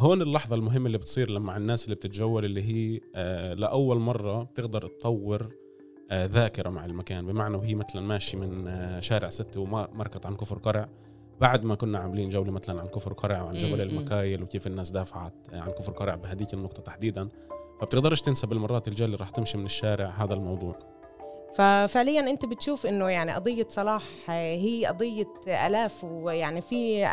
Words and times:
هون 0.00 0.22
اللحظة 0.22 0.56
المهمة 0.56 0.86
اللي 0.86 0.98
بتصير 0.98 1.30
لما 1.30 1.56
الناس 1.56 1.84
اللي 1.84 1.94
بتتجول 1.94 2.44
اللي 2.44 2.62
هي 2.62 3.00
آه 3.14 3.54
لأول 3.54 3.98
مرة 3.98 4.42
بتقدر 4.42 4.86
تطور 4.86 5.48
آه 6.10 6.26
ذاكرة 6.26 6.68
مع 6.68 6.84
المكان. 6.84 7.26
بمعنى 7.26 7.56
وهي 7.56 7.74
مثلا 7.74 8.02
ماشي 8.02 8.36
من 8.36 8.68
آه 8.68 9.00
شارع 9.00 9.28
ستة 9.28 9.60
ومركت 9.60 10.26
عن 10.26 10.36
كفر 10.36 10.58
قرع. 10.58 10.88
بعد 11.40 11.64
ما 11.64 11.74
كنا 11.74 11.98
عاملين 11.98 12.28
جولة 12.28 12.50
مثلا 12.52 12.80
عن 12.80 12.86
كفر 12.86 13.12
قرع 13.12 13.42
وعن 13.42 13.58
جبل 13.58 13.80
المكايل 13.80 14.42
وكيف 14.42 14.66
الناس 14.66 14.90
دافعت 14.90 15.34
عن 15.52 15.70
كفر 15.70 15.92
قرع 15.92 16.14
بهديك 16.14 16.54
النقطة 16.54 16.82
تحديدا 16.82 17.28
فبتقدرش 17.80 18.20
تنسى 18.20 18.46
بالمرات 18.46 18.88
الجاية 18.88 19.06
اللي 19.06 19.16
راح 19.16 19.30
تمشي 19.30 19.58
من 19.58 19.64
الشارع 19.64 20.08
هذا 20.08 20.34
الموضوع. 20.34 20.78
ففعليا 21.54 22.20
أنت 22.20 22.44
بتشوف 22.44 22.86
إنه 22.86 23.08
يعني 23.08 23.32
قضية 23.32 23.66
صلاح 23.70 24.04
هي 24.30 24.86
قضية 24.86 25.28
آلاف 25.66 26.04
ويعني 26.04 26.60
في 26.60 27.08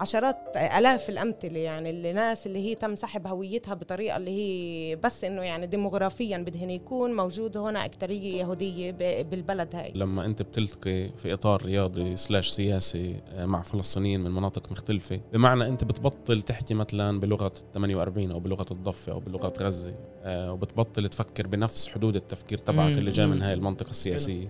عشرات 0.00 0.36
آلاف 0.56 1.10
الأمثلة 1.10 1.58
يعني 1.58 1.90
الناس 1.90 2.46
اللي 2.46 2.58
هي 2.58 2.74
تم 2.74 2.94
سحب 2.96 3.26
هويتها 3.26 3.74
بطريقة 3.74 4.16
اللي 4.16 4.30
هي 4.30 4.96
بس 4.96 5.24
إنه 5.24 5.42
يعني 5.42 5.66
ديموغرافيا 5.66 6.38
بدهن 6.38 6.70
يكون 6.70 7.16
موجود 7.16 7.56
هنا 7.56 7.84
اكثريه 7.84 8.40
يهودية 8.40 8.90
بالبلد 9.22 9.76
هاي. 9.76 9.92
لما 9.94 10.24
أنت 10.24 10.42
بتلتقي 10.42 11.08
في 11.16 11.32
إطار 11.32 11.62
رياضي 11.64 12.16
slash 12.16 12.48
سياسي 12.48 13.16
آه، 13.34 13.46
مع 13.46 13.62
فلسطينيين 13.62 14.20
من 14.20 14.30
مناطق 14.30 14.72
مختلفة 14.72 15.20
بمعنى 15.32 15.66
أنت 15.66 15.84
بتبطل 15.84 16.42
تحكي 16.42 16.74
مثلا 16.74 17.20
بلغة 17.20 17.52
48 17.74 18.30
أو 18.30 18.40
بلغة 18.40 18.66
الضفة 18.70 19.12
أو 19.12 19.20
بلغة 19.20 19.52
غزة 19.60 19.94
آه، 20.22 20.52
وبتبطل 20.52 21.08
تفكر 21.08 21.46
بنفس 21.46 21.88
حدود 21.88 22.16
التفكير 22.16 22.58
تبعك 22.58 22.98
اللي 22.98 23.10
جاي 23.10 23.26
من 23.26 23.42
هاي 23.42 23.54
المنطقة 23.54 23.90
السياسية. 23.90 24.48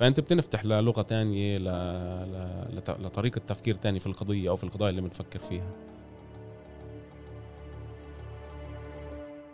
فأنت 0.00 0.20
بتنفتح 0.20 0.64
للغة 0.64 1.02
تانية 1.02 1.58
ل... 1.58 1.64
ل... 1.64 2.78
لطريقة 2.88 3.38
تفكير 3.38 3.74
تاني 3.74 4.00
في 4.00 4.06
القضية 4.06 4.50
أو 4.50 4.56
في 4.56 4.64
القضايا 4.64 4.90
اللي 4.90 5.00
بنفكر 5.00 5.40
فيها. 5.40 5.70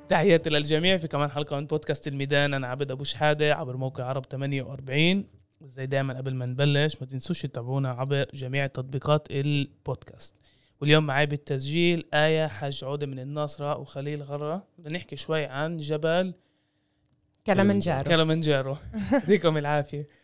تحياتي 0.08 0.50
للجميع 0.50 0.96
في 0.96 1.08
كمان 1.08 1.30
حلقة 1.30 1.56
من 1.56 1.66
بودكاست 1.66 2.08
الميدان. 2.08 2.54
أنا 2.54 2.66
عبد 2.66 2.90
أبو 2.90 3.04
شحادة 3.04 3.54
عبر 3.54 3.76
موقع 3.76 4.04
عرب 4.04 4.24
48 4.24 5.24
وزي 5.60 5.86
دائما 5.86 6.16
قبل 6.16 6.34
ما 6.34 6.46
نبلش 6.46 6.96
ما 7.00 7.06
تنسوش 7.06 7.42
تتابعونا 7.42 7.90
عبر 7.90 8.26
جميع 8.34 8.66
تطبيقات 8.66 9.28
البودكاست. 9.30 10.34
واليوم 10.80 11.06
معي 11.06 11.26
بالتسجيل 11.26 12.06
آية 12.14 12.46
حاج 12.46 12.84
عودة 12.84 13.06
من 13.06 13.18
الناصرة 13.18 13.78
وخليل 13.78 14.22
غرة. 14.22 14.66
بدنا 14.78 14.98
نحكي 14.98 15.16
شوي 15.16 15.44
عن 15.44 15.76
جبل 15.76 16.34
كلمنجارو 17.46 18.04
كلمنجارو 18.04 18.76
يعطيكم 19.12 19.56
العافية. 19.56 20.15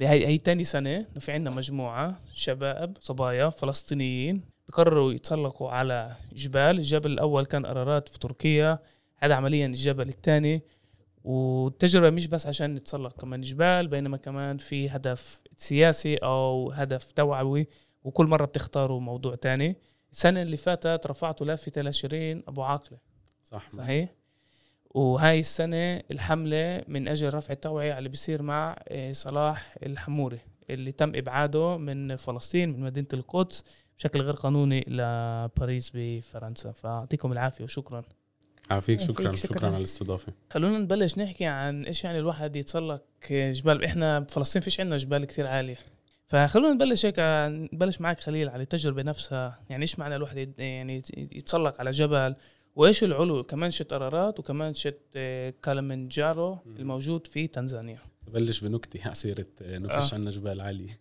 هي 0.00 0.26
هي 0.26 0.38
تاني 0.38 0.64
سنة 0.64 0.96
انه 0.96 1.20
في 1.20 1.32
عندنا 1.32 1.54
مجموعة 1.54 2.20
شباب 2.34 2.96
صبايا 3.00 3.48
فلسطينيين 3.48 4.42
بقرروا 4.68 5.12
يتسلقوا 5.12 5.70
على 5.70 6.16
جبال. 6.32 6.78
الجبل 6.78 7.10
الأول 7.10 7.46
كان 7.46 7.64
أرارات 7.64 8.08
في 8.08 8.18
تركيا 8.18 8.78
هذا 9.16 9.34
عمليا 9.34 9.66
الجبل 9.66 10.08
الثاني. 10.08 10.62
والتجربة 11.24 12.10
مش 12.10 12.26
بس 12.26 12.46
عشان 12.46 12.74
نتسلق 12.74 13.20
كمان 13.20 13.40
جبال 13.40 13.88
بينما 13.88 14.16
كمان 14.16 14.58
في 14.58 14.88
هدف 14.88 15.40
سياسي 15.56 16.16
أو 16.16 16.70
هدف 16.70 17.12
توعوي 17.12 17.66
وكل 18.04 18.26
مرة 18.26 18.44
بتختاروا 18.44 19.00
موضوع 19.00 19.34
تاني. 19.34 19.76
السنة 20.12 20.42
اللي 20.42 20.56
فاتت 20.56 21.06
رفعتوا 21.06 21.46
لافتة 21.46 21.82
لشيرين 21.82 22.42
أبو 22.48 22.62
عاقلة. 22.62 22.98
صح. 23.44 23.70
صحيح؟ 23.70 24.08
وهاي 24.94 25.40
السنة 25.40 26.02
الحملة 26.10 26.82
من 26.88 27.08
أجل 27.08 27.34
رفع 27.34 27.52
التوعية 27.52 27.98
اللي 27.98 28.08
بيصير 28.08 28.42
مع 28.42 28.76
آه، 28.88 29.12
صلاح 29.12 29.76
الحموري 29.82 30.40
اللي 30.70 30.92
تم 30.92 31.12
إبعاده 31.14 31.76
من 31.76 32.16
فلسطين 32.16 32.70
من 32.70 32.80
مدينة 32.80 33.06
القدس 33.12 33.64
بشكل 33.98 34.20
غير 34.20 34.34
قانوني 34.34 34.84
لباريس 34.88 35.92
بفرنسا. 35.94 36.72
فأعطيكم 36.72 37.32
العافية 37.32 37.64
وشكرا. 37.64 38.02
عافيك 38.70 39.00
شكرا. 39.00 39.34
شكرا, 39.34 39.34
شكرا 39.34 39.66
على 39.66 39.76
الاستضافة. 39.76 40.32
خلونا 40.50 40.78
نبلش 40.78 41.18
نحكي 41.18 41.44
عن 41.44 41.84
إيش 41.84 42.04
يعني 42.04 42.18
الواحد 42.18 42.56
يتسلق 42.56 43.02
جبال. 43.30 43.84
إحنا 43.84 44.18
بفلسطين 44.18 44.62
فيش 44.62 44.80
عندنا 44.80 44.96
جبال 44.96 45.24
كتير 45.24 45.46
عالية. 45.46 45.78
فخلونا 46.26 46.74
نبلش 46.74 47.06
هيك 47.06 47.14
نبلش 47.72 48.00
معك 48.00 48.20
خليل 48.20 48.48
على 48.48 48.62
التجربة 48.62 49.02
نفسها. 49.02 49.58
يعني 49.70 49.82
إيش 49.82 49.98
معنى 49.98 50.16
الواحد 50.16 50.54
يعني 50.58 51.02
يتسلق 51.16 51.80
على 51.80 51.90
جبل؟ 51.90 52.34
وإيش 52.76 53.04
العلو؟ 53.04 53.42
كمان 53.42 53.70
شفت 53.70 53.94
أرارات 53.94 54.38
وكمان 54.38 54.74
شفت 54.74 55.00
آه، 55.16 55.54
كليمنجارو 55.62 56.58
الموجود 56.66 57.26
في 57.26 57.46
تنزانيا. 57.46 57.98
ببلش 58.26 58.60
بنكته 58.60 59.00
على 59.04 59.14
سيره 59.14 59.46
آه، 59.62 59.78
بفش 59.78 60.12
آه. 60.12 60.16
عنا 60.16 60.30
جبال 60.30 60.60
عاليه 60.60 61.00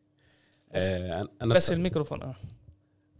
بس, 0.76 0.84
آه 0.84 1.30
أنا 1.42 1.54
بس 1.56 1.72
الميكروفون 1.72 2.22
آه. 2.22 2.36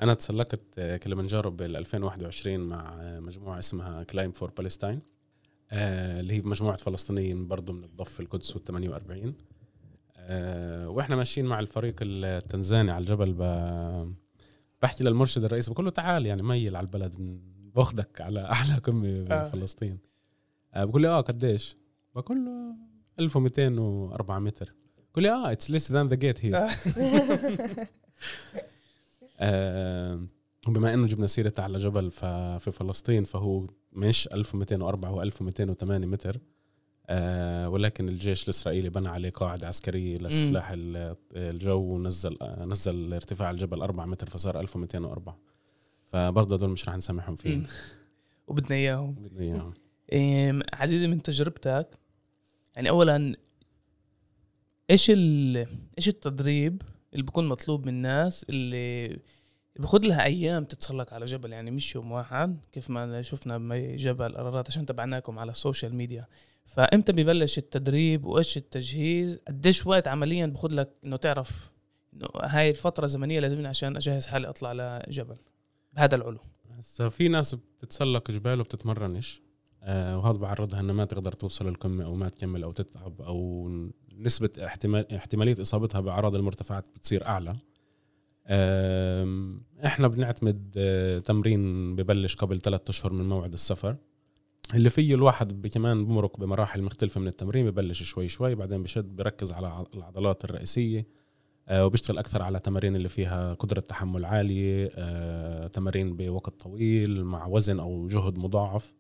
أنا 0.02 0.14
تسلقت 0.14 0.80
كليمنجارو 0.80 1.52
بال 1.52 1.76
2021 1.76 2.60
مع 2.60 2.98
مجموعة 3.20 3.60
اسمها 3.60 4.04
Climb 4.04 4.32
for 4.32 4.52
Palestine 4.52 5.00
اللي 5.72 6.34
هي 6.34 6.42
مجموعة 6.42 6.78
فلسطينيين 6.78 7.48
برضه 7.48 7.74
من 7.74 7.84
الضفه 7.84 8.22
القدس 8.22 8.56
وال 8.56 8.64
48 8.64 9.36
وإحنا 10.88 11.16
ماشيين 11.16 11.46
مع 11.46 11.60
الفريق 11.60 11.96
التنزاني 12.02 12.92
على 12.92 13.02
الجبل 13.02 13.34
بحكي 14.82 15.04
للمرشد 15.04 15.44
الرئيسي 15.44 15.72
بقول 15.72 15.86
له 15.86 15.92
تعال 15.92 16.26
يعني 16.26 16.44
ميل 16.44 16.76
على 16.76 16.86
البلد 16.86 17.16
باخذك 17.76 18.22
على 18.22 18.42
أحلى 18.52 18.76
قمه 18.78 19.24
بفلسطين 19.24 20.00
آه. 20.74 20.84
بقول 20.86 21.02
لي 21.02 21.08
آه 21.08 21.22
قديش؟ 21.22 21.78
بقول 22.16 22.46
له 22.46 22.76
1204 23.20 24.40
متر. 24.40 24.74
بقول 25.12 25.24
لي 25.24 25.30
آه 25.30 25.52
it's 25.52 25.72
less 25.72 25.92
than 25.92 26.08
the 26.08 26.16
gate 26.16 26.46
here 26.46 26.68
وبما 30.68 30.94
إنه 30.94 31.08
جبنا 31.08 31.28
سيرة 31.28 31.54
على 31.60 31.78
جبل 31.78 32.12
في 32.12 32.72
فلسطين 32.72 33.24
فهو 33.24 33.68
مش 33.94 34.28
1204 34.34 35.10
هو 35.10 35.22
1208 35.22 36.08
متر. 36.08 36.40
آه 37.08 37.70
ولكن 37.70 38.10
الجيش 38.10 38.44
الإسرائيلي 38.44 38.90
بنى 38.90 39.10
عليه 39.10 39.30
قاعدة 39.30 39.68
عسكرية 39.68 40.18
لسلاح 40.18 40.72
الجو 41.36 41.80
ونزل 41.82 42.38
آه 42.42 42.66
نزل 42.66 43.14
ارتفاع 43.14 43.52
الجبل 43.52 43.82
4 43.82 44.06
متر 44.06 44.30
فصار 44.30 44.60
1204 44.60 45.38
فبرضه 46.12 46.58
دول 46.58 46.70
مش 46.70 46.90
رح 46.90 46.96
نسامحهم 46.96 47.36
فيهم. 47.36 47.64
وبدنا 48.48 48.76
إياهم. 48.76 49.14
بدنا 49.14 49.74
إياهم. 50.12 50.64
عزيزي 50.74 51.08
من 51.08 51.22
تجربتك 51.22 52.00
يعني 52.76 52.90
اولا 52.90 53.36
إيش 54.90 55.10
إيش 55.10 56.08
التدريب 56.08 56.82
اللي 57.14 57.24
بيكون 57.24 57.48
مطلوب 57.48 57.86
من 57.86 57.94
الناس 57.94 58.46
اللي 58.50 59.20
بياخذ 59.76 60.06
لها 60.06 60.24
أيام 60.24 60.64
تتسلق 60.64 61.14
على 61.14 61.26
جبل؟ 61.26 61.54
يعني 61.54 61.72
مش 61.72 61.96
يوم 61.96 62.12
واحد 62.12 62.66
كيف 62.72 62.90
ما 62.90 63.22
شفنا 63.22 63.58
بجبل 63.58 64.36
ارارات 64.36 64.68
عشان 64.68 64.86
تبعناكم 64.86 65.40
على 65.40 65.52
ال 65.52 65.58
social 65.58 65.96
media. 65.96 66.28
فإمتى 66.66 67.12
ببلش 67.12 67.58
التدريب 67.58 68.26
وإيش 68.26 68.58
التجهيز؟ 68.58 69.40
قديش 69.48 69.88
وقت 69.88 70.08
عمليا 70.08 70.46
بخذ 70.46 70.74
لك 70.74 70.90
إنه 71.04 71.18
تعرف 71.18 71.72
إنه 72.14 72.28
هاي 72.44 72.70
الفترة 72.70 73.06
الزمنية 73.06 73.40
لازم 73.40 73.68
عشان 73.68 73.96
أجهز 73.96 74.28
حالي 74.28 74.50
أطلع 74.50 74.74
لجبل؟ 75.08 75.38
بهذا 75.94 76.16
العلو. 76.16 76.40
هسا 76.72 77.10
في 77.10 77.28
ناس 77.28 77.56
بتتسلق 77.56 78.32
جبال 78.32 78.60
وبتتمرنش 78.60 79.42
آه 79.84 80.18
وهذا 80.18 80.38
بعرضها 80.38 80.80
انها 80.80 80.94
ما 80.94 81.06
تقدر 81.06 81.32
توصل 81.32 81.68
للقمه 81.68 82.06
أو 82.06 82.16
ما 82.16 82.30
تكمل 82.30 82.64
أو 82.64 82.72
تتعب 82.72 83.22
أو 83.22 83.70
نسبة 84.18 84.50
احتمال 84.66 85.14
احتمالية 85.14 85.62
إصابتها 85.62 86.02
بأعراض 86.02 86.36
المرتفعات 86.36 86.90
بتصير 86.96 87.26
أعلى. 87.28 87.56
إحنا 89.86 90.08
بنعتمد 90.08 90.74
آه 90.78 91.20
تمرين 91.20 91.96
ببلش 91.96 92.36
قبل 92.36 92.62
ثلاثة 92.62 92.90
أشهر 92.90 93.14
من 93.14 93.30
موعد 93.30 93.54
السفر. 93.54 93.96
اللي 94.74 94.90
فيه 94.90 95.16
الواحد 95.16 95.68
كمان 95.68 96.06
بمرق 96.06 96.40
بمراحل 96.40 96.82
مختلفة 96.82 97.22
من 97.22 97.28
التمرين 97.28 97.72
ببلش 97.72 98.04
شوي 98.04 98.28
شوي 98.28 98.56
بعدين 98.56 98.84
بشد 98.84 99.16
بركز 99.16 99.52
على 99.52 99.86
العضلات 99.94 100.46
الرئيسية. 100.46 101.21
آه، 101.68 101.86
وبيشتغل 101.86 102.18
أكثر 102.18 102.44
على 102.44 102.60
تمارين 102.60 102.96
اللي 102.96 103.10
فيها 103.10 103.54
قدرة 103.54 103.80
تحمل 103.80 104.26
عالية 104.26 104.92
آه، 104.96 105.68
تمارين 105.68 106.16
بوقت 106.16 106.60
طويل 106.60 107.24
مع 107.24 107.48
وزن 107.48 107.80
أو 107.80 108.08
جهد 108.08 108.40
مضاعف. 108.40 108.94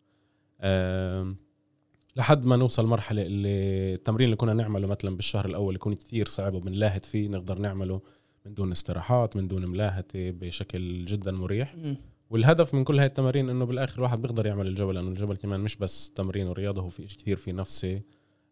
لحد 2.16 2.46
ما 2.46 2.56
نوصل 2.56 2.86
مرحلة 2.86 3.22
اللي 3.22 3.94
التمرين 3.94 4.26
اللي 4.26 4.36
كنا 4.36 4.54
نعمله 4.54 4.88
مثلا 4.88 5.16
بالشهر 5.16 5.46
الأول 5.46 5.76
يكون 5.76 5.96
كثير 5.96 6.28
صعب 6.28 6.54
وبنلاهت 6.54 7.06
فيه 7.06 7.28
نقدر 7.28 7.60
نعمله 7.60 8.02
من 8.46 8.54
دون 8.54 8.72
استراحات 8.72 9.36
من 9.36 9.48
دون 9.48 9.66
ملاهته 9.66 10.32
بشكل 10.32 11.04
جدا 11.06 11.32
مريح. 11.32 11.76
م. 11.76 11.96
والهدف 12.30 12.74
من 12.74 12.84
كل 12.84 13.00
هاي 13.00 13.08
التمارين 13.08 13.50
إنه 13.50 13.66
بالآخر 13.66 13.98
الواحد 13.98 14.22
بيقدر 14.22 14.46
يعمل 14.46 14.68
الجبل 14.68 14.96
لأنه 14.96 15.08
الجبل 15.10 15.36
كمان 15.36 15.60
مش 15.60 15.76
بس 15.78 16.12
تمرين 16.12 16.48
ورياضة 16.48 16.82
هو 16.82 16.90
في 16.90 17.04
كثير 17.06 17.38
في 17.38 17.52
نفسي. 17.52 17.96
آه، 17.96 18.02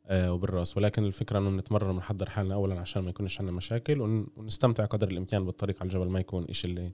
وبالرأس. 0.09 0.77
ولكن 0.77 1.03
الفكرة 1.03 1.39
إنه 1.39 1.49
نتمرن 1.49 1.89
ونحضر 1.89 2.29
حالنا 2.29 2.53
اولا 2.53 2.79
عشان 2.79 3.03
ما 3.03 3.09
يكونش 3.09 3.39
عندنا 3.39 3.57
مشاكل 3.57 4.01
ونستمتع 4.37 4.85
قدر 4.85 5.07
الإمكان 5.07 5.45
بالطريق 5.45 5.75
على 5.79 5.87
الجبل 5.87 6.09
ما 6.09 6.19
يكون 6.19 6.45
إشي 6.49 6.67
اللي 6.67 6.91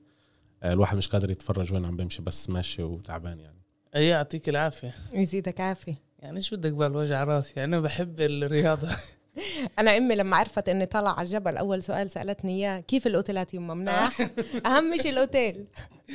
آه، 0.64 0.74
الواحد 0.74 0.98
مش 0.98 1.08
قادر 1.08 1.32
يتفرج 1.32 1.74
وين 1.74 1.86
عم 1.86 1.98
بيمشي 1.98 2.22
بس 2.22 2.50
ماشي 2.50 2.84
وتعبان 2.84 3.40
يعني. 3.40 3.62
أي 3.96 4.08
يعطيك 4.08 4.50
العافية. 4.50 4.94
يزيدك 5.14 5.60
عافية. 5.60 6.02
يعني 6.20 6.38
إيش 6.38 6.54
بدك 6.54 6.74
بالوجع 6.74 7.24
راسي؟ 7.24 7.54
يعني 7.56 7.76
أنا 7.76 7.82
بحب 7.82 8.22
الرياضة. 8.22 8.90
أنا 9.80 9.98
أمي 9.98 10.16
لما 10.16 10.38
عرفت 10.38 10.70
إني 10.70 10.86
طالعة 10.86 11.14
على 11.14 11.26
الجبل 11.26 11.58
أول 11.58 11.84
سؤال 11.84 12.10
سألتني 12.10 12.56
إياه 12.56 12.80
كيف 12.80 13.08
الاوتيلات 13.08 13.54
يما 13.54 13.74
مناح. 13.74 14.22
أهم 14.66 14.98
شيء 14.98 15.12
الأوتيل. 15.12 15.66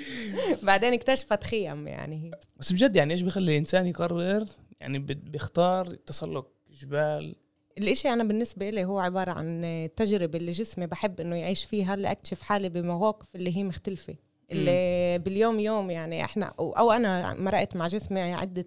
بعدين 0.62 0.92
اكتشفت 0.92 1.44
خيم 1.44 1.88
يعني. 1.88 2.24
هي 2.24 2.30
بس 2.56 2.72
بجد 2.72 2.96
يعني 2.96 3.12
إيش 3.12 3.22
بيخلي 3.22 3.52
الإنسان 3.52 3.86
يقرر؟ 3.86 4.44
يعني 4.80 4.98
بيختار 4.98 5.94
تسلق 5.94 6.48
جبال 6.80 7.36
الإشي 7.78 8.08
أنا 8.12 8.24
بالنسبة 8.24 8.70
لي 8.70 8.84
هو 8.84 8.98
عبارة 8.98 9.30
عن 9.30 9.64
التجربة 9.64 10.38
اللي 10.38 10.50
جسمي 10.50 10.86
بحب 10.86 11.20
إنه 11.20 11.36
يعيش 11.36 11.64
فيها 11.64 11.94
اللي 11.94 12.10
أكتشف 12.10 12.42
حالي 12.42 12.68
بمواقف 12.68 13.26
اللي 13.34 13.56
هي 13.56 13.64
مختلفة. 13.64 14.14
اللي 14.52 15.18
باليوم 15.18 15.60
يوم 15.60 15.90
يعني 15.90 16.24
إحنا 16.24 16.52
أو 16.58 16.92
أنا 16.92 17.34
مرقت 17.34 17.76
مع 17.76 17.86
جسمي 17.86 18.20
عدة 18.20 18.66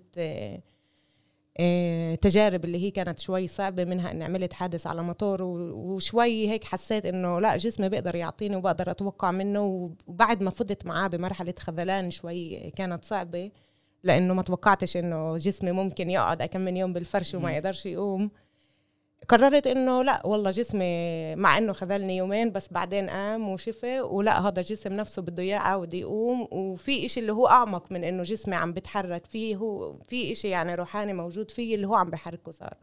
آه، 1.59 2.15
تجارب 2.15 2.65
اللي 2.65 2.83
هي 2.83 2.91
كانت 2.91 3.19
شوي 3.19 3.47
صعبة 3.47 3.85
منها 3.85 4.11
إني 4.11 4.23
عملت 4.23 4.53
حادث 4.53 4.87
على 4.87 5.03
موتور 5.03 5.41
وشوي 5.43 6.49
هيك 6.49 6.63
حسيت 6.63 7.05
إنه 7.05 7.39
لا 7.39 7.57
جسمي 7.57 7.89
بيقدر 7.89 8.15
يعطيني 8.15 8.55
وبقدر 8.55 8.91
أتوقع 8.91 9.31
منه. 9.31 9.93
وبعد 10.07 10.43
ما 10.43 10.49
فضت 10.49 10.85
معاه 10.85 11.07
بمرحلة 11.07 11.53
خذلان 11.59 12.11
شوي 12.11 12.71
كانت 12.71 13.05
صعبة. 13.05 13.51
لأنه 14.03 14.33
ما 14.33 14.41
توقعتش 14.41 14.97
إنه 14.97 15.37
جسمي 15.37 15.71
ممكن 15.71 16.09
يقعد 16.09 16.43
كم 16.43 16.61
من 16.61 16.77
يوم 16.77 16.93
بالفرش 16.93 17.35
وما 17.35 17.53
يقدرش 17.53 17.85
يقوم. 17.85 18.31
قررت 19.27 19.67
إنه 19.67 20.03
لا 20.03 20.27
والله 20.27 20.49
جسمي 20.49 21.35
مع 21.35 21.57
إنه 21.57 21.73
خذلني 21.73 22.17
يومين 22.17 22.51
بس 22.51 22.73
بعدين 22.73 23.09
قام 23.09 23.49
وشفى 23.49 24.01
ولا 24.01 24.47
هذا 24.47 24.59
الجسم 24.59 24.93
نفسه 24.93 25.21
بده 25.21 25.43
يعاود 25.43 25.93
يقوم. 25.93 26.47
وفي 26.51 27.05
إشي 27.05 27.19
اللي 27.19 27.33
هو 27.33 27.47
أعمق 27.47 27.91
من 27.91 28.03
إنه 28.03 28.23
جسمي 28.23 28.55
عم 28.55 28.73
بتحرك 28.73 29.25
فيه 29.25 29.55
هو 29.55 29.97
في 29.99 30.31
إشي 30.31 30.49
يعني 30.49 30.75
روحاني 30.75 31.13
موجود 31.13 31.51
فيه 31.51 31.75
اللي 31.75 31.87
هو 31.87 31.95
عم 31.95 32.09
بحركه 32.09 32.51
صار. 32.51 32.77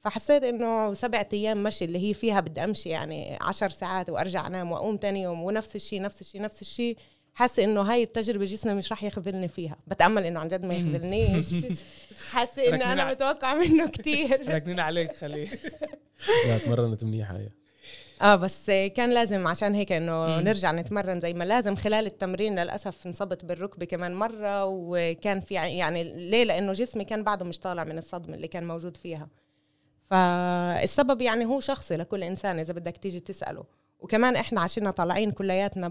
فحسيت 0.00 0.42
إنه 0.42 0.94
سبعة 0.94 1.28
أيام 1.32 1.62
مشي 1.62 1.84
اللي 1.84 2.08
هي 2.08 2.14
فيها 2.14 2.40
بدي 2.40 2.64
أمشي 2.64 2.88
يعني 2.88 3.38
عشر 3.40 3.68
ساعات 3.68 4.10
وأرجع 4.10 4.46
أنام 4.46 4.72
وأقوم 4.72 4.96
تاني 4.96 5.22
يوم 5.22 5.42
ونفس 5.42 5.76
الشيء 5.76 6.02
نفس 6.02 6.20
الشيء 6.20 6.42
نفس 6.42 6.60
الشيء 6.62 6.96
حاسة 7.36 7.64
إنه 7.64 7.82
هاي 7.82 8.02
التجربة 8.02 8.44
جسمي 8.44 8.74
مش 8.74 8.90
راح 8.92 9.04
يخذلني 9.04 9.48
فيها. 9.48 9.76
بتأمل 9.86 10.24
إنه 10.24 10.40
عن 10.40 10.48
جد 10.48 10.64
ما 10.64 10.74
يخذلنيش. 10.74 11.46
حاسة 12.32 12.68
إنه 12.68 12.92
أنا 12.92 13.10
متوقع 13.10 13.54
منه 13.54 13.90
كثير 13.90 14.40
راكنين 14.52 14.80
عليك 14.80 15.12
خليه 15.12 15.48
لا 16.46 16.58
تمرنت 16.58 17.04
منيحه 17.04 17.36
هي 17.36 17.48
آه 18.22 18.36
بس 18.36 18.66
كان 18.70 19.10
لازم 19.10 19.46
عشان 19.46 19.74
هيك 19.74 19.92
إنه 19.92 20.40
نرجع 20.40 20.72
نتمرن 20.72 21.20
زي 21.20 21.34
ما 21.34 21.44
لازم 21.44 21.74
خلال 21.74 22.06
التمرين 22.06 22.58
للأسف 22.58 23.06
انصبت 23.06 23.44
بالركبة 23.44 23.86
كمان 23.86 24.14
مرة 24.14 24.64
وكان 24.64 25.40
في 25.40 25.54
يعني 25.54 26.04
ليه 26.04 26.44
لأنه 26.44 26.72
جسمي 26.72 27.04
كان 27.04 27.22
بعده 27.22 27.44
مش 27.44 27.58
طالع 27.58 27.84
من 27.84 27.98
الصدمة 27.98 28.34
اللي 28.34 28.48
كان 28.48 28.66
موجود 28.66 28.96
فيها. 28.96 29.28
فالسبب 30.04 31.22
يعني 31.22 31.44
هو 31.44 31.60
شخصي 31.60 31.96
لكل 31.96 32.22
إنسان 32.22 32.58
إذا 32.58 32.72
بدك 32.72 32.96
تيجي 32.96 33.20
تسأله. 33.20 33.64
وكمان 34.00 34.36
إحنا 34.36 34.60
عشنا 34.60 34.90
طالعين 34.90 35.30
كلياتنا 35.30 35.88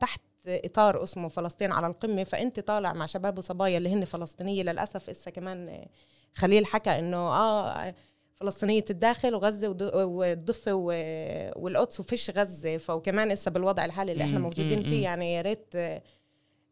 تحت 0.00 0.20
إطار 0.48 1.02
اسمه 1.02 1.28
فلسطين 1.28 1.72
على 1.72 1.86
القمة 1.86 2.24
فأنت 2.24 2.60
طالع 2.60 2.92
مع 2.92 3.06
شباب 3.06 3.38
وصبايا 3.38 3.78
اللي 3.78 3.92
هن 3.92 4.04
فلسطينية 4.04 4.62
للأسف. 4.62 5.10
إسا 5.10 5.30
كمان 5.30 5.86
خليل 6.34 6.66
حكى 6.66 6.90
إنه 6.90 7.16
آه 7.16 7.94
فلسطينية 8.34 8.84
الداخل 8.90 9.34
وغزة 9.34 9.68
والضفة 9.92 10.72
والقدس 11.56 12.00
وفيش 12.00 12.30
غزة. 12.30 12.76
فوكمان 12.76 13.30
إسا 13.30 13.50
بالوضع 13.50 13.84
الحالي 13.84 14.12
اللي 14.12 14.24
إحنا 14.24 14.38
موجودين 14.38 14.82
فيه 14.82 15.02
يعني 15.04 15.34
يا 15.34 15.42
ريت 15.42 15.74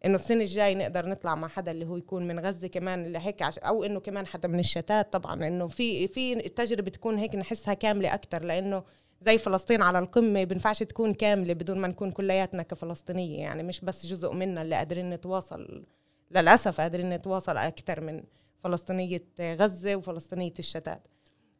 إنه 0.04 0.14
السنة 0.14 0.40
الجاي 0.40 0.74
نقدر 0.74 1.06
نطلع 1.08 1.34
مع 1.34 1.48
حدا 1.48 1.70
اللي 1.70 1.86
هو 1.86 1.96
يكون 1.96 2.28
من 2.28 2.40
غزة 2.40 2.68
كمان 2.68 3.06
اللي 3.06 3.18
هيك 3.18 3.42
عش 3.42 3.58
أو 3.58 3.84
إنه 3.84 4.00
كمان 4.00 4.26
حدا 4.26 4.48
من 4.48 4.58
الشتات. 4.58 5.12
طبعا 5.12 5.46
إنه 5.46 5.68
في 5.68 6.08
في 6.08 6.32
التجربة 6.32 6.90
تكون 6.90 7.18
هيك 7.18 7.34
نحسها 7.34 7.74
كاملة 7.74 8.14
أكثر 8.14 8.42
لأنه 8.42 8.82
زي 9.24 9.38
فلسطين 9.38 9.82
على 9.82 9.98
القمة 9.98 10.44
بنفعش 10.44 10.82
تكون 10.82 11.14
كاملة 11.14 11.54
بدون 11.54 11.78
ما 11.78 11.88
نكون 11.88 12.10
كلياتنا 12.10 12.62
كفلسطينية. 12.62 13.38
يعني 13.38 13.62
مش 13.62 13.80
بس 13.80 14.06
جزء 14.06 14.32
منا 14.32 14.62
اللي 14.62 14.74
قادرين 14.76 15.10
نتواصل 15.10 15.84
للأسف 16.30 16.80
قادرين 16.80 17.10
نتواصل 17.10 17.56
أكثر 17.56 18.00
من 18.00 18.22
فلسطينية 18.64 19.24
غزة 19.40 19.96
وفلسطينية 19.96 20.54
الشتات. 20.58 21.08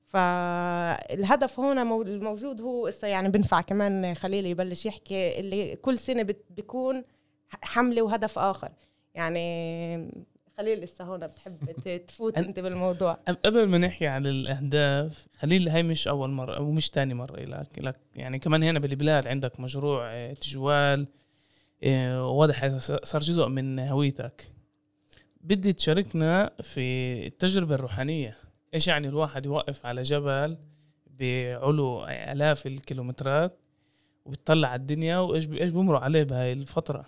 فالهدف 0.07 1.61
هنا 1.61 1.83
الموجود 1.83 2.61
هو 2.61 2.91
يعني 3.03 3.29
بنفع 3.29 3.61
كمان 3.61 4.15
خليل 4.15 4.47
يبلش 4.47 4.87
يحكي 4.87 5.41
اللي 5.41 5.77
كل 5.77 5.99
سنة 5.99 6.35
بيكون 6.51 7.05
حملة 7.63 8.03
وهدف 8.03 8.39
آخر. 8.39 8.73
يعني 9.15 10.25
خليل 10.57 10.81
لسه 10.81 11.05
هون 11.05 11.27
بتحب 11.27 11.59
تفوت 12.09 12.39
أنت 12.39 12.61
بالموضوع. 12.61 13.13
قبل 13.13 13.69
ما 13.69 13.79
نحكي 13.79 14.07
عن 14.07 14.27
الأهداف 14.27 15.27
خليل 15.39 15.69
هاي 15.69 15.83
مش 15.83 16.09
أول 16.09 16.31
مرة 16.31 16.61
ومش 16.61 16.91
تاني 16.91 17.15
مرة 17.15 17.41
لك 17.41 17.79
لك 17.79 17.97
يعني 18.17 18.39
كمان 18.39 18.63
هنا 18.63 18.79
بالبلاد 18.79 19.27
عندك 19.27 19.61
مشروع 19.61 20.03
آه، 20.07 20.33
تجوال 20.33 21.07
آه، 21.85 22.29
واضح 22.29 22.69
صار 22.79 23.21
جزء 23.21 23.49
من 23.49 23.79
هويتك. 23.79 24.51
بدي 25.41 25.73
تشاركنا 25.73 26.51
في 26.63 26.81
التجربة 27.27 27.75
الروحانية. 27.75 28.37
إيش 28.75 28.89
يعني 28.89 29.09
الواحد 29.09 29.47
يوقف 29.47 29.87
على 29.87 30.03
جبل 30.03 30.57
بعلو 31.07 32.05
آلاف 32.09 32.67
الكيلومترات 32.67 33.59
وبتطلع 34.25 34.69
على 34.69 34.81
الدنيا؟ 34.81 35.19
وإيش 35.19 35.49
إيش 35.49 35.71
بمروا 35.71 35.99
عليه 35.99 36.23
بهاي 36.23 36.53
الفترة؟ 36.53 37.07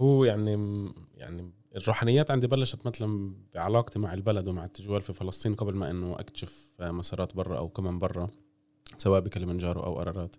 هو 0.00 0.24
يعني 0.24 0.56
يعني 1.24 1.50
الروحانيات 1.76 2.30
عندي 2.30 2.46
بلشت 2.46 2.86
مثلا 2.86 3.34
بعلاقتي 3.54 3.98
مع 3.98 4.14
البلد 4.14 4.48
ومع 4.48 4.64
التجوال 4.64 5.02
في 5.02 5.12
فلسطين 5.12 5.54
قبل 5.54 5.74
ما 5.74 5.90
إنه 5.90 6.12
أكتشف 6.12 6.72
مسارات 6.80 7.36
برا 7.36 7.58
أو 7.58 7.68
كمان 7.68 7.98
برا 7.98 8.28
سواء 8.98 9.20
بكلمنجارو 9.20 9.82
أو 9.82 9.94
قرارات 9.98 10.36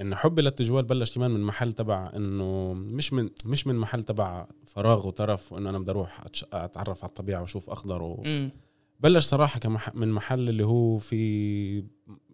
إن 0.00 0.14
حبي 0.14 0.42
للتجوال 0.42 0.84
بلش 0.84 1.14
كمان 1.14 1.30
من 1.30 1.40
محل 1.40 1.72
تبع 1.72 2.12
إنه 2.16 2.72
مش 2.74 3.12
من 3.12 3.30
مش 3.46 3.66
من 3.66 3.74
محل 3.74 4.04
تبع 4.04 4.46
فراغ 4.66 5.08
وترف 5.08 5.52
وإنه 5.52 5.70
أنا 5.70 5.78
بدي 5.78 5.90
أروح 5.90 6.24
أتعرف 6.52 7.04
على 7.04 7.08
الطبيعة 7.08 7.40
وأشوف 7.40 7.70
أخضر 7.70 8.02
و... 8.02 8.22
بلش 9.00 9.24
صراحة 9.24 9.60
كمح 9.60 9.94
من 9.94 10.12
محل 10.12 10.48
اللي 10.48 10.66
هو 10.66 10.98
في 10.98 11.78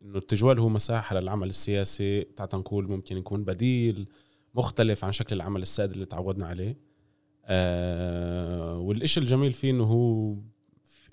إنه 0.03 0.19
التجوال 0.19 0.59
هو 0.59 0.69
مساحة 0.69 1.21
للعمل 1.21 1.49
السياسي 1.49 2.23
تعال 2.23 2.49
نقول 2.55 2.89
ممكن 2.89 3.17
يكون 3.17 3.45
بديل. 3.45 4.09
مختلف 4.55 5.05
عن 5.05 5.13
شكل 5.13 5.37
العمل 5.37 5.63
السائد 5.63 5.91
اللي 5.91 6.05
تعودنا 6.05 6.47
عليه. 6.47 6.79
آه 7.45 8.79
والإشي 8.79 9.21
الجميل 9.21 9.53
فيه 9.53 9.71
إنه 9.71 9.85
هو 9.85 10.37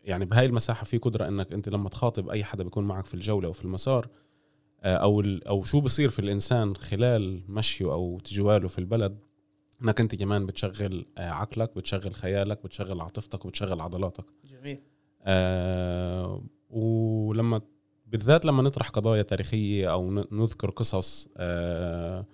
يعني 0.04 0.26
بهاي 0.26 0.46
المساحة 0.46 0.84
في 0.86 0.98
قدرة 0.98 1.28
إنك 1.28 1.54
أنت 1.54 1.70
لما 1.70 1.90
تخاطب 1.90 2.30
أي 2.30 2.44
حدا 2.44 2.64
بيكون 2.64 2.84
معك 2.84 3.06
في 3.06 3.14
الجولة 3.14 3.48
أو 3.48 3.54
في 3.54 3.66
المسار 3.66 4.08
آه 4.82 4.96
أو 4.96 5.22
أو 5.22 5.64
شو 5.64 5.82
بصير 5.82 6.10
في 6.10 6.20
الإنسان 6.20 6.76
خلال 6.76 7.44
مشيه 7.52 7.86
أو 7.94 8.20
تجواله 8.20 8.68
في 8.68 8.80
البلد 8.80 9.20
إنك 9.82 10.00
أنت 10.00 10.16
كمان 10.16 10.46
بتشغل 10.46 11.06
آه 11.18 11.30
عقلك 11.30 11.76
بتشغل 11.76 12.16
خيالك 12.16 12.64
بتشغل 12.64 13.02
عاطفتك 13.02 13.46
وبتشغل 13.46 13.82
عضلاتك. 13.82 14.26
جميل. 14.52 14.80
آه 15.22 16.44
ولما 16.70 17.62
بالذات 18.06 18.46
لما 18.46 18.64
نطرح 18.64 18.90
قضايا 18.90 19.22
تاريخية 19.22 19.92
أو 19.92 20.12
نذكر 20.12 20.70
قصص 20.70 21.28
آه 21.38 22.26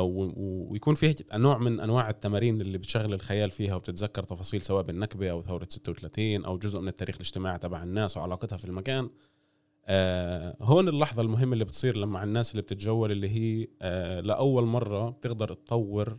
ويكون 0.00 0.94
في 0.94 1.14
نوع 1.34 1.58
من 1.58 1.80
أنواع 1.80 2.10
التمارين 2.10 2.60
اللي 2.60 2.78
بتشغل 2.78 3.14
الخيال 3.14 3.50
فيها 3.50 3.74
وبتتذكر 3.74 4.22
تفاصيل 4.22 4.62
سواء 4.62 4.82
بالنكبة 4.82 5.30
أو 5.30 5.42
ثورة 5.42 5.66
36 5.70 6.44
أو 6.44 6.58
جزء 6.58 6.80
من 6.80 6.88
التاريخ 6.88 7.14
الاجتماعي 7.14 7.58
تبع 7.58 7.82
الناس 7.82 8.16
وعلاقتها 8.16 8.56
في 8.56 8.64
المكان. 8.64 9.10
آه 9.86 10.56
هون 10.60 10.88
اللحظة 10.88 11.22
المهمة 11.22 11.52
اللي 11.52 11.64
بتصير 11.64 11.96
لما 11.96 12.24
الناس 12.24 12.50
اللي 12.50 12.62
بتتجول 12.62 13.12
اللي 13.12 13.28
هي 13.30 13.68
آه 13.82 14.20
لأول 14.20 14.64
مرة 14.64 15.10
بتقدر 15.10 15.54
تطور 15.54 16.18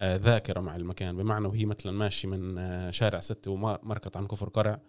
آه 0.00 0.16
ذاكرة 0.16 0.60
مع 0.60 0.76
المكان. 0.76 1.16
بمعنى 1.16 1.46
وهي 1.46 1.64
مثلا 1.64 1.92
ماشي 1.92 2.26
من 2.26 2.58
آه 2.58 2.90
شارع 2.90 3.20
ستة 3.20 3.50
ومركت 3.50 4.16
عن 4.16 4.26
كفر 4.26 4.48
قرع. 4.48 4.80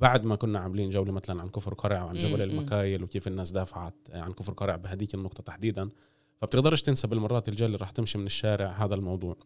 بعد 0.00 0.26
ما 0.26 0.36
كنا 0.36 0.58
عاملين 0.58 0.88
جولة 0.90 1.12
مثلا 1.12 1.42
عن 1.42 1.48
كفر 1.48 1.74
قرع 1.74 2.04
وعن 2.04 2.14
جبل 2.18 2.42
المكايل 2.42 3.02
وكيف 3.02 3.28
الناس 3.28 3.50
دافعت 3.50 3.94
عن 4.12 4.32
كفر 4.32 4.52
قرع 4.52 4.76
بهديك 4.76 5.14
النقطة 5.14 5.42
تحديدا. 5.42 5.88
فبتقدرش 6.36 6.82
تنسى 6.82 7.06
بالمرات 7.08 7.48
الجاي 7.48 7.66
اللي 7.66 7.78
راح 7.78 7.90
تمشي 7.90 8.18
من 8.18 8.26
الشارع 8.26 8.70
هذا 8.70 8.94
الموضوع. 8.94 9.36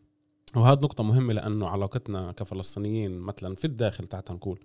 وهذا 0.56 0.80
نقطة 0.80 1.04
مهمة 1.04 1.32
لأنه 1.32 1.68
علاقتنا 1.68 2.32
كفلسطينيين 2.32 3.18
مثلا 3.18 3.54
في 3.54 3.64
الداخل 3.64 4.06
تحت 4.06 4.30
نقول 4.30 4.60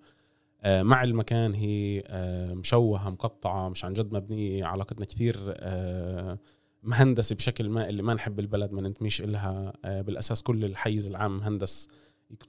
آه، 0.63 0.83
مع 0.83 1.03
المكان 1.03 1.53
هي 1.53 2.03
آه، 2.07 2.53
مشوهة 2.53 3.09
مقطعة 3.09 3.69
مش 3.69 3.85
عن 3.85 3.93
جد 3.93 4.13
مبنية. 4.13 4.65
علاقتنا 4.65 5.05
كثير 5.05 5.35
آه، 5.47 6.39
مهندسة 6.83 7.35
بشكل 7.35 7.69
ما 7.69 7.89
اللي 7.89 8.03
ما 8.03 8.13
نحب 8.13 8.39
البلد 8.39 8.73
ما 8.73 8.81
ننتميش 8.81 9.21
إلها. 9.21 9.73
بالأساس 9.83 10.43
كل 10.43 10.65
الحيز 10.65 11.07
العام 11.07 11.37
مهندس 11.37 11.87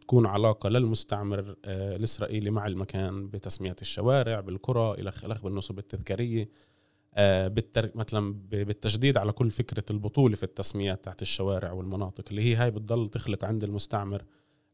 تكون 0.00 0.26
علاقة 0.26 0.68
للمستعمر 0.68 1.56
الإسرائيلي 1.64 2.50
مع 2.50 2.66
المكان 2.66 3.28
بتسمية 3.28 3.76
الشوارع 3.82 4.40
بالقرى 4.40 5.00
إلى 5.00 5.12
خلق 5.12 5.42
بالنصب 5.44 5.78
التذكارية. 5.78 6.48
بالتر... 7.48 7.90
مثلا 7.94 8.34
بالتشديد 8.50 9.18
على 9.18 9.32
كل 9.32 9.50
فكرة 9.50 9.84
البطولة 9.90 10.36
في 10.36 10.42
التسميات 10.42 11.04
تحت 11.04 11.22
الشوارع 11.22 11.72
والمناطق 11.72 12.24
اللي 12.30 12.42
هي 12.42 12.54
هاي 12.54 12.70
بتضل 12.70 13.08
تخلق 13.08 13.44
عند 13.44 13.64
المستعمر 13.64 14.24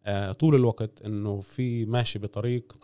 آه، 0.05 0.33
طول 0.33 0.55
الوقت 0.55 1.03
إنه 1.03 1.41
في 1.41 1.85
ماشي 1.87 2.19
بطريق 2.19 2.77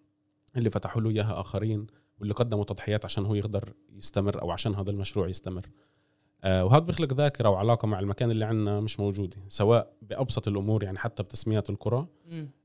اللي 0.57 0.71
فتحوا 0.71 1.03
له 1.03 1.11
إياها 1.11 1.41
آخرين 1.41 1.87
واللي 2.19 2.35
قدموا 2.35 2.65
تضحيات 2.65 3.05
عشان 3.05 3.27
هو 3.27 3.35
يقدر 3.35 3.73
يستمر 3.97 4.43
أو 4.43 4.51
عشان 4.51 4.75
هذا 4.75 4.91
المشروع 4.91 5.29
يستمر. 5.29 5.67
آه 5.67 5.88
وهذا 6.45 6.79
بيخلق 6.79 7.13
ذاكرة 7.13 7.49
وعلاقة 7.49 7.87
مع 7.87 7.99
المكان 8.01 8.31
اللي 8.31 8.45
عندنا 8.45 8.81
مش 8.81 9.01
موجودة 9.01 9.37
سواء 9.49 9.93
بأبسط 10.03 10.49
الأمور 10.49 10.83
يعني 10.85 10.99
حتى 10.99 11.23
بتسميات 11.23 11.71
القرى 11.71 12.07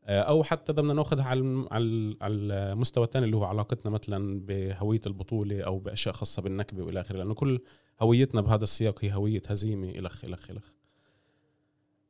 آه 0.06 0.22
أو 0.22 0.44
حتى 0.44 0.74
بدنا 0.74 0.94
نأخذها 0.94 1.24
على 1.26 1.68
على 1.72 2.34
المستوى 2.34 3.04
الثاني 3.04 3.26
اللي 3.26 3.38
هو 3.38 3.44
علاقتنا 3.44 3.92
مثلا 3.92 4.42
بهوية 4.46 5.00
البطولة 5.08 5.62
أو 5.62 5.80
بأشياء 5.80 6.16
خاصة 6.16 6.42
بالنكبة 6.42 6.84
وإلى 6.84 7.02
آخره 7.02 7.18
لأنه 7.18 7.34
كل 7.34 7.60
هويتنا 8.02 8.42
بهذا 8.42 8.64
السياق 8.64 9.06
هي 9.06 9.14
هوية 9.14 9.42
هزيمة 9.48 9.90
الخ 9.90 10.26
الخ 10.26 10.50
الخ 10.50 10.72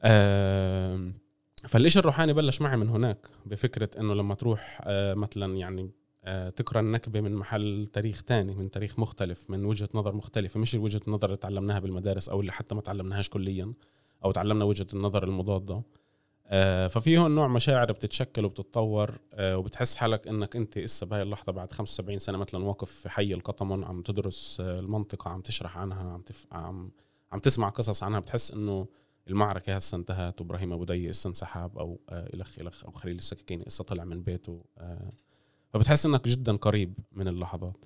آه 0.01 1.11
فالإشي 1.67 1.99
الروحاني 1.99 2.33
بلش 2.33 2.61
معي 2.61 2.77
من 2.77 2.89
هناك 2.89 3.27
بفكرة 3.45 3.89
إنه 3.99 4.13
لما 4.13 4.35
تروح 4.35 4.81
آه 4.83 5.13
مثلا 5.13 5.57
يعني 5.57 5.81
آه 5.81 5.89
تقرا 6.55 6.79
النكبة 6.79 7.21
من 7.21 7.35
محل 7.35 7.87
تاريخ 7.93 8.21
تاني 8.23 8.55
من 8.55 8.71
تاريخ 8.71 8.99
مختلف 8.99 9.49
من 9.49 9.65
وجهة 9.65 9.89
نظر 9.95 10.15
مختلفة. 10.15 10.59
مش 10.59 10.75
وجهة 10.75 11.01
النظر 11.07 11.25
اللي 11.27 11.37
تعلمناها 11.37 11.79
بالمدارس 11.79 12.29
أو 12.29 12.41
اللي 12.41 12.51
حتى 12.51 12.75
ما 12.75 12.81
تعلمناهاش 12.81 13.29
كليا 13.29 13.73
أو 14.25 14.31
تعلمنا 14.31 14.65
وجهة 14.65 14.87
النظر 14.93 15.23
المضادة. 15.23 15.81
آه 16.47 16.87
ففي 16.87 17.17
هون 17.17 17.35
نوع 17.35 17.47
مشاعر 17.47 17.91
بتتشكل 17.91 18.45
وبتتطور 18.45 19.19
آه 19.33 19.57
وبتحس 19.57 19.95
حالك 19.95 20.27
إنك 20.27 20.55
أنت 20.55 20.77
إسا 20.77 21.05
بهاي 21.05 21.21
اللحظة 21.21 21.51
بعد 21.51 21.71
75 21.71 22.19
سنة 22.19 22.37
مثلا 22.37 22.63
واقف 22.65 22.91
في 22.91 23.09
حي 23.09 23.31
القطمن 23.31 23.83
عم 23.83 24.01
تدرس 24.01 24.57
آه 24.61 24.79
المنطقة 24.79 25.29
عم 25.29 25.41
تشرح 25.41 25.77
عنها 25.77 26.11
عم 26.13 26.21
تف... 26.21 26.47
عم 26.51 26.91
عم 27.31 27.39
تسمع 27.39 27.69
قصص 27.69 28.03
عنها 28.03 28.19
بتحس 28.19 28.51
إنه 28.51 28.87
المعركة 29.27 29.75
هسه 29.75 29.95
انتهت 29.95 30.41
وإبراهيم 30.41 30.73
أبو 30.73 30.83
دي 30.83 31.09
هسه 31.09 31.27
انسحب 31.27 31.77
أو 31.77 31.99
آه 32.09 32.29
إلخ 32.33 32.59
إلخ 32.59 32.85
أو 32.85 32.91
خليل 32.91 33.15
السكاكيني 33.15 33.63
هسه 33.67 33.83
طلع 33.83 34.03
من 34.03 34.21
بيته. 34.21 34.61
آه 34.77 35.11
فبتحس 35.73 36.05
إنك 36.05 36.27
جدا 36.27 36.55
قريب 36.55 36.93
من 37.11 37.27
اللحظات. 37.27 37.85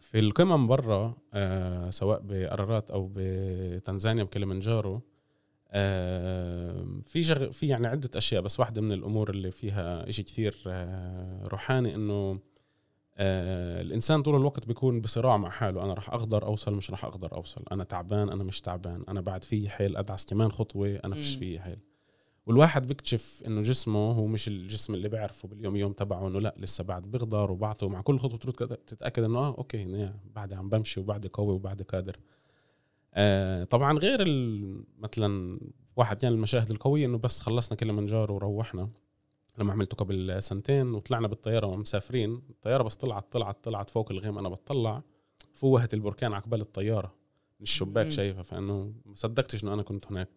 في 0.00 0.18
القمم 0.18 0.66
برا 0.66 1.14
سواء 1.90 2.20
بقرارات 2.24 2.90
أو 2.90 3.10
بتنزانيا 3.14 4.24
بكليمنجارو 4.24 5.00
في 7.04 7.20
جغ... 7.20 7.50
في 7.50 7.66
يعني 7.66 7.86
عدة 7.86 8.10
أشياء 8.16 8.42
بس 8.42 8.60
واحدة 8.60 8.80
من 8.82 8.92
الأمور 8.92 9.30
اللي 9.30 9.50
فيها 9.50 10.08
إشي 10.08 10.22
كثير 10.22 10.56
روحاني 11.48 11.94
إنه 11.94 12.40
الإنسان 13.80 14.22
طول 14.22 14.36
الوقت 14.36 14.66
بيكون 14.66 15.00
بصراع 15.00 15.36
مع 15.36 15.50
حاله. 15.50 15.84
أنا 15.84 15.94
راح 15.94 16.10
أقدر 16.10 16.46
أوصل 16.46 16.74
مش 16.74 16.90
راح 16.90 17.04
أقدر 17.04 17.32
أوصل. 17.32 17.62
أنا 17.72 17.84
تعبان 17.84 18.28
أنا 18.28 18.44
مش 18.44 18.60
تعبان. 18.60 19.04
أنا 19.08 19.20
بعد 19.20 19.44
في 19.44 19.68
حيل 19.68 19.96
أدعس 19.96 20.26
كمان 20.26 20.52
خطوة 20.52 21.00
أنا 21.04 21.14
فيش 21.14 21.36
في 21.36 21.60
حيل. 21.60 21.78
والواحد 22.48 22.86
بيكتشف 22.86 23.42
إنه 23.46 23.62
جسمه 23.62 24.12
هو 24.12 24.26
مش 24.26 24.48
الجسم 24.48 24.94
اللي 24.94 25.08
بيعرفه 25.08 25.48
باليوم 25.48 25.76
يوم 25.76 25.92
تبعه 25.92 26.28
إنه 26.28 26.40
لأ 26.40 26.54
لسه 26.58 26.84
بعد 26.84 27.02
بيقدر 27.02 27.52
وبعطي 27.52 27.86
ومع 27.86 28.00
كل 28.00 28.18
خطوة 28.18 28.38
تروح 28.38 28.54
تتأكد 28.86 29.22
إنه 29.24 29.38
آه 29.38 29.54
okay 29.58 30.12
بعد 30.34 30.52
عم 30.52 30.68
بمشي 30.68 31.00
وبعدي 31.00 31.28
قوي 31.32 31.54
وبعدي 31.54 31.84
قادر. 31.84 32.16
آه 33.14 33.64
طبعا 33.64 33.98
غير 33.98 34.24
مثلا 34.98 35.60
واحد 35.96 36.22
يعني 36.22 36.34
المشاهد 36.34 36.70
القوية 36.70 37.06
إنه 37.06 37.18
بس 37.18 37.40
خلصنا 37.40 37.78
كليمنجارو 37.78 38.34
وروحنا 38.34 38.88
لما 39.58 39.72
عملته 39.72 39.96
قبل 39.96 40.42
سنتين 40.42 40.94
وطلعنا 40.94 41.28
بالطيارة 41.28 41.66
ومسافرين 41.66 42.42
الطيارة 42.50 42.82
بس 42.82 42.96
طلعت 42.96 43.32
طلعت 43.32 43.64
طلعت 43.64 43.90
فوق 43.90 44.12
الغيم 44.12 44.38
أنا 44.38 44.48
بتطلع 44.48 45.02
فوهت 45.54 45.94
البركان 45.94 46.32
عقبال 46.32 46.60
الطيارة 46.60 47.14
من 47.60 47.62
الشباك 47.62 48.08
شايفها 48.08 48.42
فإنه 48.42 48.92
ما 49.06 49.14
صدقتش 49.14 49.64
إنه 49.64 49.74
أنا 49.74 49.82
كنت 49.82 50.06
هناك. 50.12 50.28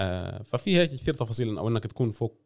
آه 0.00 0.42
ففي 0.42 0.78
هيك 0.78 0.90
كثير 0.90 1.14
تفاصيل 1.14 1.58
أو 1.58 1.68
إنك 1.68 1.86
تكون 1.86 2.10
فوق 2.10 2.40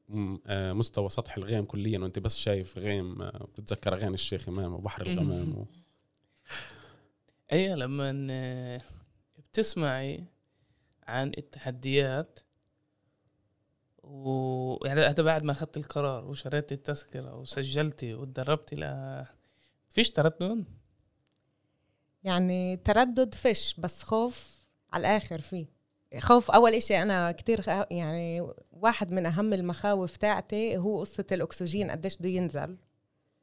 آه 0.46 0.72
مستوى 0.72 1.08
سطح 1.08 1.36
الغيم 1.36 1.64
كليا 1.64 1.98
وأنت 1.98 2.18
بس 2.18 2.36
شايف 2.36 2.78
غيم 2.78 3.22
آه 3.22 3.48
بتتذكر 3.52 3.94
أغاني 3.94 4.14
الشيخ 4.14 4.48
إمام 4.48 4.74
وبحر 4.74 5.06
الغمام 5.06 5.58
و... 5.58 5.66
أيوه 7.52 7.76
لما 7.76 8.80
بتسمعي 9.38 10.24
عن 11.06 11.32
التحديات 11.38 12.40
ويعني 14.02 15.00
هذا 15.00 15.22
بعد 15.22 15.44
ما 15.44 15.52
أخذت 15.52 15.76
القرار 15.76 16.24
وشريت 16.24 16.72
التذكرة 16.72 17.36
وسجلتي 17.36 18.14
وتدربتي 18.14 18.76
ل 18.76 19.24
فيش 19.88 20.10
تردد؟ 20.10 20.64
يعني 22.24 22.76
تردد 22.76 23.34
فيش 23.34 23.74
بس 23.80 24.02
خوف 24.02 24.60
على 24.92 25.00
الآخر 25.00 25.40
فيه 25.40 25.73
خوف 26.18 26.50
أول 26.50 26.74
إشي 26.74 27.02
أنا 27.02 27.32
كتير 27.32 27.64
يعني 27.90 28.46
واحد 28.72 29.12
من 29.12 29.26
أهم 29.26 29.52
المخاوف 29.52 30.16
تاعتي 30.16 30.76
هو 30.76 31.00
قصة 31.00 31.24
الأكسجين 31.32 31.90
قديش 31.90 32.16
بده 32.16 32.28
ينزل. 32.28 32.76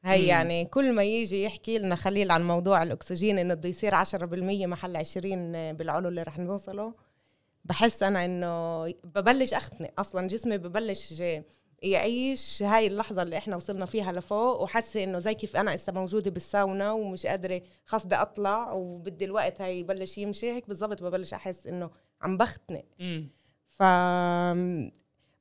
هي 0.03 0.27
يعني 0.27 0.65
كل 0.65 0.93
ما 0.93 1.03
يجي 1.03 1.43
يحكي 1.43 1.77
لنا 1.77 1.95
خليل 1.95 2.31
عن 2.31 2.47
موضوع 2.47 2.83
الأكسجين 2.83 3.39
إنه 3.39 3.53
بده 3.53 3.69
يصير 3.69 4.03
10% 4.03 4.07
محل 4.67 4.95
20 4.95 5.73
بالعلو 5.73 6.09
اللي 6.09 6.23
رح 6.23 6.39
نوصله 6.39 6.93
بحس 7.65 8.03
أنا 8.03 8.25
إنه 8.25 8.85
ببلش 9.03 9.53
أختنق. 9.53 9.91
أصلا 9.99 10.27
جسمي 10.27 10.57
ببلش 10.57 11.23
يعيش 11.81 12.63
هاي 12.63 12.87
اللحظة 12.87 13.21
اللي 13.21 13.37
إحنا 13.37 13.55
وصلنا 13.55 13.85
فيها 13.85 14.11
لفوق 14.11 14.61
وحاسة 14.61 15.03
إنه 15.03 15.19
زي 15.19 15.33
كيف 15.33 15.57
أنا 15.57 15.71
لسه 15.71 15.93
موجودة 15.93 16.31
بالساونا 16.31 16.91
ومش 16.91 17.25
قادرة 17.25 17.61
خلص 17.85 18.05
بدي 18.05 18.15
أطلع 18.15 18.71
وبدي 18.71 19.25
الوقت 19.25 19.61
هاي 19.61 19.79
يبلش 19.79 20.17
يمشي 20.17 20.51
هيك 20.51 20.67
بالضبط 20.67 21.03
ببلش 21.03 21.33
أحس 21.33 21.67
إنه 21.67 21.89
عم 22.21 22.37
بختنق. 22.37 22.85
ف 23.69 23.83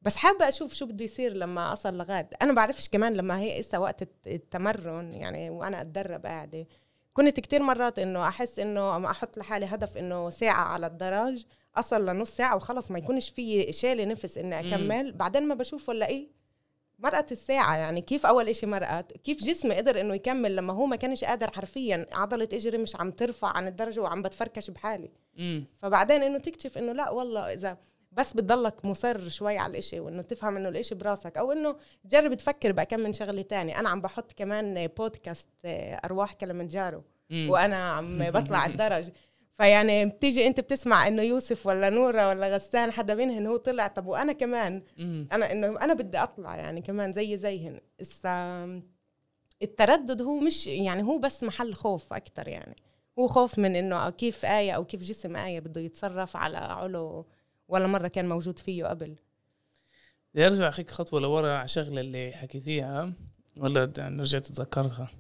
بس 0.02 0.16
حابة 0.16 0.49
أشوف 0.49 0.75
شو 0.75 0.87
بده 0.87 1.04
يصير 1.04 1.32
لما 1.32 1.72
أصل 1.72 1.99
لغاد 1.99 2.34
أنا 2.42 2.52
بعرفش 2.52 2.88
كمان 2.88 3.14
لما 3.14 3.38
هي 3.40 3.60
إسا 3.60 3.78
وقت 3.78 4.08
التمرن 4.26 5.12
يعني 5.12 5.50
وأنا 5.50 5.80
أتدرب 5.80 6.26
قاعدة. 6.26 6.66
كنت 7.12 7.40
كتير 7.40 7.62
مرات 7.62 7.99
إنه 7.99 8.28
أحس 8.28 8.58
إنه 8.58 8.96
أما 8.96 9.10
أحط 9.10 9.38
لحالي 9.38 9.66
هدف 9.66 9.96
إنه 9.96 10.30
ساعة 10.30 10.64
على 10.64 10.87
الدرج 10.87 11.44
أصل 11.76 12.06
لنص 12.06 12.30
ساعة 12.30 12.56
وخلص 12.56 12.90
ما 12.90 12.99
يكونش 12.99 13.30
في 13.30 13.72
شالي 13.72 14.06
نفس 14.06 14.38
إني 14.38 14.60
أكمل. 14.60 15.12
بعدين 15.12 15.49
ما 15.49 15.54
بشوف 15.54 15.88
ولا 15.88 16.06
إيه 16.08 16.28
مرقت 16.99 17.32
الساعة 17.32 17.76
يعني. 17.76 18.00
كيف 18.00 18.26
أول 18.26 18.49
إشي 18.49 18.66
مرقت؟ 18.66 19.12
كيف 19.12 19.38
جسمي 19.38 19.75
قدر 19.75 20.00
إنه 20.00 20.14
يكمل 20.14 20.56
لما 20.56 20.72
هو 20.72 20.87
ما 20.87 20.96
كانش 20.96 21.25
قادر 21.25 21.50
حرفيا 21.50 22.06
عضلة 22.12 22.49
إجري 22.52 22.78
مش 22.78 22.96
عم 22.96 23.10
ترفع 23.10 23.49
عن 23.49 23.66
الدرجة 23.66 24.00
وعم 24.00 24.22
بتفركش 24.22 24.70
بحالي. 24.70 25.10
مم. 25.34 25.64
فبعدين 25.82 26.22
إنه 26.22 26.38
تكتشف 26.38 26.78
إنه 26.78 26.92
لا 26.92 27.10
والله 27.10 27.52
إذا 27.52 27.76
بس 28.12 28.32
بتضلك 28.34 28.84
مصر 28.84 29.28
شوي 29.28 29.58
على 29.58 29.70
الإشي 29.70 30.00
وإنه 30.00 30.22
تفهم 30.22 30.56
إنه 30.56 30.68
الإشي 30.68 30.94
براسك 30.94 31.37
أو 31.38 31.52
إنه 31.52 31.76
تجرب 32.04 32.34
تفكر 32.34 32.72
بقى 32.72 32.87
كم 32.87 33.00
من 33.00 33.12
شغلة 33.12 33.42
تاني 33.42 33.78
أنا 33.78 33.88
عم 33.88 34.00
بحط 34.00 34.32
كمان 34.32 34.87
بودكاست 34.87 35.49
آه، 35.64 36.00
أرواح 36.04 36.32
كلمنجارو 36.32 37.02
وأنا 37.32 37.90
عم 37.90 38.18
بطلع 38.30 38.66
الدرج. 38.66 39.10
فيعني 39.58 40.06
بتيجي 40.06 40.46
أنت 40.46 40.60
بتسمع 40.60 41.06
إنه 41.08 41.22
يوسف 41.22 41.66
ولا 41.66 41.90
نورة 41.90 42.28
ولا 42.28 42.54
غسان 42.54 42.92
حدا 42.92 43.14
منهن 43.14 43.46
هو 43.46 43.56
طلع 43.56 43.87
طب 43.87 44.06
وأنا 44.06 44.32
كمان؟ 44.32 44.82
أنا 45.32 45.52
إنه 45.52 45.66
أنا 45.80 45.94
بدي 45.94 46.18
أطلع 46.18 46.56
يعني 46.56 46.82
كمان 46.82 47.12
زي 47.12 47.37
زيهن. 47.37 47.80
التردد 49.62 50.22
هو 50.22 50.37
مش 50.38 50.66
يعني 50.66 51.02
هو 51.02 51.18
بس 51.18 51.42
محل 51.42 51.75
خوف 51.75 52.12
أكثر 52.12 52.49
يعني. 52.49 52.76
هو 53.20 53.28
خوف 53.28 53.58
من 53.58 53.76
إنه 53.76 54.10
كيف 54.10 54.44
آية 54.44 54.72
أو 54.72 54.84
كيف 54.84 55.00
جسم 55.00 55.36
آية 55.36 55.60
بده 55.60 55.80
يتصرف 55.80 56.36
على 56.36 56.56
علو 56.58 57.26
ولا 57.68 57.86
مرة 57.86 58.08
كان 58.08 58.28
موجود 58.28 58.58
فيه 58.58 58.84
قبل. 58.84 59.16
بدي 60.34 60.46
أرجع 60.46 60.68
أخيك 60.68 60.90
خطوة 60.90 61.20
لورا 61.20 61.52
على 61.52 61.68
شغلة 61.68 62.00
اللي 62.00 62.32
حكيتيها 62.32 63.12
ولا 63.56 63.92
رجعت 63.98 64.46
تذكرتها. 64.46 65.10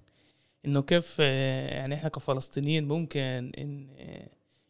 إنه 0.66 0.82
كيف 0.82 1.18
يعني 1.18 1.94
إحنا 1.94 2.08
كفلسطينيين 2.08 2.88
ممكن 2.88 3.52
إن 3.58 3.88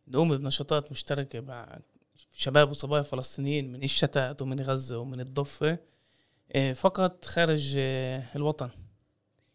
نقوم 0.08 0.36
بنشاطات 0.36 0.92
مشتركة 0.92 1.40
مع 1.40 1.78
شباب 2.32 2.70
وصبايا 2.70 3.02
فلسطينيين 3.02 3.72
من 3.72 3.82
الشتات 3.82 4.42
ومن 4.42 4.60
غزة 4.60 4.98
ومن 4.98 5.20
الضفة 5.20 5.78
فقط 6.74 7.24
خارج 7.24 7.74
الوطن. 8.36 8.70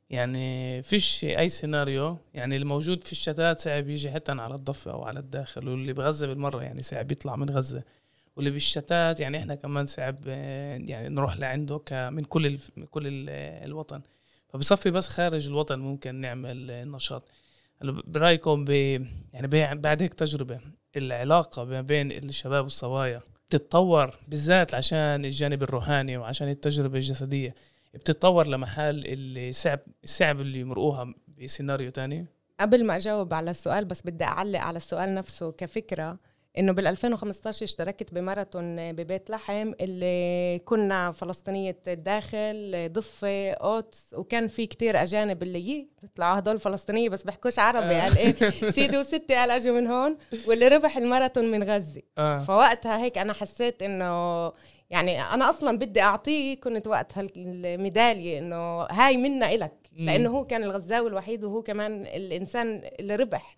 يعني 0.09 0.81
فيش 0.83 1.25
أي 1.25 1.49
سيناريو 1.49 2.17
يعني 2.33 2.57
الموجود 2.57 3.03
في 3.03 3.11
الشتات 3.11 3.59
صعب 3.59 3.89
يجي 3.89 4.11
حتى 4.11 4.31
على 4.31 4.55
الضفة 4.55 4.91
أو 4.91 5.03
على 5.03 5.19
الداخل 5.19 5.67
واللي 5.67 5.93
بغزة 5.93 6.27
بالمرة 6.27 6.63
يعني 6.63 6.81
صعب 6.81 7.11
يطلع 7.11 7.35
من 7.35 7.49
غزة. 7.49 7.83
واللي 8.35 8.51
بالشتات 8.51 9.19
يعني 9.19 9.37
إحنا 9.37 9.55
كمان 9.55 9.85
صعب 9.85 10.27
يعني 10.27 11.09
نروح 11.09 11.37
لعنده 11.37 11.81
من 11.91 12.23
كل 12.23 12.59
من 12.77 12.85
كل 12.85 13.03
الوطن. 13.29 14.01
فبصفي 14.49 14.91
بس 14.91 15.07
خارج 15.07 15.47
الوطن 15.47 15.79
ممكن 15.79 16.15
نعمل 16.15 16.89
نشاط. 16.91 17.27
برأيكم 17.83 18.65
ب 18.65 18.69
يعني 19.33 19.47
بعد 19.75 20.01
هيك 20.01 20.13
تجربة 20.13 20.59
العلاقة 20.97 21.63
ما 21.63 21.81
بين 21.81 22.11
الشباب 22.11 22.63
والصبايا 22.63 23.21
بتتطور 23.49 24.15
بالذات 24.27 24.75
عشان 24.75 25.25
الجانب 25.25 25.63
الروحاني 25.63 26.17
وعشان 26.17 26.49
التجربة 26.49 26.97
الجسدية؟ 26.97 27.55
بتتطور 27.95 28.47
لمحل 28.47 29.05
اللي 29.05 29.51
صعب 29.51 29.79
الصعب 30.03 30.41
اللي 30.41 30.59
يمرقوها 30.59 31.13
بسيناريو 31.41 31.91
تاني 31.91 32.25
قبل 32.59 32.85
ما 32.85 32.95
أجاوب 32.95 33.33
على 33.33 33.51
السؤال 33.51 33.85
بس 33.85 34.01
بدي 34.01 34.23
أعلق 34.23 34.59
على 34.59 34.77
السؤال 34.77 35.13
نفسه 35.13 35.51
كفكرة 35.51 36.17
إنه 36.57 36.71
بال 36.71 36.87
2015 36.87 37.63
اشتركت 37.63 38.13
بماراثون 38.13 38.93
ببيت 38.93 39.29
لحم 39.29 39.71
اللي 39.81 40.59
كنا 40.65 41.11
فلسطينية 41.11 41.79
الداخل 41.87 42.89
ضفة 42.91 43.51
اوتس 43.51 44.13
وكان 44.13 44.47
في 44.47 44.65
كتير 44.65 45.01
أجانب 45.03 45.43
اللي 45.43 45.87
بيطلعوا 46.01 46.39
هدول 46.39 46.59
فلسطينية 46.59 47.09
بس 47.09 47.23
بحكوش 47.23 47.59
عربي 47.59 47.95
آه. 47.95 48.01
قال 48.01 48.17
إيه 48.17 48.49
سيدي 48.71 48.97
وستي 48.97 49.35
قال 49.35 49.51
أجوا 49.51 49.79
من 49.79 49.87
هون 49.87 50.17
واللي 50.47 50.67
ربح 50.67 50.97
الماراثون 50.97 51.51
من 51.51 51.63
غزة 51.63 52.01
آه. 52.17 52.39
فوقتها 52.39 52.97
هيك 52.97 53.17
أنا 53.17 53.33
حسيت 53.33 53.81
إنه 53.81 54.47
يعني 54.89 55.21
أنا 55.21 55.49
أصلا 55.49 55.77
بدي 55.77 56.01
أعطيه 56.01 56.55
كنت 56.55 56.87
وقتها 56.87 57.27
الميدالية 57.37 58.39
إنه 58.39 58.81
هاي 58.81 59.17
منا 59.17 59.55
مم. 59.55 59.69
لأنه 60.05 60.29
هو 60.29 60.45
كان 60.45 60.63
الغزاوي 60.63 61.09
الوحيد 61.09 61.43
وهو 61.43 61.61
كمان 61.61 62.01
الإنسان 62.01 62.81
اللي 62.99 63.15
ربح. 63.15 63.55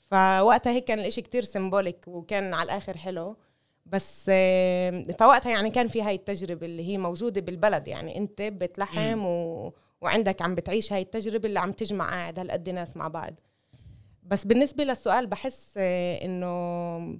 فوقتها 0.00 0.72
هيك 0.72 0.84
كان 0.84 0.98
الإشي 0.98 1.22
كتير 1.22 1.42
سيمبوليك 1.42 2.08
وكان 2.08 2.54
على 2.54 2.64
الآخر 2.64 2.96
حلو. 2.96 3.36
بس 3.86 4.24
فوقتها 5.18 5.50
يعني 5.50 5.70
كان 5.70 5.88
في 5.88 6.02
هاي 6.02 6.14
التجربة 6.14 6.66
اللي 6.66 6.88
هي 6.88 6.98
موجودة 6.98 7.40
بالبلد. 7.40 7.88
يعني 7.88 8.18
أنت 8.18 8.42
بتلحم 8.42 9.24
و... 9.24 9.72
وعندك 10.00 10.42
عم 10.42 10.54
بتعيش 10.54 10.92
هاي 10.92 11.02
التجربة 11.02 11.48
اللي 11.48 11.60
عم 11.60 11.72
تجمع 11.72 12.10
قاعد 12.10 12.38
هالقد 12.38 12.70
ناس 12.70 12.96
مع 12.96 13.08
بعض. 13.08 13.34
بس 14.22 14.44
بالنسبة 14.44 14.84
للسؤال 14.84 15.26
بحس 15.26 15.70
آه، 15.76 16.24
إنه 16.24 17.18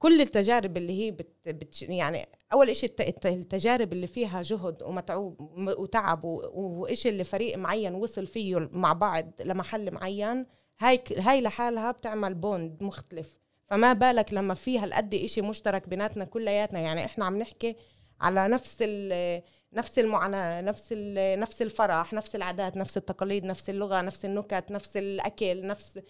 كل 0.00 0.20
التجارب 0.20 0.76
اللي 0.76 1.06
هي 1.06 1.10
بت 1.10 1.32
بت 1.46 1.82
يعني 1.82 2.28
أول 2.52 2.68
الت- 2.70 3.26
التجارب 3.26 3.92
اللي 3.92 4.06
فيها 4.06 4.42
جهد 4.42 4.82
ومتعوب 4.82 5.40
وتعب 5.78 6.24
و- 6.24 6.50
وإشي 6.54 7.08
اللي 7.08 7.24
فريق 7.24 7.58
معين 7.58 7.94
وصل 7.94 8.26
فيه 8.26 8.68
مع 8.72 8.92
بعض 8.92 9.30
لمحل 9.44 9.90
معين 9.90 10.46
هاي 10.80 11.02
هاي 11.18 11.40
لحالها 11.40 11.90
بتعمل 11.90 12.34
bond 12.34 12.82
مختلف. 12.82 13.34
فما 13.66 13.92
بالك 13.92 14.34
لما 14.34 14.54
في 14.54 14.78
هالقد 14.78 15.14
إشي 15.14 15.42
مشترك 15.42 15.88
بيناتنا 15.88 16.24
كلياتنا. 16.24 16.80
يعني 16.80 17.04
إحنا 17.04 17.24
عم 17.24 17.38
نحكي 17.38 17.76
على 18.20 18.48
نفس 18.48 18.76
ال 18.80 19.42
نفس 19.72 19.98
المعاناة 19.98 20.60
نفس 20.60 20.92
نفس 21.16 21.62
الفرح 21.62 22.12
نفس 22.12 22.36
العادات 22.36 22.76
نفس 22.76 22.96
التقاليد 22.96 23.44
نفس 23.44 23.70
اللغة 23.70 24.00
نفس 24.00 24.24
النكت 24.24 24.64
نفس 24.70 24.96
الأكل 24.96 25.66
نفس 25.66 26.00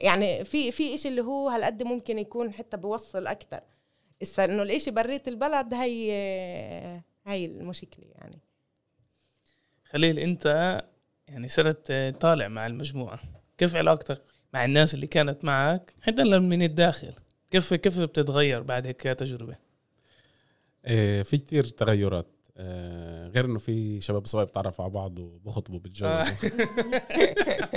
يعني 0.00 0.44
في 0.44 0.72
في 0.72 0.94
إشي 0.94 1.08
اللي 1.08 1.22
هو 1.22 1.48
هالقد 1.48 1.82
ممكن 1.82 2.18
يكون 2.18 2.52
حتى 2.52 2.76
بيوصل 2.76 3.26
أكتر. 3.26 3.60
إسا 4.22 4.44
إنه 4.44 4.62
الإشي 4.62 4.90
بريت 4.90 5.28
البلد 5.28 5.74
هي 5.74 6.12
هاي 7.26 7.44
المشكلة 7.44 8.06
يعني. 8.14 8.38
خليل 9.84 10.18
أنت 10.18 10.46
يعني 11.28 11.48
صرت 11.48 11.92
طالع 12.20 12.48
مع 12.48 12.66
المجموعة. 12.66 13.20
كيف 13.58 13.76
علاقتك 13.76 14.22
مع 14.54 14.64
الناس 14.64 14.94
اللي 14.94 15.06
كانت 15.06 15.44
معك 15.44 15.94
حتى 16.02 16.22
لو 16.22 16.40
من 16.40 16.62
الداخل؟ 16.62 17.12
كيف 17.50 17.74
كيف 17.74 17.98
بتتغير 18.00 18.62
بعد 18.62 18.86
هيك 18.86 19.02
تجربه 19.02 19.56
آه، 20.84 21.22
في 21.22 21.38
كتير 21.38 21.64
تغيرات. 21.64 22.26
آه، 22.56 23.28
غير 23.28 23.44
إنه 23.44 23.58
في 23.58 24.00
شباب 24.00 24.26
صغير 24.26 24.44
بتعرفوا 24.44 24.84
على 24.84 24.94
بعض 24.94 25.18
وبخطبوا 25.18 25.78
بيتجوزوا 25.78 26.20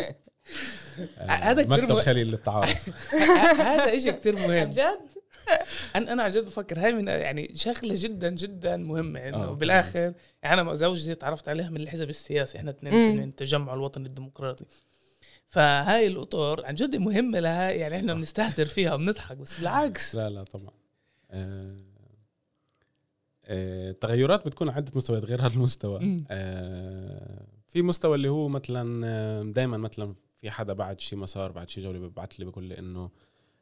هذا 1.18 1.64
كتير 1.64 1.78
مكتب 1.78 2.00
خليل 2.00 2.28
للتعارف. 2.28 2.90
هذا 3.70 3.98
إشي 3.98 4.12
كتير 4.12 4.40
عن 4.40 4.48
مهم 4.48 4.70
جد؟ 4.70 5.00
أنا 5.96 6.14
أنا 6.14 6.24
عن 6.24 6.32
جد 6.32 6.46
بفكر 6.46 6.80
هاي 6.80 6.94
من 6.94 7.08
يعني 7.08 7.52
شغلة 7.56 7.96
جدا 7.98 8.30
جدا 8.30 8.78
مهمة 8.78 9.20
إنه 9.20 9.44
آه، 9.44 9.54
بالآخر 9.54 10.14
يعني 10.44 10.62
أنا 10.62 10.74
زوجتي 10.74 11.16
تعرفت 11.16 11.50
عليها 11.50 11.70
من 11.70 11.82
الحزب 11.82 12.10
السياسي. 12.10 12.58
إحنا 12.58 12.72
اثنين. 12.72 13.18
من 13.18 13.24
التجمع 13.24 13.74
الوطني 13.74 14.06
الديمقراطي. 14.06 14.66
فهاي 15.48 16.08
الأطر 16.08 16.66
عن 16.66 16.76
جد 16.76 16.96
مهمة 16.96 17.40
لها 17.40 17.72
يعني 17.72 17.98
إحنا 17.98 18.14
بنستهتر 18.14 18.66
فيها 18.66 18.94
وبنضحك 18.94 19.38
بس 19.38 19.60
بالعكس. 19.60 20.16
لا 20.16 20.30
لا 20.30 20.44
طبعا. 20.44 20.72
آه، 21.32 21.76
آه، 23.46 23.92
التغيرات 23.92 24.46
بتكون 24.46 24.70
على 24.70 24.78
عدة 24.78 24.92
مستويات 24.96 25.26
غير 25.26 25.42
هذا 25.42 25.56
المستوى. 25.56 26.24
آه، 26.32 27.46
في 27.68 27.82
مستوى 27.82 28.16
اللي 28.16 28.30
هو 28.30 28.48
مثلا 28.48 29.52
دائما 29.52 29.78
مثلا 29.78 30.16
في 30.44 30.52
حدا 30.52 30.74
بعد 30.74 31.00
شي 31.00 31.16
مسار 31.16 31.52
بعد 31.52 31.70
شي 31.70 31.82
جولة 31.82 32.00
ببعث 32.00 32.32
لي 32.34 32.46
بقول 32.46 32.64
لي 32.64 32.80
إنه 32.80 33.10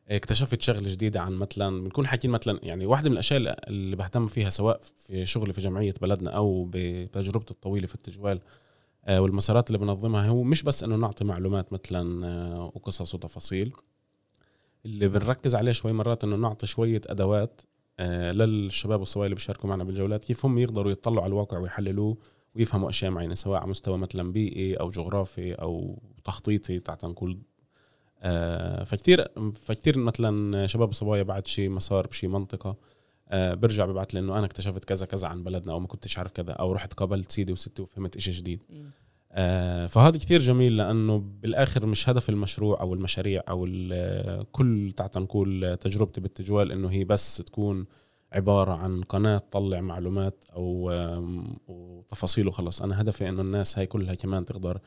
اكتشفت 0.10 0.62
شغلة 0.62 0.90
جديدة 0.90 1.22
عن 1.22 1.34
مثلا 1.34 1.84
بنكون 1.84 2.08
حاكيين 2.08 2.34
مثلا 2.34 2.60
يعني 2.64 2.86
واحدة 2.86 3.10
من 3.10 3.14
الأشياء 3.14 3.70
اللي 3.70 3.96
بهتم 3.96 4.28
فيها 4.28 4.50
سواء 4.50 4.82
في 4.98 5.26
شغلي 5.26 5.54
في 5.54 5.62
جمعية 5.62 5.94
بلدنا 6.02 6.32
أو 6.32 6.70
بتجربتي 6.72 7.52
الطويلة 7.52 7.88
في 7.88 7.96
التجوال 7.96 8.40
آه، 9.06 9.22
والمسارات 9.22 9.68
اللي 9.68 9.78
بنظمها 9.78 10.28
هو 10.28 10.44
مش 10.44 10.64
بس 10.64 10.84
إنه 10.84 10.96
نعطي 10.96 11.24
معلومات 11.24 11.74
مثلا 11.74 12.28
آه، 12.28 12.72
وقصص 12.76 13.16
وتفاصيل. 13.16 13.74
اللي 14.86 15.08
بنركز 15.08 15.56
عليه 15.56 15.72
شوي 15.72 15.94
مرات 15.94 16.24
إنه 16.24 16.36
نعطي 16.36 16.68
شوية 16.68 17.02
أدوات 17.06 17.62
آه، 18.00 18.32
للشباب 18.32 19.00
والصبايا 19.00 19.26
اللي 19.26 19.36
بيشاركوا 19.36 19.70
معنا 19.70 19.84
بالجولات 19.84 20.26
كيف 20.26 20.46
هم 20.46 20.60
يقدروا 20.60 20.92
يطلعوا 20.92 21.22
على 21.22 21.30
الواقع 21.30 21.58
ويحللوه. 21.58 22.18
ويفهموا 22.56 22.90
أشياء 22.90 23.12
معينة 23.12 23.34
سواء 23.34 23.60
على 23.62 23.70
مستوى 23.70 23.98
مثلا 23.98 24.32
بيئي 24.32 24.76
أو 24.76 24.90
جغرافي 24.90 25.54
أو 25.54 26.02
تخطيطي 26.24 26.80
تحت 26.80 27.06
نقول 27.06 27.40
آه، 28.24 28.84
فكتير 28.84 29.28
فكتير 29.64 29.98
مثلا 29.98 30.68
شباب 30.68 30.90
وصبايا 30.90 31.24
بعد 31.24 31.48
شي 31.48 31.70
مسار 31.70 32.08
بشي 32.08 32.28
منطقة 32.28 32.76
آه، 33.30 33.54
برجع 33.54 33.86
ببعث 33.86 34.08
لي 34.14 34.20
إنه 34.20 34.38
أنا 34.38 34.46
اكتشفت 34.46 34.86
كذا 34.86 35.06
كذا 35.06 35.28
عن 35.28 35.44
بلدنا 35.44 35.74
أو 35.74 35.80
ما 35.80 35.88
كنتش 35.88 36.18
عارف 36.18 36.32
كذا 36.32 36.52
أو 36.52 36.72
رحت 36.72 36.94
قابلت 36.94 37.32
سيدي 37.32 37.52
وستي 37.54 37.82
وفهمت 37.82 38.16
إشي 38.16 38.32
جديد. 38.32 38.64
آه، 39.32 39.86
فهذا 39.86 40.18
كثير 40.18 40.40
جميل 40.40 40.78
لأنه 40.78 41.18
بالآخر 41.42 41.86
مش 41.86 42.10
هدف 42.10 42.30
المشروع 42.30 42.82
أو 42.82 42.94
المشاريع 42.94 43.44
أو 43.50 43.66
كل 44.52 44.94
تحت 44.98 45.18
نقول 45.18 45.78
تجربتي 45.78 46.22
بالتجوال 46.22 46.72
إنه 46.72 46.92
هي 46.92 47.04
بس 47.04 47.38
تكون 47.38 47.86
عبارة 48.34 48.72
عن 48.72 49.02
قناة 49.02 49.38
تطلع 49.38 49.82
معلومات 49.82 50.46
أو 50.56 50.92
وتفاصيل 51.68 52.48
وخلص 52.48 52.82
أنا 52.82 53.02
هدفي 53.02 53.30
إنه 53.30 53.42
الناس 53.42 53.78
هاي 53.78 53.86
كلها 53.86 54.16
كمان 54.16 54.46
تقدر 54.46 54.80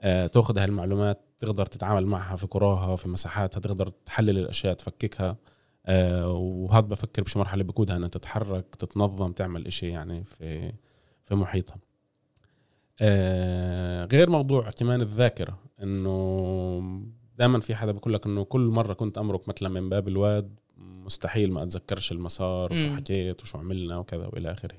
آه، 0.00 0.26
تأخذ 0.26 0.58
هالمعلومات 0.58 1.20
تقدر 1.40 1.66
تتعامل 1.66 2.06
معها 2.06 2.36
في 2.36 2.46
قراها 2.46 2.96
في 2.96 3.08
مساحاتها 3.08 3.60
تقدر 3.60 3.88
تحلل 3.88 4.38
الأشياء 4.38 4.74
تفككها. 4.74 5.36
آه، 5.86 6.28
وهذا 6.32 6.86
بفكر 6.86 7.22
بشي 7.22 7.38
مرحلة 7.38 7.62
بقودها 7.64 7.96
إنها 7.96 8.08
تتحرك 8.08 8.74
تتنظم 8.74 9.32
تعمل 9.32 9.66
إشي 9.66 9.88
يعني 9.88 10.24
في 10.24 10.72
في 11.24 11.34
محيطها. 11.34 11.76
آه، 13.00 14.04
غير 14.12 14.30
موضوع 14.30 14.70
كمان 14.70 15.00
الذاكرة 15.00 15.58
إنه 15.82 17.02
دائما 17.38 17.60
في 17.60 17.74
حدا 17.74 17.92
بقول 17.92 18.14
لك 18.14 18.26
إنه 18.26 18.44
كل 18.44 18.60
مرة 18.60 18.92
كنت 18.92 19.18
امرق 19.18 19.48
مثلا 19.48 19.68
من 19.68 19.88
باب 19.88 20.08
الواد 20.08 20.60
مستحيل 20.78 21.52
ما 21.52 21.62
أتذكرش 21.62 22.12
المسار 22.12 22.72
وشو. 22.72 22.96
حكيت 22.96 23.42
وشو 23.42 23.58
عملنا 23.58 23.98
وكذا 23.98 24.26
وإلى 24.26 24.52
آخره 24.52 24.78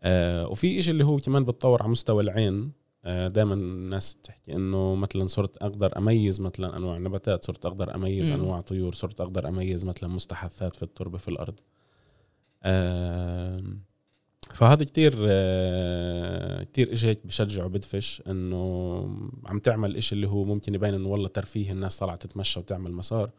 آه 0.00 0.48
وفي 0.48 0.78
إشي 0.78 0.90
اللي 0.90 1.04
هو 1.04 1.16
كمان 1.16 1.44
بتطور 1.44 1.82
على 1.82 1.90
مستوى 1.90 2.22
العين 2.22 2.72
آه 3.04 3.28
دائما 3.28 3.54
الناس 3.54 4.14
بتحكي 4.14 4.52
إنه 4.52 4.94
مثلا 4.94 5.26
صرت 5.26 5.56
أقدر 5.56 5.98
أميز 5.98 6.40
مثلا 6.40 6.76
أنواع 6.76 6.96
النباتات 6.96 7.44
صرت 7.44 7.66
أقدر 7.66 7.94
أميز 7.94 8.30
مم. 8.32 8.40
أنواع 8.40 8.60
طيور 8.60 8.94
صرت 8.94 9.20
أقدر 9.20 9.48
أميز 9.48 9.84
مثلا 9.84 10.08
مستحثات 10.08 10.76
في 10.76 10.82
التربة 10.82 11.18
في 11.18 11.28
الأرض 11.28 11.60
آه 12.62 13.62
فهذا 14.54 14.84
كتير 14.84 15.14
آه 15.28 16.62
كتير 16.62 16.92
إشي 16.92 17.06
هيك 17.06 17.26
بشجع 17.26 17.64
وبدفش 17.64 18.22
إنه 18.26 18.60
عم 19.46 19.58
تعمل 19.58 19.96
إشي 19.96 20.14
اللي 20.14 20.28
هو 20.28 20.44
ممكن 20.44 20.74
يبين 20.74 20.94
إنه 20.94 21.08
والله 21.08 21.28
ترفيه 21.28 21.72
الناس 21.72 21.98
طلعت 21.98 22.22
تتمشى 22.22 22.60
وتعمل 22.60 22.92
مسار 22.92 23.30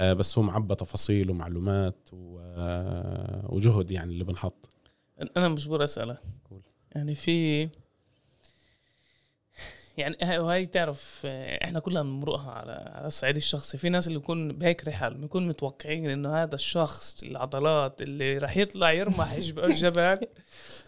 بس 0.00 0.38
هو 0.38 0.44
معبى 0.44 0.74
تفاصيل 0.74 1.30
ومعلومات 1.30 2.08
آه 2.40 3.46
وجهد 3.48 3.90
يعني 3.90 4.12
اللي 4.12 4.24
بنحط 4.24 4.68
أنا 5.36 5.48
مجبور 5.48 5.84
أسألك 5.84 6.18
قول. 6.50 6.60
يعني 6.94 7.14
في 7.14 7.68
يعني 9.96 10.16
هاي 10.22 10.38
وهي 10.38 10.66
تعرف 10.66 11.20
آه، 11.24 11.64
إحنا 11.64 11.80
كلنا 11.80 12.02
بنمرقها 12.02 12.50
على 12.52 12.72
على 12.94 13.06
الصعيد 13.06 13.36
الشخصي 13.36 13.78
في 13.78 13.88
ناس 13.88 14.08
اللي 14.08 14.18
بيكون 14.18 14.52
بهيك 14.52 14.88
رحل 14.88 15.14
بيكون 15.14 15.48
متوقعين 15.48 16.10
إنه 16.10 16.34
هذا 16.42 16.54
الشخص 16.54 17.22
العضلات 17.22 18.02
اللي 18.02 18.38
رح 18.38 18.56
يطلع 18.56 18.92
يرمح 18.92 19.38
جب- 19.38 19.58
الجبل 19.64 20.18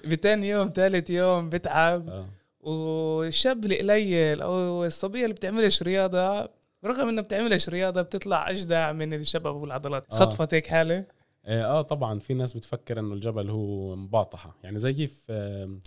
بتاني 0.05 0.49
يوم 0.49 0.73
ثالث 0.75 1.11
يوم 1.11 1.49
بتعب 1.51 2.09
آه. 2.09 2.27
والشاب 2.61 3.65
القليل 3.65 4.43
أو 4.43 4.85
الصبية 4.85 5.23
اللي 5.23 5.35
بتعملش 5.35 5.83
رياضة 5.83 6.49
رغم 6.85 7.09
انها 7.09 7.23
بتعملش 7.23 7.69
رياضة 7.69 8.03
بتطلع 8.03 8.51
أجدع 8.51 8.93
من 8.93 9.15
الشباب 9.15 9.57
والعضلات. 9.57 10.07
آه. 10.13 10.15
صدفت 10.15 10.55
هيك 10.55 10.67
حالة؟ 10.67 11.05
آه 11.45 11.65
آه، 11.65 11.83
طبعا 11.83 12.19
في 12.19 12.35
ناس 12.35 12.55
بتفكر 12.55 12.99
إنه 13.01 13.15
الجبل 13.15 13.51
هو 13.51 13.97
مباطحة. 13.97 14.57
يعني 14.65 14.79
زي 14.79 14.93
كيف 14.93 15.25
آه 15.31 15.79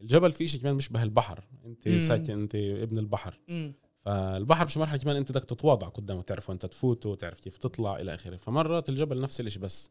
الجبل 0.00 0.32
في 0.32 0.46
شيء 0.46 0.60
كمان 0.60 0.76
بيشبه 0.76 1.02
البحر 1.02 1.44
أنت 1.64 1.88
مم. 1.88 1.98
ساكن 1.98 2.40
أنت 2.40 2.54
ابن 2.54 2.98
البحر. 2.98 3.40
امم 3.48 3.74
فالبحر 4.04 4.64
بشي 4.64 4.80
مرحلة 4.80 4.98
كمان 4.98 5.16
أنت 5.16 5.30
بدك 5.32 5.44
تتواضع 5.44 5.88
قدامه 5.88 6.22
تعرف 6.22 6.50
وين 6.50 6.58
تفوت 6.58 7.06
وتعرف 7.06 7.40
كيف 7.40 7.56
تطلع 7.58 7.96
إلى 8.00 8.14
آخره. 8.14 8.36
فمرات 8.36 8.88
الجبل 8.88 9.20
نفس 9.20 9.40
الشيء 9.40 9.62
بس 9.62 9.90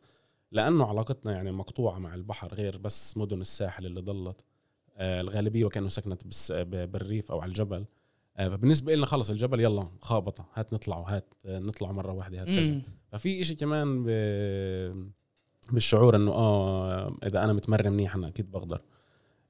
لأنه 0.52 0.86
علاقتنا 0.86 1.32
يعني 1.32 1.52
مقطوعة 1.52 2.00
مع 2.00 2.14
البحر 2.16 2.54
غير 2.54 2.78
بس 2.78 3.18
مدن 3.18 3.42
الساحل 3.42 3.86
اللي 3.86 4.02
ضلت. 4.02 4.42
آه 4.98 5.22
الغالبية 5.22 5.66
وكانوا 5.66 5.90
سكنت 5.90 6.28
بس 6.28 6.52
ب- 6.52 6.92
بالريف 6.92 7.32
أو 7.32 7.42
على 7.42 7.50
الجبل. 7.50 7.78
آه، 7.78 7.86
فبالنسبة 8.38 8.96
لنا 8.96 9.06
خلص 9.06 9.30
الجبل 9.30 9.60
يلا 9.60 9.88
خابطة 10.02 10.46
هات 10.54 10.74
نطلع 10.74 10.98
وهات 10.98 11.34
نطلع 11.46 11.92
مرة 11.92 12.14
واحدة 12.14 12.42
هات 12.42 12.48
كذا. 12.48 12.82
ففي 13.12 13.42
إشي 13.42 13.56
كمان 13.56 14.04
ب... 14.04 14.08
بالشعور 15.72 16.16
إنه 16.16 16.32
آه 16.32 17.18
إذا 17.26 17.44
أنا 17.44 17.54
متمرن 17.54 17.92
منيح 17.92 18.16
أنا 18.16 18.28
أكيد 18.28 18.52
بقدر. 18.52 18.82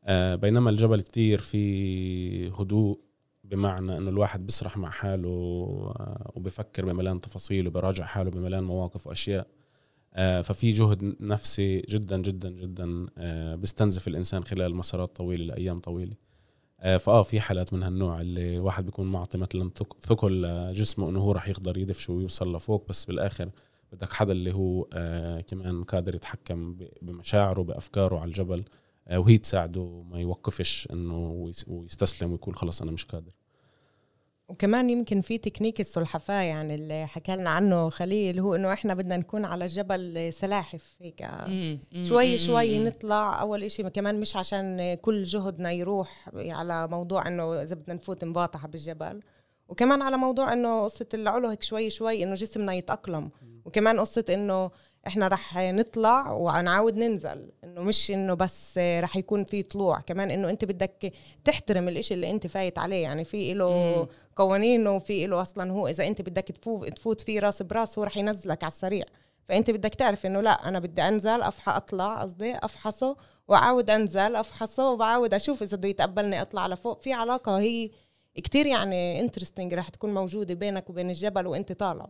آه 0.04 0.36
بينما 0.36 0.70
الجبل 0.70 1.02
كتير 1.02 1.40
في 1.40 2.50
هدوء 2.50 3.00
بمعنى 3.44 3.98
إنه 3.98 4.10
الواحد 4.10 4.46
بيسرح 4.46 4.78
مع 4.78 4.90
حاله 4.90 5.30
آه 5.30 6.32
وبفكر 6.36 6.86
بملان 6.86 7.22
تفاصيل 7.22 7.68
وبراجع 7.68 8.06
حاله 8.06 8.32
بملان 8.32 8.64
مواقف 8.64 9.08
وأشياء. 9.08 9.48
آه 10.14 10.42
ففي 10.42 10.70
جهد 10.70 11.16
نفسي 11.20 11.80
جدا 11.82 12.18
جدا 12.18 12.50
جدا 12.50 13.06
آه 13.18 13.56
بيستنزف 13.56 14.08
الإنسان 14.08 14.44
خلال 14.44 14.76
مسارات 14.76 15.16
طويلة 15.16 15.46
لأيام 15.46 15.80
طويلة. 15.80 16.14
آه 16.14 16.25
فآه 16.86 17.24
في 17.24 17.40
حالات 17.42 17.74
من 17.74 17.84
هالنوع 17.84 18.22
اللي 18.22 18.56
الواحد 18.58 18.86
بيكون 18.86 19.08
معطي 19.12 19.38
مثلا 19.38 19.70
ثق- 19.76 19.98
ثقل 20.06 20.72
جسمه 20.74 21.10
إنه 21.10 21.20
هو 21.20 21.32
راح 21.32 21.48
يقدر 21.48 21.78
يدفش 21.78 22.10
ويوصل 22.10 22.56
لفوق 22.56 22.86
بس 22.90 23.06
بالآخر 23.06 23.50
بدك 23.92 24.14
حدا 24.14 24.32
اللي 24.32 24.54
هو 24.54 24.88
آه 24.94 25.42
كمان 25.42 25.84
قادر 25.84 26.16
يتحكم 26.16 26.78
بمشاعره 27.02 27.62
بأفكاره 27.62 28.20
على 28.20 28.28
الجبل 28.28 28.64
آه 29.08 29.20
وهي 29.20 29.38
تساعده 29.38 30.04
ما 30.12 30.20
يوقفش 30.20 30.88
إنه 30.94 31.30
ويس- 31.30 31.66
ويستسلم 31.68 32.32
ويقول 32.32 32.56
خلص 32.56 32.82
أنا 32.82 32.92
مش 32.92 33.06
قادر. 33.06 33.32
وكمان 34.48 34.90
يمكن 34.90 35.22
في 35.22 35.38
تكنيك 35.38 35.80
السلحفاة 35.80 36.42
يعني 36.42 36.76
اللي 36.76 37.08
حكى 37.08 37.36
لنا 37.36 37.50
عنه 37.50 37.90
خليل 37.90 38.40
هو 38.40 38.56
إنه 38.56 38.74
إحنا 38.74 38.94
بدنا 38.94 39.18
نكون 39.18 39.46
على 39.46 39.66
الجبل 39.66 40.34
سلاحف 40.34 40.96
هيك. 41.02 41.28
شوي. 42.04 42.38
شوي. 42.38 42.80
نطلع 42.80 43.42
أول 43.42 43.64
إشي 43.64 43.84
كمان 43.84 44.20
مش 44.20 44.36
عشان 44.36 44.94
كل 45.02 45.24
جهدنا 45.24 45.72
يروح 45.72 46.30
على 46.36 46.88
موضوع 46.88 47.28
إنه 47.28 47.62
إذا 47.62 47.76
بدنا 47.76 47.94
نفوت 47.94 48.24
مباطحة 48.24 48.68
بالجبل 48.68 49.22
وكمان 49.70 50.02
على 50.02 50.18
موضوع 50.18 50.54
إنه 50.54 50.84
قصة 50.84 51.08
العلو 51.14 51.48
هيك 51.48 51.64
شوي 51.64 51.90
شوي 51.90 52.24
إنه 52.24 52.34
جسمنا 52.34 52.74
يتأقلم 52.74 53.30
وكمان 53.66 54.00
قصة 54.00 54.26
إنه 54.30 54.72
إحنا 55.08 55.28
رح 55.28 55.58
نطلع 55.58 56.32
ونعاود 56.32 56.98
ننزل 56.98 57.52
إنه 57.64 57.82
مش 57.82 58.12
إنه 58.12 58.34
بس 58.34 58.78
رح 58.78 59.18
يكون 59.18 59.44
في 59.44 59.64
طلوع 59.64 60.00
كمان 60.00 60.32
إنه 60.32 60.50
أنت 60.50 60.66
بدك 60.66 61.14
تحترم 61.44 61.88
الإشي 61.88 62.14
اللي 62.14 62.30
أنت 62.30 62.48
فايت 62.48 62.78
عليه 62.80 63.04
يعني 63.04 63.24
في 63.24 63.54
له 63.54 64.08
مم. 64.40 64.46
قوانين 64.46 64.88
وفي 64.88 65.26
له 65.28 65.42
أصلا 65.42 65.72
هو 65.72 65.88
إذا 65.88 66.08
أنت 66.08 66.22
بدك 66.22 66.44
تفوت 66.44 66.90
تفوت 66.90 67.22
فيه 67.22 67.40
راس 67.40 67.62
براس 67.62 68.00
هو 68.00 68.04
رح 68.04 68.18
ينزلك 68.18 68.64
على 68.64 68.72
السريع 68.72 69.06
فأنت 69.50 69.72
بدك 69.72 69.96
تعرف 69.96 70.26
إنه 70.26 70.42
لا 70.42 70.68
أنا 70.68 70.80
بدي 70.80 71.02
أنزل 71.02 71.42
افح 71.42 71.70
أطلع 71.70 72.22
قصدي 72.22 72.56
أفحصه 72.56 73.18
وأعاود 73.48 73.90
أنزل 73.90 74.36
أفحصه 74.36 74.92
وبعاود 74.92 75.34
أشوف 75.34 75.64
إذا 75.64 75.78
بده 75.78 75.88
يتقبلني 75.90 76.42
أطلع 76.42 76.68
لفوق 76.68 77.02
في 77.02 77.14
علاقة 77.14 77.60
هي 77.60 77.92
كتير 78.36 78.66
يعني 78.66 79.20
interesting 79.20 79.74
رح 79.74 79.90
تكون 79.90 80.14
موجودة 80.14 80.54
بينك 80.54 80.90
وبين 80.90 81.10
الجبل 81.10 81.48
وأنت 81.48 81.72
طالع 81.72 82.10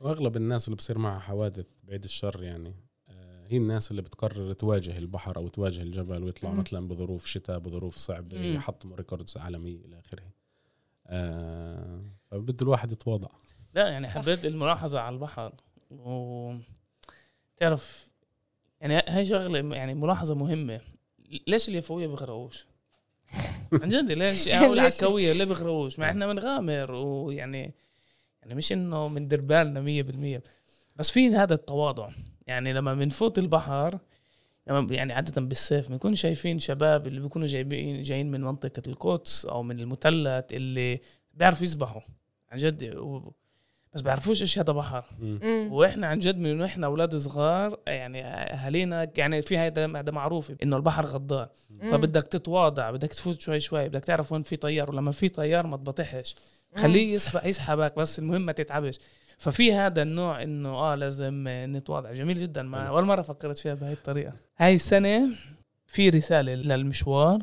وأغلب 0.00 0.36
الناس 0.36 0.68
اللي 0.68 0.76
بصير 0.76 0.98
معها 0.98 1.18
حوادث 1.20 1.66
بعيد 1.84 2.04
الشر 2.04 2.42
يعني 2.42 2.74
آه، 3.08 3.44
هي 3.48 3.56
الناس 3.56 3.90
اللي 3.90 4.02
بتقرر 4.02 4.52
تواجه 4.52 4.98
البحر 4.98 5.36
أو 5.36 5.48
تواجه 5.48 5.82
الجبل 5.82 6.24
ويطلعوا 6.24 6.54
مم. 6.54 6.60
مثلا 6.60 6.88
بظروف 6.88 7.26
شتاء 7.26 7.58
بظروف 7.58 7.96
صعب 7.96 8.34
مم. 8.34 8.54
يحطموا 8.54 8.96
records 8.96 9.36
عالمية 9.36 9.84
إلى 9.84 9.98
آخره 9.98 10.35
فبده 12.30 12.56
الواحد 12.62 12.92
يتواضع 12.92 13.28
لا 13.74 13.88
يعني 13.88 14.08
حبيت 14.08 14.44
الملاحظة 14.44 15.00
على 15.00 15.14
البحر 15.14 15.52
و 15.90 16.54
تعرف 17.56 18.08
يعني 18.80 19.02
هاي 19.08 19.24
شغلة 19.24 19.76
يعني 19.76 19.94
ملاحظة 19.94 20.34
مهمة 20.34 20.80
ليش 21.46 21.68
اليفوية 21.68 22.06
بيغرقوش؟ 22.06 22.66
عن 23.72 23.88
جد 23.88 24.12
ليش 24.12 24.48
أو 24.48 24.74
ليش؟ 24.74 24.84
العكاوية 24.84 25.32
ليه 25.32 25.44
بيغرقوش؟ 25.44 25.98
مع 25.98 26.10
إحنا 26.10 26.26
بنغامر 26.26 26.92
ويعني 26.92 27.74
يعني 28.42 28.54
مش 28.54 28.72
إنه 28.72 29.08
من 29.08 29.28
بالنا 29.28 29.80
مية 29.80 30.02
بالمية 30.02 30.42
بس 30.96 31.10
في 31.10 31.28
هذا 31.28 31.54
التواضع 31.54 32.10
يعني 32.46 32.72
لما 32.72 32.94
بنفوت 32.94 33.38
البحر 33.38 33.98
يعني 34.66 35.12
عادة 35.12 35.42
بالصيف 35.42 35.88
بنكون 35.88 36.14
شايفين 36.14 36.58
شباب 36.58 37.06
اللي 37.06 37.20
بيكونوا 37.20 37.46
جايبين 37.46 38.02
جايين 38.02 38.30
من 38.30 38.40
منطقة 38.40 38.82
القدس 38.86 39.44
أو 39.44 39.62
من 39.62 39.80
المثلث 39.80 40.44
اللي 40.52 41.00
بيعرفوا 41.34 41.64
يسبحوا. 41.64 42.00
عن 42.50 42.58
جد 42.58 42.94
و... 42.96 43.32
بس 43.94 44.02
بيعرفوش 44.02 44.42
إيش 44.42 44.58
هذا 44.58 44.72
بحر. 44.72 45.04
وإحنا 45.70 46.06
عن 46.06 46.18
جد 46.18 46.38
من 46.38 46.60
وإحنا 46.60 46.86
أولاد 46.86 47.16
صغار 47.16 47.78
يعني 47.86 48.24
أهالينا 48.24 49.12
يعني 49.16 49.42
في 49.42 49.58
هذا 49.58 49.86
هذا 49.86 50.12
معروف 50.12 50.52
إنه 50.62 50.76
البحر 50.76 51.04
غدار. 51.06 51.48
فبدك 51.80 52.22
تتواضع 52.22 52.90
بدك 52.90 53.08
تفوت 53.08 53.40
شوي 53.40 53.60
شوي 53.60 53.88
بدك 53.88 54.04
تعرف 54.04 54.32
وين 54.32 54.42
في 54.42 54.56
طيار. 54.56 54.90
ولما 54.90 55.12
في 55.12 55.28
طيار 55.28 55.66
ما 55.66 55.76
تبطحش 55.76 56.36
خليه 56.76 57.14
يسحب 57.14 57.46
يسحبك 57.46 57.96
بس 57.96 58.18
المهم 58.18 58.42
ما 58.42 58.52
تتعبش. 58.52 58.98
ففي 59.38 59.72
هذا 59.72 60.02
النوع 60.02 60.42
إنه 60.42 60.68
آه 60.68 60.94
لازم 60.94 61.44
نتواضع. 61.48 62.12
جميل 62.12 62.36
جدا. 62.36 62.62
ما 62.62 62.88
أول 62.88 63.04
مرة 63.04 63.22
فكرت 63.22 63.58
فيها 63.58 63.74
بهي 63.74 63.92
الطريقة. 63.92 64.32
هاي 64.56 64.74
السنة 64.74 65.28
في 65.86 66.08
رسالة 66.08 66.54
للمشوار 66.54 67.42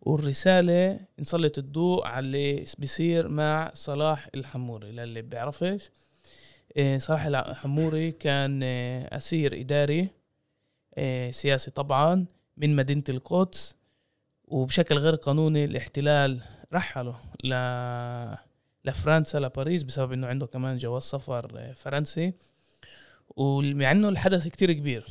والرسالة 0.00 1.00
نسلط 1.18 1.58
الضوء 1.58 2.06
على 2.06 2.26
اللي 2.26 2.64
بيصير 2.78 3.28
مع 3.28 3.70
صلاح 3.74 4.28
الحموري. 4.34 4.92
للي 4.92 5.22
بيعرفش 5.22 5.90
إيه، 6.76 6.98
صلاح 6.98 7.26
الحموري 7.26 8.12
كان 8.12 8.62
إيه، 8.62 9.16
أسير 9.16 9.60
إداري 9.60 10.08
إيه، 10.98 11.30
سياسي 11.30 11.70
طبعا 11.70 12.26
من 12.56 12.76
مدينة 12.76 13.04
القدس 13.08 13.76
وبشكل 14.44 14.98
غير 14.98 15.14
قانوني 15.14 15.64
الاحتلال 15.64 16.40
رحله 16.72 17.16
ل 17.44 17.54
لفرنسا 18.84 19.38
لباريس 19.38 19.82
بسبب 19.82 20.12
إنه 20.12 20.26
عنده 20.26 20.46
كمان 20.46 20.76
جواز 20.76 21.02
سفر 21.02 21.52
آه، 21.56 21.72
فرنسي. 21.72 22.32
ومع 23.36 23.90
إنه 23.90 24.08
الحدث 24.08 24.48
كتير 24.48 24.72
كبير. 24.72 25.06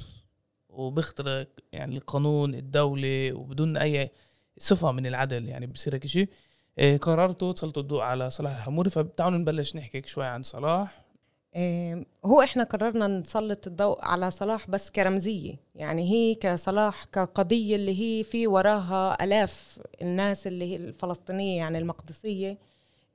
وبيخترق 0.69 1.47
يعني 1.71 1.97
القانون 1.97 2.55
الدولي 2.55 3.31
وبدون 3.31 3.77
أي 3.77 4.09
صفة 4.57 4.91
من 4.91 5.05
العدل 5.05 5.49
يعني 5.49 5.67
بصير 5.67 5.95
هيك 5.95 6.07
شيء 6.07 6.29
آه، 6.79 6.97
قررتوا 6.97 7.51
تسلطوا 7.51 7.81
الضوء 7.81 8.01
على 8.01 8.29
صلاح 8.29 8.55
الحموري. 8.55 8.89
فتعالوا 8.89 9.37
نبلش 9.37 9.75
نحكي 9.75 10.01
شوي 10.05 10.25
عن 10.25 10.43
صلاح. 10.43 11.01
إيه، 11.55 12.05
هو 12.25 12.41
إحنا 12.41 12.63
قررنا 12.63 13.07
نسلط 13.07 13.67
الضوء 13.67 14.05
على 14.05 14.31
صلاح 14.31 14.69
بس 14.69 14.91
كرمزية. 14.91 15.55
يعني 15.75 16.11
هي 16.11 16.35
كصلاح 16.35 17.05
كقضية 17.05 17.75
اللي 17.75 18.01
هي 18.01 18.23
في 18.23 18.47
وراها 18.47 19.23
آلاف 19.23 19.79
الناس 20.01 20.47
اللي 20.47 20.71
هي 20.71 20.75
الفلسطينية 20.75 21.57
يعني 21.57 21.77
المقدسية. 21.77 22.57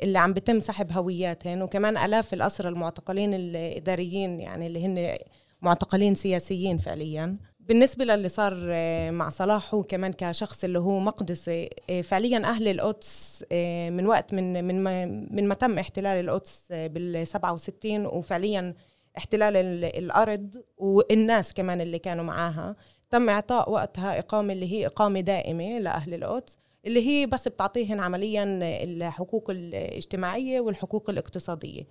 اللي 0.03 0.19
عم 0.19 0.33
بتم 0.33 0.61
سحب 0.61 0.93
هوياتهن 0.93 1.63
وكمان 1.63 1.97
آلاف 1.97 2.35
الاسرى 2.35 2.69
المعتقلين 2.69 3.35
الإداريين 3.35 4.41
يعني 4.41 4.67
اللي 4.67 4.87
هن 4.87 5.17
معتقلين 5.63 6.15
سياسيين 6.15 6.79
فعليا. 6.79 7.37
بالنسبة 7.61 8.05
للي 8.05 8.29
صار 8.29 8.57
آه، 8.69 9.11
مع 9.11 9.29
صلاح 9.29 9.75
هو 9.75 9.83
كمان 9.83 10.13
كشخص 10.13 10.65
اللي 10.65 10.79
هو 10.79 10.99
مقدسي 10.99 11.71
آه، 11.91 12.01
فعليا 12.01 12.39
أهل 12.45 12.69
القدس 12.69 13.45
آه، 13.53 13.91
من 13.91 14.07
وقت 14.07 14.35
من 14.35 14.65
من 14.65 14.83
ما 14.83 15.05
من 15.07 15.49
ما 15.49 15.55
تم 15.55 15.79
احتلال 15.79 16.25
القدس 16.25 16.65
بال 16.71 17.27
67 17.27 18.07
وفعليا 18.07 18.75
احتلال 19.19 19.57
ال- 19.57 19.85
الأرض 19.99 20.63
والناس 20.79 21.55
كمان 21.55 21.81
اللي 21.81 21.99
كانوا 21.99 22.25
معاها. 22.25 22.77
تم 23.11 23.29
إعطاء 23.31 23.71
وقتها 23.71 24.19
إقامة 24.19 24.53
اللي 24.53 24.73
هي 24.73 24.87
إقامة 24.87 25.21
دائمة 25.21 25.79
لأهل 25.79 26.15
القدس. 26.15 26.57
اللي 26.87 27.07
هي 27.07 27.27
بس 27.27 27.49
بتعطيهن 27.49 28.01
عمليا 28.01 28.45
الحقوق 28.63 29.51
الاجتماعية 29.51 30.61
والحقوق 30.61 31.11
الاقتصادية. 31.11 31.83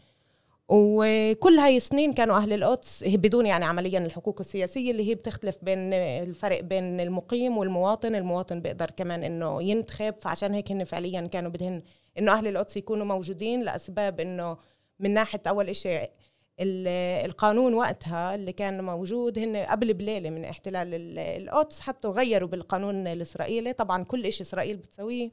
وكل 0.70 1.54
هاي 1.54 1.78
السنين 1.78 2.14
كانوا 2.14 2.38
أهل 2.38 2.54
القدس 2.54 3.04
بدون 3.08 3.46
يعني 3.46 3.66
عمليا 3.66 4.00
الحقوق 4.00 4.40
السياسية 4.40 4.92
اللي 4.92 5.10
هي 5.10 5.16
بتختلف 5.16 5.58
بين 5.62 5.94
الفرق 5.94 6.62
بين 6.62 7.00
المقيم 7.00 7.58
والمواطن 7.58 8.16
المواطن 8.16 8.60
بيقدر 8.62 8.92
كمان 8.92 9.24
إنه 9.24 9.64
ينتخب. 9.64 10.16
فعشان 10.22 10.54
هيك 10.54 10.72
هن 10.72 10.84
فعليا 10.84 11.22
كانوا 11.22 11.52
بدهن 11.52 11.82
إنه 12.20 12.32
أهل 12.32 12.48
القدس 12.48 12.78
يكونوا 12.78 13.06
موجودين 13.06 13.64
لأسباب 13.64 14.20
إنه 14.20 14.58
من 15.00 15.14
ناحية 15.14 15.42
أول 15.48 15.70
ال- 15.70 16.08
القانون 16.60 17.74
وقتها 17.74 18.36
اللي 18.36 18.52
كان 18.54 18.84
موجود 18.84 19.39
هن 19.39 19.56
قبل 19.58 19.94
بليلة 19.94 20.30
من 20.30 20.46
احتلال 20.46 20.94
ال- 20.94 21.20
القدس 21.20 21.80
حتى 21.82 22.08
غيروا 22.08 22.50
بالقانون 22.50 23.08
الإسرائيلي. 23.08 23.74
طبعا 23.74 24.04
كل 24.04 24.26
إشي 24.26 24.44
إسرائيل 24.44 24.78
بتسويه 24.78 25.32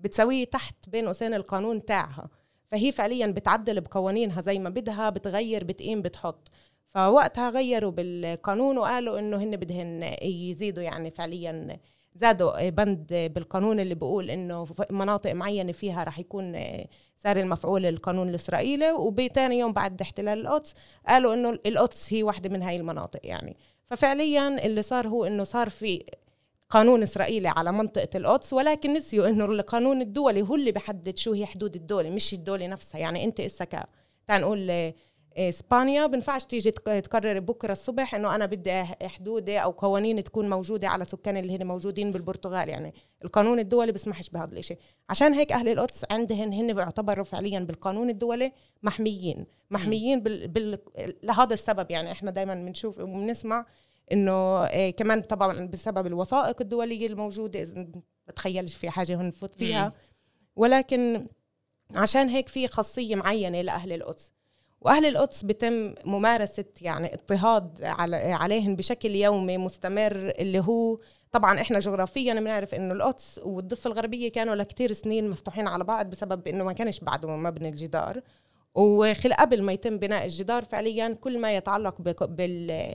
بتسويه 0.00 0.44
تحت 0.44 0.88
بين 0.88 1.06
قوسين 1.06 1.34
القانون 1.34 1.84
تاعها. 1.84 2.28
فهي 2.70 2.92
فعليا 2.92 3.26
بتعدل 3.26 3.80
بقوانينها 3.80 4.40
زي 4.40 4.58
ما 4.58 4.70
بدها 4.70 5.10
بتغير 5.10 5.64
بتقيم 5.64 6.02
بتحط. 6.02 6.48
فوقتها 6.88 7.50
غيروا 7.50 7.90
بالقانون 7.90 8.78
وقالوا 8.78 9.18
إنه 9.18 9.36
هن 9.36 9.56
بدهن 9.56 10.14
يزيدوا 10.22 10.82
يعني 10.82 11.10
فعليا 11.10 11.78
زادوا 12.18 12.68
بند 12.68 13.30
بالقانون 13.34 13.80
اللي 13.80 13.94
بيقول 13.94 14.30
إنه 14.30 14.66
مناطق 14.90 15.32
معينة 15.32 15.72
فيها 15.72 16.04
رح 16.04 16.18
يكون 16.18 16.60
صار 17.18 17.36
المفعول 17.36 17.86
القانون 17.86 18.28
الإسرائيلي 18.28 18.92
وبتاني 18.92 19.58
يوم 19.58 19.72
بعد 19.72 20.00
احتلال 20.00 20.40
القدس 20.40 20.74
قالوا 21.08 21.34
إنه 21.34 21.58
القدس 21.66 22.12
هي 22.12 22.22
واحدة 22.22 22.48
من 22.48 22.62
هاي 22.62 22.76
المناطق 22.76 23.20
يعني. 23.22 23.56
ففعليا 23.86 24.66
اللي 24.66 24.82
صار 24.82 25.08
هو 25.08 25.24
إنه 25.24 25.44
صار 25.44 25.68
في 25.68 26.04
قانون 26.70 27.02
إسرائيلي 27.02 27.48
على 27.48 27.72
منطقة 27.72 28.08
القدس 28.14 28.52
ولكن 28.52 28.92
نسيوا 28.92 29.28
إنه 29.28 29.44
القانون 29.44 30.00
الدولي 30.00 30.42
هو 30.42 30.54
اللي 30.54 30.72
بحدد 30.72 31.18
شو 31.18 31.32
هي 31.32 31.46
حدود 31.46 31.76
الدولة 31.76 32.10
مش 32.10 32.34
الدولة 32.34 32.66
نفسها. 32.66 33.00
يعني 33.00 33.24
أنت 33.24 33.40
اسا 33.40 33.64
تعال 34.26 34.40
نقول 34.40 34.92
إسبانيا. 35.38 36.06
بنفعش 36.06 36.44
تيجي 36.44 36.70
تقرر 36.70 37.38
بكرة 37.38 37.72
الصبح 37.72 38.14
إنه 38.14 38.34
أنا 38.34 38.46
بدي 38.46 38.84
حدودي 38.84 39.58
أو 39.58 39.70
قوانين 39.70 40.24
تكون 40.24 40.50
موجودة 40.50 40.88
على 40.88 41.04
سكان 41.04 41.36
اللي 41.36 41.56
هن 41.56 41.66
موجودين 41.66 42.10
بالبرتغال. 42.10 42.68
يعني 42.68 42.94
القانون 43.24 43.58
الدولي 43.58 43.92
بسمحش 43.92 44.28
بهذا 44.28 44.58
الشيء 44.58 44.78
عشان 45.10 45.34
هيك 45.34 45.52
أهل 45.52 45.68
القدس 45.68 46.04
عندهن 46.10 46.52
هن 46.52 46.72
بيعتبروا 46.72 47.24
فعليا 47.24 47.60
بالقانون 47.60 48.10
الدولي 48.10 48.52
محميين. 48.82 49.46
محميين 49.70 50.22
بال... 50.22 50.48
بال... 50.48 50.78
لهذا 51.22 51.54
السبب. 51.54 51.90
يعني 51.90 52.12
إحنا 52.12 52.30
دائما 52.30 52.54
بنشوف 52.54 52.98
وبنسمع 52.98 53.66
إنه 54.12 54.64
إيه 54.64 54.90
كمان 54.90 55.20
طبعا 55.20 55.66
بسبب 55.66 56.06
الوثائق 56.06 56.56
الدولية 56.60 57.06
الموجودة. 57.06 57.62
إذا 57.62 57.86
بتخيلش 58.28 58.74
في 58.74 58.90
حاجة 58.90 59.16
هون 59.16 59.26
نفوت 59.26 59.54
فيها. 59.54 59.92
ولكن 60.56 61.26
عشان 61.94 62.28
هيك 62.28 62.48
في 62.48 62.68
خاصية 62.68 63.14
معينة 63.14 63.60
لأهل 63.60 63.92
القدس. 63.92 64.32
وأهل 64.80 65.06
القدس 65.06 65.42
بتم 65.42 65.94
ممارسة 66.04 66.64
يعني 66.80 67.14
اضطهاد 67.14 67.84
عليهم 68.14 68.76
بشكل 68.76 69.10
يومي 69.10 69.58
مستمر 69.58 70.32
اللي 70.38 70.58
هو 70.60 70.98
طبعا 71.32 71.60
إحنا 71.60 71.78
جغرافيا 71.78 72.34
بنعرف 72.34 72.74
إنه 72.74 72.94
القدس 72.94 73.40
والضفة 73.44 73.88
الغربية 73.88 74.32
كانوا 74.32 74.54
لكتير 74.54 74.92
سنين 74.92 75.30
مفتوحين 75.30 75.66
على 75.68 75.84
بعض 75.84 76.10
بسبب 76.10 76.48
إنه 76.48 76.64
ما 76.64 76.72
كانش 76.72 77.00
بعده 77.00 77.28
مبني 77.28 77.68
الجدار. 77.68 78.20
وخل 78.74 79.32
قبل 79.32 79.62
ما 79.62 79.72
يتم 79.72 79.96
بناء 79.98 80.24
الجدار 80.24 80.64
فعليا 80.64 81.18
كل 81.20 81.38
ما 81.38 81.56
يتعلق 81.56 82.02
بال 82.02 82.94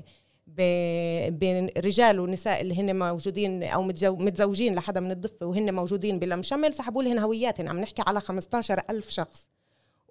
بين 1.31 1.69
رجال 1.77 2.19
ونساء 2.19 2.61
اللي 2.61 2.79
هن 2.79 2.99
موجودين 2.99 3.63
أو 3.63 3.83
متزوجين 4.13 4.75
لحدا 4.75 4.99
من 4.99 5.11
الضفة 5.11 5.45
وهن 5.45 5.73
موجودين 5.73 6.19
بلا 6.19 6.35
مشمل 6.35 6.73
سحبوا 6.73 7.03
لهن 7.03 7.19
هوياتهم 7.19 7.69
عم 7.69 7.79
نحكي 7.79 8.03
على 8.07 8.21
15 8.21 8.81
ألف 8.89 9.09
شخص. 9.09 9.49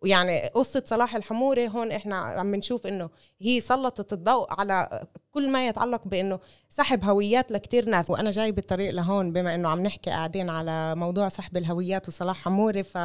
ويعني 0.02 0.48
قصة 0.48 0.82
صلاح 0.86 1.16
الحموري 1.16 1.68
هون 1.68 1.92
إحنا 1.92 2.16
عم 2.16 2.54
نشوف 2.54 2.86
إنه 2.86 3.10
هي 3.40 3.60
سلطت 3.60 4.12
الضوء 4.12 4.46
على 4.50 5.06
كل 5.30 5.50
ما 5.50 5.68
يتعلق 5.68 6.08
بإنه 6.08 6.40
سحب 6.68 7.04
هويات 7.04 7.52
لكتير 7.52 7.88
ناس. 7.88 8.10
وأنا 8.10 8.30
جاي 8.30 8.52
بالطريق 8.52 8.94
لهون 8.94 9.32
بما 9.32 9.54
إنه 9.54 9.68
عم 9.68 9.82
نحكي 9.82 10.10
قاعدين 10.10 10.50
على 10.50 10.94
موضوع 10.94 11.28
سحب 11.28 11.56
الهويات 11.56 12.08
وصلاح 12.08 12.36
حموري 12.36 12.82
ف 12.82 12.98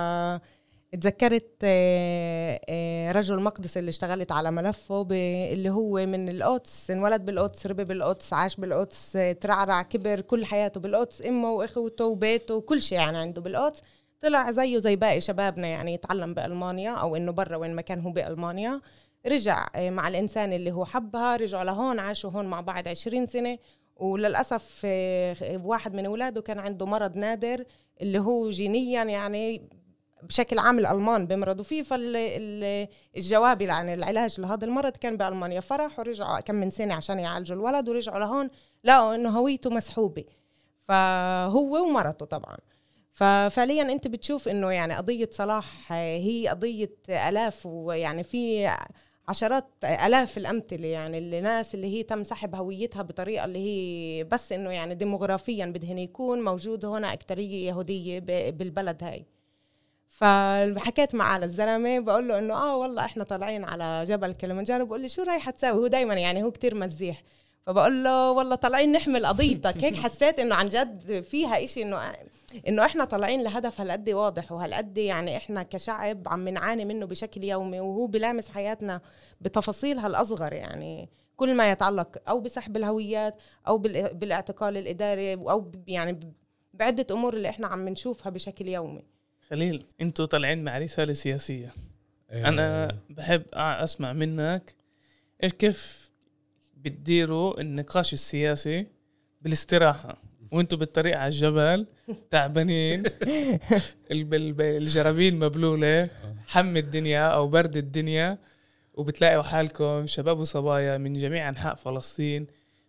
تذكرت 0.91 1.51
آه، 1.63 2.59
آه، 2.69 3.11
رجل 3.11 3.39
مقدس 3.39 3.77
اللي 3.77 3.89
اشتغلت 3.89 4.31
على 4.31 4.51
ملفه 4.51 5.07
اللي 5.11 5.69
هو 5.69 6.05
من 6.05 6.29
القدس 6.29 6.91
انولد 6.91 7.25
بالقدس 7.25 7.67
ربي 7.67 7.83
بالقدس 7.83 8.33
عاش 8.33 8.55
بالقدس 8.55 9.17
ترعرع 9.41 9.81
كبر 9.81 10.21
كل 10.21 10.45
حياته 10.45 10.79
بالقدس 10.79 11.21
أمه 11.21 11.51
وأخوته 11.51 12.05
وبيته 12.05 12.61
كل 12.61 12.81
شيء 12.81 12.97
يعني 12.97 13.17
عنده 13.17 13.41
بالقدس. 13.41 13.81
طلع 14.21 14.51
زيه 14.51 14.77
زي 14.77 14.95
باقي 14.95 15.19
شبابنا 15.19 15.67
يعني 15.67 15.93
يتعلم 15.93 16.33
بألمانيا 16.33 16.91
أو 16.91 17.15
إنه 17.15 17.31
برا 17.31 17.55
وين 17.57 17.75
ما 17.75 17.81
كان 17.81 18.01
هو 18.01 18.11
بألمانيا. 18.11 18.81
رجع 19.27 19.67
آه، 19.75 19.89
مع 19.89 20.07
الإنسان 20.07 20.53
اللي 20.53 20.71
هو 20.71 20.85
حبها 20.85 21.35
رجعوا 21.35 21.63
لهون 21.63 21.99
عاشوا 21.99 22.31
هون 22.31 22.45
مع 22.45 22.61
بعض 22.61 22.87
20 22.87 23.25
سنة. 23.25 23.57
وللأسف 23.95 24.81
واحد 25.63 25.93
من 25.93 26.05
أولاده 26.05 26.41
كان 26.41 26.59
عنده 26.59 26.85
مرض 26.85 27.17
نادر 27.17 27.63
اللي 28.01 28.19
هو 28.19 28.49
جينيا 28.49 29.03
يعني 29.03 29.69
بشكل 30.23 30.59
عام 30.59 30.79
الألمان 30.79 31.27
بمرضوا 31.27 31.63
فيه 31.63 31.83
فالجواب 31.83 33.61
يعني 33.61 33.93
العلاج 33.93 34.41
لهذا 34.41 34.65
المرض 34.65 34.91
كان 34.91 35.17
بألمانيا. 35.17 35.59
فرح 35.59 35.99
ورجعوا 35.99 36.39
كم 36.39 36.55
من 36.55 36.69
سنة 36.69 36.93
عشان 36.93 37.19
يعالجوا 37.19 37.55
الولد 37.55 37.89
ورجعوا 37.89 38.19
لهون 38.19 38.49
لقوا 38.83 39.15
إنه 39.15 39.29
هويته 39.39 39.69
مسحوبة. 39.69 40.25
فهو 40.87 41.85
ومرته 41.87 42.25
طبعا. 42.25 42.57
ففعليا 43.17 43.81
أنت 43.81 44.07
بتشوف 44.07 44.47
إنه 44.47 44.71
يعني 44.71 44.93
قضية 44.93 45.29
صلاح 45.31 45.91
هي 45.91 46.47
قضية 46.47 46.95
آلاف 47.09 47.65
ويعني 47.65 48.23
في 48.23 48.71
عشرات 49.27 49.67
آلاف 49.83 50.37
الأمثلة 50.37 50.87
يعني 50.87 51.17
الناس 51.17 51.75
اللي 51.75 51.87
هي 51.87 52.03
تم 52.03 52.23
سحب 52.23 52.55
هويتها 52.55 53.01
بطريقة 53.01 53.45
اللي 53.45 53.59
هي 53.59 54.23
بس 54.23 54.51
إنه 54.51 54.71
يعني 54.71 54.95
ديموغرافيا 54.95 55.65
بدهن 55.65 55.97
يكون 55.97 56.43
موجود 56.43 56.85
هنا 56.85 57.13
أكترية 57.13 57.67
يهودية 57.67 58.19
بالبلد 58.49 59.03
هاي. 59.03 59.25
فحكيت 60.07 61.15
معاه 61.15 61.39
للزلمه 61.39 61.99
بقول 61.99 62.27
له 62.27 62.37
إنه 62.39 62.53
آه 62.53 62.77
والله 62.77 63.05
إحنا 63.05 63.23
طالعين 63.23 63.63
على 63.63 64.03
جبل 64.07 64.33
كلمنجارو 64.33 64.85
بقول 64.85 65.01
لي 65.01 65.07
شو 65.07 65.23
رايحه 65.23 65.51
تساوي 65.51 65.79
هو 65.79 65.87
دائما 65.87 66.13
يعني 66.13 66.43
هو 66.43 66.51
كتير 66.51 66.75
مزيح. 66.75 67.23
فبقول 67.65 68.03
له 68.03 68.31
والله 68.31 68.55
طالعين 68.55 68.91
نحمل 68.91 69.25
قضيتك. 69.25 69.83
هيك 69.83 69.95
حسيت 69.95 70.39
إنه 70.39 70.55
عن 70.55 70.69
جد 70.69 71.21
فيها 71.21 71.63
إشي 71.63 71.81
إنه 71.81 71.97
انه 72.67 72.85
إحنا 72.85 73.05
طالعين 73.05 73.43
لهدف 73.43 73.81
هالقد 73.81 74.09
واضح 74.09 74.51
وهالقد 74.51 74.97
يعني 74.97 75.37
إحنا 75.37 75.63
كشعب 75.63 76.27
عم 76.27 76.49
نعاني 76.49 76.85
منه 76.85 77.05
بشكل 77.05 77.43
يومي 77.43 77.79
وهو 77.79 78.07
بلامس 78.07 78.49
حياتنا 78.49 79.01
بتفاصيلها 79.41 80.07
الأصغر 80.07 80.53
يعني. 80.53 81.09
كل 81.35 81.55
ما 81.55 81.71
يتعلق 81.71 82.29
أو 82.29 82.39
بسحب 82.39 82.77
الهويات 82.77 83.35
أو 83.67 83.77
بالاعتقال 83.77 84.77
الإداري 84.77 85.33
أو 85.33 85.71
يعني 85.87 86.33
بعدة 86.73 87.15
أمور 87.15 87.33
اللي 87.33 87.49
إحنا 87.49 87.67
عم 87.67 87.89
نشوفها 87.89 88.29
بشكل 88.29 88.67
يومي. 88.67 89.03
خليل 89.49 89.85
أنتوا 90.01 90.25
طالعين 90.25 90.63
مع 90.63 90.77
رسالة 90.77 91.13
سياسية. 91.13 91.71
إيه. 92.31 92.47
أنا 92.47 92.97
بحب 93.09 93.43
أسمع 93.53 94.13
منك 94.13 94.75
إيش 95.43 95.53
كيف 95.53 96.11
بتديروا 96.77 97.61
النقاش 97.61 98.13
السياسي 98.13 98.87
بالاستراحة. 99.41 100.26
وانتوا 100.51 100.77
بالطريق 100.77 101.17
على 101.17 101.27
الجبل 101.27 101.85
تعبانين. 102.31 103.03
الجرابين 104.11 105.39
مبلولة 105.39 106.09
حم 106.47 106.77
الدنيا 106.77 107.27
أو 107.27 107.47
برد 107.47 107.77
الدنيا 107.77 108.37
وبتلاقوا 108.93 109.43
حالكم 109.43 110.07
شباب 110.07 110.39
وصبايا 110.39 110.97
من 110.97 111.13
جميع 111.13 111.49
أنحاء 111.49 111.75
فلسطين 111.75 112.47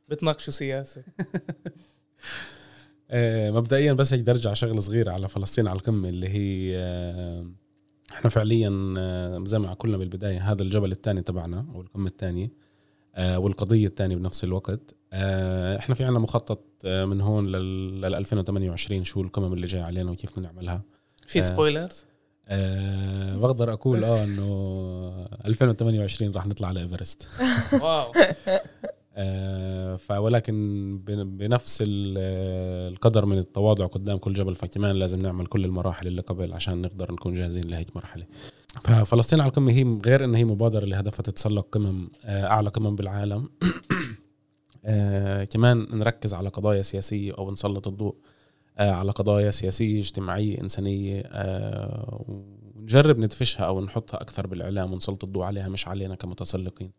بتناقشوا 0.09 0.53
سياسة. 0.53 1.03
آه، 3.11 3.51
مبدئيا 3.51 3.93
بس 3.93 4.13
هيك 4.13 4.23
درجة 4.23 4.53
شغلة 4.53 4.81
صغيرة 4.81 5.11
على 5.11 5.29
فلسطين 5.29 5.69
على 5.69 5.77
القمه 5.77 6.09
اللي 6.09 6.29
هي 6.29 6.77
آه، 6.77 7.47
إحنا 8.13 8.31
فعليا 8.31 8.95
آه، 8.99 9.43
زي 9.45 9.59
ما 9.59 9.73
قلنا 9.73 9.97
بالبداية 9.97 10.53
هذا 10.53 10.63
الجبل 10.63 10.93
الثاني 10.93 11.23
تبعنا 11.23 11.67
أو 11.75 11.81
القمه 11.81 12.07
الثانية 12.07 12.69
والقضية 13.19 13.87
الثانية 13.87 14.17
بنفس 14.17 14.45
الوقت. 14.45 14.95
إحنا 15.13 15.95
في 15.95 16.05
عنا 16.05 16.19
مخطط 16.19 16.61
من 16.85 17.21
هون 17.21 17.47
لل 17.47 18.15
2028 18.15 19.05
شو 19.05 19.21
القمم 19.21 19.53
اللي 19.53 19.67
جاي 19.67 19.81
علينا 19.83 20.11
وكيف 20.11 20.33
بدنا 20.33 20.53
نعملها. 20.53 20.83
في 21.27 21.41
spoilers 21.41 22.05
أه 22.49 23.37
بقدر 23.37 23.73
أقول 23.73 24.05
آه 24.05 24.25
إنه 24.25 25.29
2028 25.47 26.33
راح 26.33 26.47
نطلع 26.47 26.69
على 26.69 26.81
إيفرست. 26.81 27.29
wow. 27.83 28.13
آه، 29.21 29.97
فولكن 29.97 30.99
بنفس 31.07 31.85
القدر 31.87 33.27
من 33.27 33.39
التواضع 33.39 33.87
قدام 33.87 34.19
كل 34.19 34.33
جبل 34.33 34.55
فكمان 34.55 34.97
لازم 34.97 35.23
نعمل 35.23 35.47
كل 35.47 35.65
المراحل 35.65 36.07
اللي 36.07 36.21
قبل 36.23 36.53
عشان 36.53 36.83
نقدر 36.83 37.13
نكون 37.13 37.33
جاهزين 37.33 37.65
لهيك 37.65 37.97
مرحلة. 37.97 38.27
ففلسطين 38.85 39.41
على 39.41 39.49
القمة 39.49 39.73
هي 39.73 39.99
غير 40.07 40.25
ان 40.25 40.35
هي 40.35 40.45
مبادرة 40.45 40.85
اللي 40.85 40.97
هدفها 40.97 41.23
تتسلق 41.23 41.67
قمم 41.73 42.09
آه، 42.25 42.47
أعلى 42.47 42.69
قمم 42.69 42.97
بالعالم. 42.97 43.49
آه 44.89 45.45
كمان 45.45 45.87
نركز 45.91 46.35
على 46.35 46.49
قضايا 46.49 46.83
سياسية 46.83 47.33
أو 47.39 47.51
نسلط 47.51 47.89
الضوء 47.89 48.17
آه 48.79 48.91
على 48.91 49.13
قضايا 49.13 49.51
سياسية 49.51 49.99
اجتماعية 49.99 50.61
إنسانية 50.61 51.21
آه 51.27 52.25
ونجرب 52.77 53.19
ندفشها 53.19 53.67
أو 53.67 53.81
نحطها 53.81 54.21
أكثر 54.23 54.47
بالإعلام 54.47 54.93
ونسلط 54.93 55.25
الضوء 55.25 55.43
عليها 55.45 55.69
مش 55.69 55.89
علينا 55.89 56.15
كمتسلقين. 56.15 56.93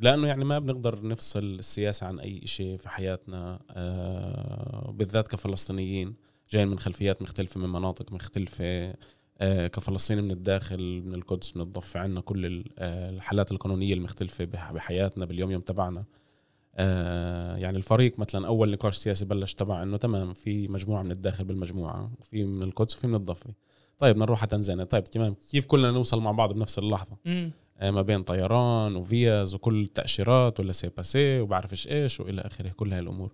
لأنه 0.00 0.26
يعني 0.28 0.44
ما 0.44 0.58
بنقدر 0.58 1.06
نفصل 1.06 1.44
السياسة 1.44 2.06
عن 2.06 2.20
أي 2.20 2.40
شيء 2.44 2.76
في 2.76 2.88
حياتنا 2.88 3.60
آه، 3.70 4.90
بالذات 4.94 5.28
كفلسطينيين 5.28 6.14
جايين 6.50 6.68
من 6.68 6.78
خلفيات 6.78 7.22
مختلفة 7.22 7.60
من 7.60 7.68
مناطق 7.68 8.12
مختلفة. 8.12 8.64
آه، 8.64 8.96
كفلسطيني 9.42 10.22
من 10.22 10.30
الداخل 10.30 11.02
من 11.06 11.14
القدس 11.14 11.56
من 11.56 11.62
الضفه 11.62 12.00
عندنا 12.00 12.20
كل 12.20 12.64
آه، 12.78 13.10
الحالات 13.10 13.52
القانونية 13.52 13.94
المختلفة 13.94 14.44
بحياتنا 14.44 15.24
باليوم 15.24 15.50
يوم 15.50 15.60
تبعنا. 15.60 16.04
يعني 17.58 17.76
الفريق 17.76 18.18
مثلا 18.18 18.46
أول 18.46 18.70
نقاش 18.70 18.96
سياسي 18.96 19.24
بلش 19.24 19.54
تبع 19.54 19.82
إنه 19.82 19.96
تمام 19.96 20.34
في 20.34 20.68
مجموعة 20.68 21.02
من 21.02 21.10
الداخل 21.10 21.44
بالمجموعة 21.44 22.12
وفي 22.20 22.44
من 22.44 22.62
القدس 22.62 22.96
وفي 22.96 23.06
من 23.06 23.14
الضفة. 23.14 23.50
طيب 23.98 24.14
بدنا 24.14 24.24
نروح 24.24 24.40
على 24.40 24.48
تنزانيا. 24.48 24.84
طيب 24.84 25.04
تمام 25.04 25.34
كيف 25.50 25.66
كلنا 25.66 25.90
نوصل 25.90 26.20
مع 26.20 26.30
بعض 26.30 26.52
بنفس 26.52 26.78
اللحظة؟ 26.78 27.16
آه، 27.78 27.90
ما 27.90 28.02
بين 28.02 28.22
طيران 28.22 28.96
وفيز 28.96 29.54
وكل 29.54 29.82
التأشيرات 29.82 30.60
و 30.60 30.72
laissez-passer 30.72 31.40
وبعرفش 31.40 31.88
إيش 31.88 32.20
وإلى 32.20 32.40
آخره 32.40 32.68
كل 32.68 32.92
هاي 32.92 33.00
الأمور. 33.00 33.32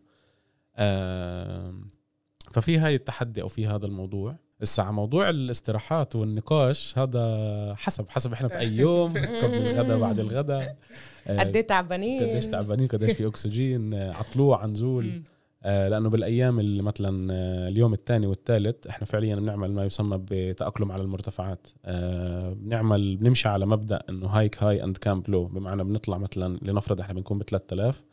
ففي 2.53 2.79
هاي 2.79 2.95
التحدي 2.95 3.43
أو 3.43 3.49
في 3.49 3.67
هذا 3.67 3.87
الموضوع. 3.87 4.37
بس 4.63 4.81
على 4.81 4.93
موضوع 4.93 5.31
الاستراحات 5.31 6.17
والنقاش 6.17 6.99
هذا 6.99 7.75
حسب 7.77 8.09
حسب 8.09 8.33
إحنا 8.33 8.49
في 8.49 8.59
أي 8.59 8.77
يوم 8.77 9.13
قبل 9.43 9.55
الغداء 9.55 9.99
بعد 9.99 10.19
الغداء. 10.19 10.77
آه، 11.27 11.41
قد 11.41 11.57
إيه 11.57 11.67
تعبانين؟ 11.67 12.23
قديش 12.23 12.47
تعبانين 12.47 12.89
قديش 12.89 13.13
في 13.13 13.27
أكسجين 13.27 13.95
آه، 13.95 14.13
عطلوع 14.13 14.67
نزول 14.67 15.23
آه، 15.63 15.89
لأنه 15.89 16.11
بالأيام 16.11 16.61
اللي 16.61 16.83
مثلا 16.83 17.35
اليوم 17.69 17.93
الثاني 17.93 18.27
والثالث 18.27 18.87
إحنا 18.87 19.07
فعليا 19.07 19.37
بنعمل 19.37 19.73
ما 19.73 19.85
يسمى 19.85 20.21
بتأقلم 20.31 20.93
على 20.93 21.03
المرتفعات. 21.03 21.67
بنعمل 22.53 23.17
بنمشي 23.17 23.49
على 23.49 23.67
مبدأ 23.67 24.03
إنه 24.11 24.27
hike 24.27 24.63
high 24.63 24.85
and 24.85 24.97
camp 24.97 25.31
low 25.31 25.45
بمعنى 25.45 25.85
بنطلع 25.85 26.19
مثلا 26.19 26.59
لنفرض 26.63 27.01
إحنا 27.01 27.15
بنكون 27.15 27.39
ب 27.39 27.43
3000 27.43 28.05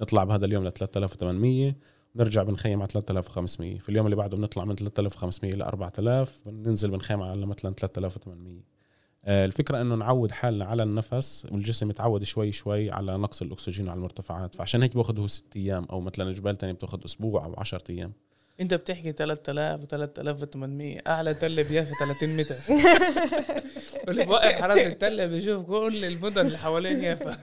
نطلع 0.00 0.24
بهذا 0.24 0.44
اليوم 0.46 0.64
ل 0.64 0.72
3800 0.72 1.74
نرجع 2.16 2.42
بنخيم 2.42 2.78
على 2.80 2.88
3500 2.90 3.78
في 3.78 3.88
اليوم 3.88 4.06
اللي 4.06 4.16
بعده 4.16 4.36
بنطلع 4.36 4.64
من 4.64 4.76
3500 4.76 5.54
ل 5.54 5.62
4000 5.62 6.38
بننزل 6.46 6.90
بنخيم 6.90 7.22
على 7.22 7.46
مثلا 7.46 7.74
3800 7.74 8.72
آه، 9.24 9.44
الفكرة 9.44 9.80
إنه 9.80 9.94
نعود 9.94 10.32
حالنا 10.32 10.64
على 10.64 10.82
النفس 10.82 11.46
والجسم 11.50 11.90
يتعود 11.90 12.24
شوي 12.24 12.52
شوي 12.52 12.90
على 12.90 13.16
نقص 13.16 13.42
الأكسجين 13.42 13.88
على 13.88 13.96
المرتفعات. 13.96 14.54
فعشان 14.54 14.82
هيك 14.82 14.94
باخذ 14.94 15.20
هو 15.20 15.26
ست 15.26 15.56
أيام 15.56 15.84
أو 15.84 16.00
مثلا 16.00 16.32
جبال 16.32 16.58
تانية 16.58 16.72
بتأخذ 16.72 17.04
أسبوع 17.04 17.44
أو 17.44 17.54
10 17.58 17.82
أيام. 17.90 18.12
أنت 18.60 18.74
بتحكي 18.74 19.12
3000 19.12 19.80
و 19.80 19.84
3800 19.84 21.00
أعلى 21.06 21.34
تلة 21.34 21.62
بيافا 21.62 21.94
30 22.04 22.36
متر. 22.36 22.56
واللي 24.08 24.24
بوقف 24.24 24.52
حراس 24.52 24.78
التلة 24.78 25.26
بيشوف 25.26 25.62
كل 25.62 26.04
المدن 26.04 26.46
اللي 26.46 26.58
حوالين 26.58 27.04
يافا 27.04 27.38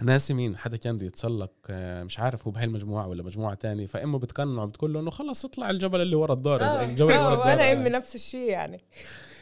ناسي 0.00 0.34
مين 0.34 0.56
حدا 0.56 0.76
كان 0.76 0.96
بده 0.96 1.06
يتسلق 1.06 1.50
آه، 1.70 2.02
مش 2.02 2.18
عارف 2.18 2.46
هو 2.46 2.50
بهاي 2.50 2.64
المجموعة 2.64 3.08
ولا 3.08 3.22
مجموعة 3.22 3.54
تانية 3.54 3.86
فامه 3.86 4.18
بتقنعه 4.18 4.66
بتقول 4.66 4.92
له 4.92 5.00
إنه 5.00 5.10
خلص 5.10 5.44
اطلع 5.44 5.70
الجبل 5.70 6.00
اللي 6.00 6.16
ورا 6.16 6.34
الدار 6.34 6.62
آه. 6.62 6.84
الجبل 6.84 7.12
اللي 7.12 7.24
ورا 7.24 7.34
الدار. 7.38 7.46
وأنا 7.46 7.72
أمي 7.72 7.90
نفس 7.90 8.14
الشيء 8.14 8.50
يعني. 8.50 8.80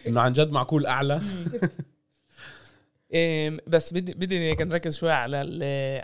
إنه 0.07 0.21
عن 0.21 0.33
جد 0.33 0.51
معقول 0.51 0.87
أعلى. 0.87 1.21
بس 3.67 3.95
بدي 3.95 4.15
بدي 4.15 4.39
هيك 4.39 4.61
نركز 4.63 4.97
شوي 4.97 5.11
على 5.11 5.37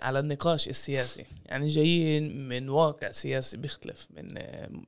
على 0.02 0.18
النقاش 0.18 0.68
السياسي. 0.68 1.24
يعني 1.46 1.66
جايين 1.66 2.48
من 2.48 2.68
واقع 2.68 3.10
سياسي 3.10 3.56
بيختلف 3.56 4.08
من 4.16 4.34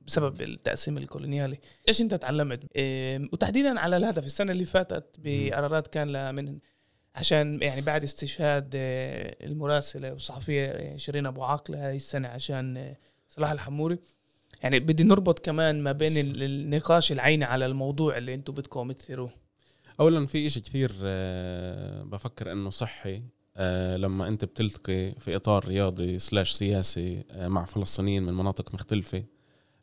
بسبب 0.07 0.41
التقسيم 0.41 0.97
الكولونيالي. 0.97 1.57
إيش 1.87 2.01
أنت 2.01 2.13
تعلمت؟ 2.15 2.59
وتحديدا 3.33 3.79
على 3.79 3.97
الهدف. 3.97 4.25
السنة 4.25 4.51
اللي 4.51 4.65
فاتت 4.65 5.05
بقرارات 5.17 5.87
كان 5.87 6.35
من 6.35 6.59
عشان 7.15 7.59
يعني 7.61 7.81
بعد 7.81 8.03
استشهاد 8.03 8.71
آه، 8.75 9.45
المراسلة 9.45 10.11
والصحفية 10.11 10.65
آه، 10.65 10.97
شيرين 10.97 11.25
أبو 11.25 11.43
عاقله 11.43 11.87
هاي 11.87 11.95
السنة 11.95 12.27
عشان 12.27 12.77
آه، 12.77 12.97
صلاح 13.29 13.51
الحموري. 13.51 13.99
يعني 14.63 14.79
بدي 14.79 15.03
نربط 15.03 15.39
كمان 15.39 15.83
ما 15.83 15.91
بين 15.91 16.11
النقاش 16.17 17.11
العيني 17.11 17.45
على 17.45 17.65
الموضوع 17.65 18.17
اللي 18.17 18.33
أنتم 18.33 18.53
بدكم 18.53 18.91
تثيروه. 18.91 19.31
اولا 19.99 20.25
في 20.25 20.45
إشي 20.45 20.61
كثير 20.61 20.91
بفكر 22.03 22.51
إنه 22.51 22.69
صحي 22.69 23.23
لما 23.97 24.27
أنت 24.27 24.45
بتلتقي 24.45 25.11
في 25.19 25.35
إطار 25.35 25.67
رياضي 25.67 26.19
سلاش 26.19 26.51
سياسي 26.51 27.23
مع 27.35 27.65
فلسطينيين 27.65 28.23
من 28.23 28.33
مناطق 28.33 28.73
مختلفة. 28.73 29.23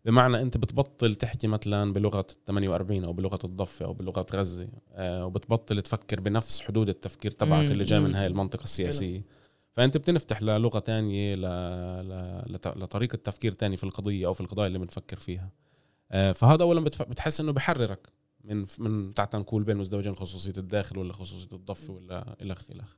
بمعنى 0.06 0.40
انت 0.42 0.56
بتبطل 0.56 1.14
تحكي 1.14 1.46
مثلا 1.46 1.92
بلغة 1.92 2.26
48 2.46 3.04
أو 3.04 3.12
بلغة 3.12 3.38
الضفة 3.44 3.84
أو 3.84 3.92
بلغة 3.92 4.26
غزة 4.32 4.68
آه 4.92 5.26
وبتبطل 5.26 5.82
تفكر 5.82 6.20
بنفس 6.20 6.60
حدود 6.60 6.88
التفكير 6.88 7.30
تبعك 7.30 7.70
اللي 7.72 7.84
جاي 7.84 8.00
من 8.00 8.14
هاي 8.14 8.26
المنطقة 8.26 8.62
السياسية. 8.64 9.22
فأنت 9.72 9.96
بتنفتح 9.96 10.42
للغة 10.42 10.78
تانية 10.78 11.34
ل... 11.34 11.40
ل... 11.42 12.54
لطريقة 12.76 13.16
تفكير 13.16 13.52
تاني 13.52 13.76
في 13.76 13.84
القضية 13.84 14.26
أو 14.26 14.34
في 14.34 14.40
القضايا 14.40 14.68
اللي 14.68 14.78
بنفكر 14.78 15.16
فيها. 15.16 15.50
آه 16.10 16.32
فهذا 16.32 16.62
اولا 16.62 16.80
بتف... 16.80 17.02
بتحس 17.02 17.40
إنه 17.40 17.52
بحررك 17.52 18.08
من 18.44 18.66
من 18.78 19.14
تحت 19.14 19.36
نقول 19.36 19.62
بين 19.64 19.76
مزدوجين 19.76 20.14
خصوصية 20.14 20.54
الداخل 20.58 20.98
ولا 20.98 21.12
خصوصية 21.12 21.56
الضفة 21.56 21.92
ولا 21.92 22.36
الخ 22.42 22.70
الخ 22.70 22.96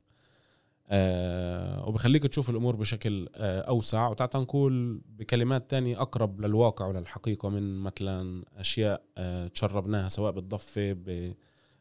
وبخليك 0.91 2.23
تشوف 2.23 2.51
الأمور 2.51 2.77
بشكل 2.77 3.29
آه 3.35 3.61
أوسع. 3.61 4.09
وتعال 4.09 4.43
نقول 4.43 5.01
بكلمات 5.19 5.71
تانية 5.71 6.03
أقرب 6.03 6.41
للواقع 6.41 6.87
وللحقيقه 6.87 7.49
من 7.49 7.79
مثلا 7.79 8.45
أشياء 8.57 9.03
آه 9.19 9.47
تشربناها 9.47 10.09
سواء 10.09 10.33
بالضفة 10.33 10.97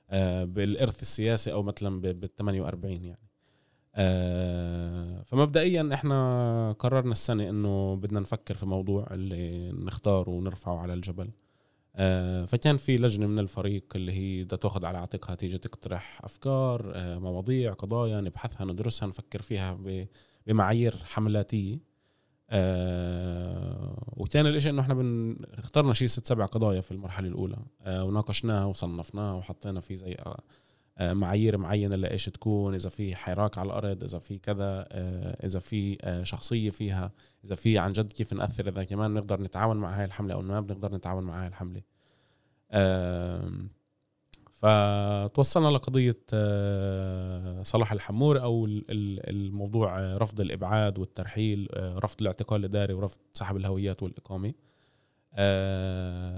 آه 0.09 0.43
بالإرث 0.43 1.01
السياسي 1.01 1.51
أو 1.51 1.63
مثلا 1.63 2.01
بال 2.01 2.35
48 2.35 2.95
يعني. 3.03 3.27
آه 3.95 5.21
فمبدئيا 5.25 5.89
إحنا 5.93 6.71
قررنا 6.79 7.11
السنة 7.11 7.49
إنه 7.49 7.95
بدنا 7.95 8.19
نفكر 8.19 8.53
في 8.55 8.65
موضوع 8.65 9.07
اللي 9.11 9.71
نختاره 9.71 10.29
ونرفعه 10.29 10.77
على 10.77 10.93
الجبل. 10.93 11.23
آه، 11.25 11.46
فكان 12.45 12.77
في 12.77 12.97
لجنة 12.97 13.27
من 13.27 13.39
الفريق 13.39 13.83
اللي 13.95 14.11
هي 14.11 14.43
بدها 14.43 14.57
تاخذ 14.57 14.85
على 14.85 14.97
عاتقها 14.97 15.35
تيجي 15.35 15.57
تقترح 15.57 16.21
أفكار 16.25 16.91
آه، 16.95 17.17
مواضيع 17.19 17.73
قضايا 17.73 18.21
نبحثها 18.21 18.65
ندرسها 18.65 19.07
نفكر 19.07 19.41
فيها 19.41 19.77
بمعايير 20.47 20.95
حملاتية. 21.03 21.79
آه 22.49 24.13
وثاني 24.17 24.49
الإشي 24.49 24.69
إنه 24.69 24.81
إحنا 24.81 24.93
بن... 24.93 25.37
اخترنا 25.53 25.93
شيء 25.93 26.07
ست 26.07 26.27
سبع 26.27 26.45
قضايا 26.45 26.81
في 26.81 26.91
المرحلة 26.91 27.27
الأولى. 27.27 27.57
آه 27.81 28.03
وناقشناها 28.03 28.65
وصنفناها 28.65 29.33
وحطينا 29.33 29.79
في 29.81 29.95
زي 29.95 30.15
آه 30.19 30.39
معايير 31.01 31.57
معينة 31.57 31.95
لإيش 31.95 32.25
تكون 32.25 32.73
إذا 32.73 32.89
في 32.89 33.15
حراك 33.15 33.57
على 33.57 33.65
الأرض 33.65 34.03
إذا 34.03 34.19
في 34.19 34.37
كذا 34.37 34.87
آه 34.91 35.45
إذا 35.45 35.59
في 35.59 35.97
آه 36.01 36.23
شخصية 36.23 36.69
فيها 36.69 37.11
إذا 37.45 37.55
في 37.55 37.77
عن 37.77 37.91
جد 37.91 38.11
كيف 38.11 38.33
نأثر 38.33 38.67
إذا 38.67 38.83
كمان 38.83 39.13
نقدر 39.13 39.41
نتعاون 39.41 39.77
مع 39.77 39.99
هاي 39.99 40.05
الحملة 40.05 40.33
أو 40.33 40.41
ما 40.41 40.59
بنقدر 40.59 40.95
نتعاون 40.95 41.23
مع 41.23 41.41
هاي 41.41 41.47
الحملة. 41.47 41.81
فتوصلنا 44.57 45.67
لقضية 45.67 46.19
آه، 46.33 47.63
صلاح 47.63 47.91
الحمور 47.91 48.41
أو 48.41 48.65
الموضوع 48.89 49.99
آه، 49.99 50.13
رفض 50.17 50.41
الإبعاد 50.41 50.99
والترحيل 50.99 51.67
آه، 51.73 51.95
رفض 51.95 52.21
الاعتقال 52.21 52.59
الإداري 52.59 52.93
ورفض 52.93 53.17
سحب 53.33 53.57
الهويات 53.57 54.03
والإقامة. 54.03 54.53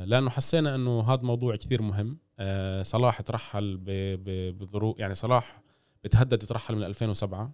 لأنه 0.06 0.30
حسينا 0.30 0.76
أنه 0.76 1.02
هذا 1.02 1.22
موضوع 1.22 1.56
كثير 1.56 1.82
مهم. 1.82 2.18
صلاح 2.82 3.22
ترحل 3.22 3.78
بظروف 4.52 5.00
يعني 5.00 5.14
صلاح 5.14 5.62
بتهدد 6.04 6.44
يترحل 6.44 6.76
من 6.76 6.84
2007 6.84 7.52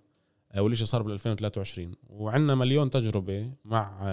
والشيء 0.58 0.86
صار 0.86 1.02
بال 1.02 1.12
2023 1.14 1.96
وعندنا 2.10 2.56
مليون 2.56 2.90
تجربة 2.90 3.52
مع 3.66 4.04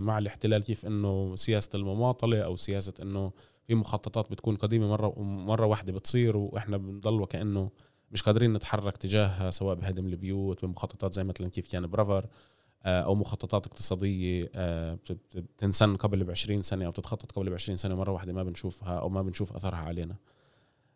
مع 0.00 0.18
الاحتلال 0.18 0.64
كيف 0.64 0.86
إنه 0.86 1.36
سياسة 1.36 1.70
المماطلة 1.74 2.40
أو 2.40 2.56
سياسة 2.56 2.94
إنه 3.02 3.32
في 3.66 3.74
مخططات 3.74 4.30
بتكون 4.30 4.56
قديمة 4.56 4.88
مرة 4.88 5.22
مرة 5.22 5.66
واحدة 5.66 5.92
بتصير 5.92 6.36
وإحنا 6.36 6.76
بنضل 6.76 7.20
وكانه 7.20 7.70
مش 8.10 8.22
قادرين 8.22 8.52
نتحرك 8.52 8.96
تجاهها 8.96 9.50
سواء 9.50 9.74
بهدم 9.74 10.06
البيوت 10.06 10.64
بمخططات 10.64 11.12
زي 11.12 11.24
مثلا 11.24 11.48
كيف 11.48 11.72
كان 11.72 11.86
برافر 11.86 12.24
آه، 12.24 12.28
أو 12.86 13.14
مخططات 13.14 13.66
اقتصادية 13.66 14.50
آه، 14.54 14.98
بتنسن 15.34 15.96
قبل 15.96 16.24
ب 16.24 16.30
20 16.30 16.62
سنة 16.62 16.86
أو 16.86 16.90
بتتخطط 16.90 17.32
قبل 17.32 17.50
ب 17.50 17.54
20 17.54 17.76
سنة 17.76 17.94
مرة 17.94 18.12
واحدة 18.12 18.32
ما 18.32 18.42
بنشوفها 18.42 18.98
أو 18.98 19.08
ما 19.08 19.22
بنشوف 19.22 19.52
أثرها 19.52 19.78
علينا. 19.78 20.16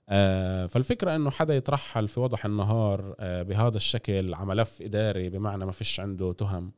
آه، 0.09 0.67
فالفكرة 0.67 1.17
إنه 1.17 1.31
حدا 1.31 1.57
يترحل 1.57 2.09
في 2.09 2.21
وضح 2.21 2.45
النهار 2.45 3.15
بهذا 3.21 3.77
الشكل 3.77 4.35
على 4.35 4.47
ملف 4.47 4.83
اداري 4.83 5.29
بمعنى 5.29 5.65
ما 5.65 5.73
فيش 5.73 6.01
عنده 6.01 6.33
تهم. 6.33 6.73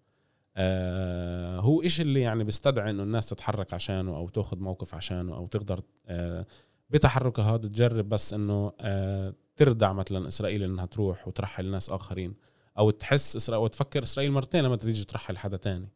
آه 0.61 1.61
هو 1.61 1.83
إيش 1.83 2.01
اللي 2.01 2.21
يعني 2.21 2.45
بيستدعي 2.45 2.91
إنه 2.91 3.03
الناس 3.03 3.29
تتحرك 3.29 3.75
عشانه 3.75 4.17
أو 4.17 4.29
تاخذ 4.29 4.59
موقف 4.59 4.95
عشانه 4.95 5.37
أو 5.37 5.47
تقدر 5.47 5.83
آه 6.07 6.47
بتحركها 6.91 7.45
هذا 7.45 7.69
تجرب 7.69 8.09
بس 8.09 8.35
إنه 8.35 8.73
آه 8.81 9.35
تردع 9.57 9.93
مثلا 9.93 10.29
إسرائيل 10.29 10.63
إنها 10.63 10.87
تروح 10.87 11.29
وترحل 11.29 11.71
ناس 11.71 11.91
آخرين. 11.91 12.35
أو 12.79 12.91
تحس 12.91 13.37
اسرائيل 13.37 13.65
وتفكر 13.65 14.03
إسرائيل 14.03 14.33
مرتين 14.33 14.65
لما 14.65 14.77
تيجي 14.77 15.05
ترحل 15.05 15.37
حدا 15.37 15.57
تاني. 15.57 15.89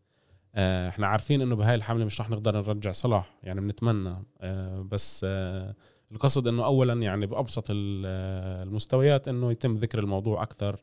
آه 0.54 0.88
إحنا 0.88 1.06
عارفين 1.06 1.42
إنه 1.42 1.56
بهاي 1.56 1.74
الحملة 1.74 2.04
مش 2.04 2.20
رح 2.20 2.30
نقدر 2.30 2.56
نرجع 2.56 2.92
صلاح 2.92 3.34
يعني 3.42 3.60
بنتمنى. 3.60 4.16
آه 4.40 4.86
بس 4.90 5.20
آه 5.28 5.74
القصد 6.12 6.48
إنه 6.48 6.64
اولا 6.64 6.94
يعني 6.94 7.26
بأبسط 7.26 7.64
المستويات 7.70 9.28
إنه 9.28 9.50
يتم 9.50 9.76
ذكر 9.76 9.98
الموضوع 9.98 10.42
أكثر 10.42 10.80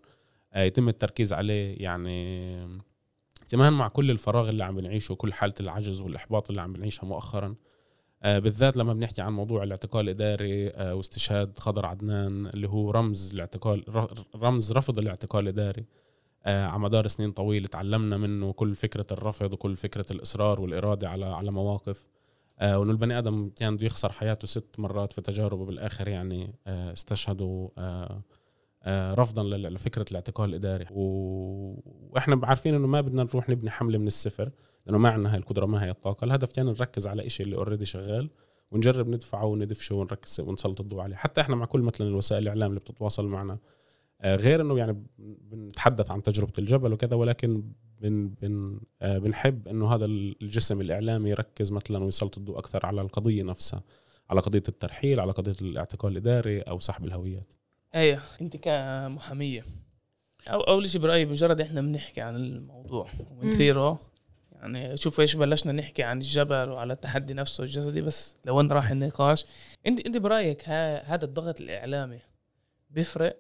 يتم 0.55 0.89
التركيز 0.89 1.33
عليه. 1.33 1.83
يعني 1.83 2.79
كمان 3.49 3.73
مع 3.73 3.87
كل 3.87 4.11
الفراغ 4.11 4.49
اللي 4.49 4.63
عم 4.63 4.75
بنعيشه 4.75 5.11
وكل 5.11 5.33
حالة 5.33 5.53
العجز 5.59 6.01
والإحباط 6.01 6.49
اللي 6.49 6.61
عم 6.61 6.73
بنعيشها 6.73 7.05
مؤخرا. 7.05 7.55
بالذات 8.23 8.77
لما 8.77 8.93
بنحكي 8.93 9.21
عن 9.21 9.33
موضوع 9.33 9.63
الاعتقال 9.63 10.05
الإداري 10.05 10.69
آه 10.69 10.95
واستشهاد 10.95 11.57
خضر 11.57 11.85
عدنان 11.85 12.47
اللي 12.47 12.69
هو 12.69 12.91
رمز 12.91 13.33
الاعتقال 13.33 13.83
رمز 14.35 14.71
رفض 14.71 14.99
الاعتقال 14.99 15.43
الإداري 15.43 15.85
آه 16.45 16.65
على 16.65 16.79
مدار 16.79 17.07
سنين 17.07 17.31
طويلة 17.31 17.67
تعلمنا 17.67 18.17
منه 18.17 18.53
كل 18.53 18.75
فكرة 18.75 19.05
الرفض 19.11 19.53
وكل 19.53 19.75
فكرة 19.75 20.05
الإصرار 20.11 20.61
والإرادة 20.61 21.09
على 21.09 21.25
على 21.25 21.51
مواقف. 21.51 22.05
آه 22.59 22.79
وإنه 22.79 22.91
البني 22.91 23.17
آدم 23.19 23.49
كان 23.55 23.75
بده 23.75 23.85
يخسر 23.85 24.11
حياته 24.11 24.47
ست 24.47 24.79
مرات 24.79 25.11
في 25.11 25.21
تجاربه 25.21 25.65
بالاخر 25.65 26.07
يعني 26.07 26.53
آه 26.67 26.93
استشهدوا 26.93 27.69
آه 27.77 28.21
آه، 28.83 29.13
رفضا 29.13 29.43
لفكرة 29.57 30.05
الاعتقال 30.11 30.49
الإداري. 30.49 30.85
وإحنا 30.91 32.39
عارفين 32.43 32.75
إنه 32.75 32.87
ما 32.87 33.01
بدنا 33.01 33.23
نروح 33.23 33.49
نبني 33.49 33.69
حملة 33.69 33.97
من 33.97 34.07
الصفر. 34.07 34.51
لأنه 34.89 34.97
ما 34.97 35.09
عندنا 35.09 35.33
هاي 35.33 35.37
القدرة 35.37 35.65
ما 35.65 35.83
هي 35.83 35.89
الطاقة. 35.89 36.25
الهدف 36.25 36.51
كان 36.51 36.65
نركز 36.65 37.07
على 37.07 37.25
إشي 37.25 37.43
اللي 37.43 37.55
اوريدي 37.55 37.85
شغال 37.85 38.29
ونجرب 38.71 39.09
ندفعه 39.09 39.45
وندفشه 39.45 39.95
ونركز 39.95 40.39
ونسلط 40.39 40.81
الضوء 40.81 41.01
عليه. 41.01 41.15
حتى 41.15 41.41
إحنا 41.41 41.55
مع 41.55 41.65
كل 41.65 41.81
مثلا 41.81 42.07
الوسائل 42.07 42.43
الإعلام 42.43 42.69
اللي 42.69 42.79
بتتواصل 42.79 43.27
معنا 43.27 43.57
آه، 44.21 44.35
غير 44.35 44.61
إنه 44.61 44.77
يعني 44.77 45.03
بنتحدث 45.19 46.11
عن 46.11 46.23
تجربة 46.23 46.53
الجبل 46.59 46.93
وكذا 46.93 47.15
ولكن 47.15 47.63
بن 48.01 48.27
بن 48.41 48.79
آه، 49.01 49.17
بنحب 49.17 49.67
إنه 49.67 49.93
هذا 49.93 50.05
الجسم 50.05 50.81
الإعلامي 50.81 51.29
يركز 51.29 51.71
مثلا 51.71 52.03
ويسلط 52.03 52.37
الضوء 52.37 52.59
أكثر 52.59 52.85
على 52.85 53.01
القضية 53.01 53.43
نفسها 53.43 53.83
على 54.29 54.41
قضية 54.41 54.63
الترحيل 54.69 55.19
على 55.19 55.31
قضية 55.31 55.55
الاعتقال 55.61 56.11
الإداري 56.11 56.61
أو 56.61 56.79
سحب 56.79 57.05
الهويات. 57.05 57.47
أيوه. 57.95 58.21
أنت 58.41 58.57
كمحامية 58.57 59.63
أو 60.47 60.61
أول 60.61 60.89
شيء 60.89 61.01
برأيي 61.01 61.25
مجرد 61.25 61.61
إحنا 61.61 61.81
بنحكي 61.81 62.21
عن 62.21 62.35
الموضوع 62.35 63.07
ونثيره 63.31 64.08
يعني 64.59 64.97
شوف 64.97 65.19
إيش 65.19 65.35
بلشنا 65.35 65.71
نحكي 65.71 66.03
عن 66.03 66.17
الجبل 66.17 66.69
وعلى 66.69 66.93
التحدي 66.93 67.33
نفسه 67.33 67.63
الجسدي 67.63 68.01
بس 68.01 68.37
لو 68.45 68.61
انت 68.61 68.71
راح 68.71 68.91
النقاش؟ 68.91 69.45
انت 69.87 69.99
انت 70.05 70.17
برأيك 70.17 70.69
هذا 70.69 71.25
الضغط 71.25 71.61
الإعلامي 71.61 72.19
بيفرق؟ 72.89 73.37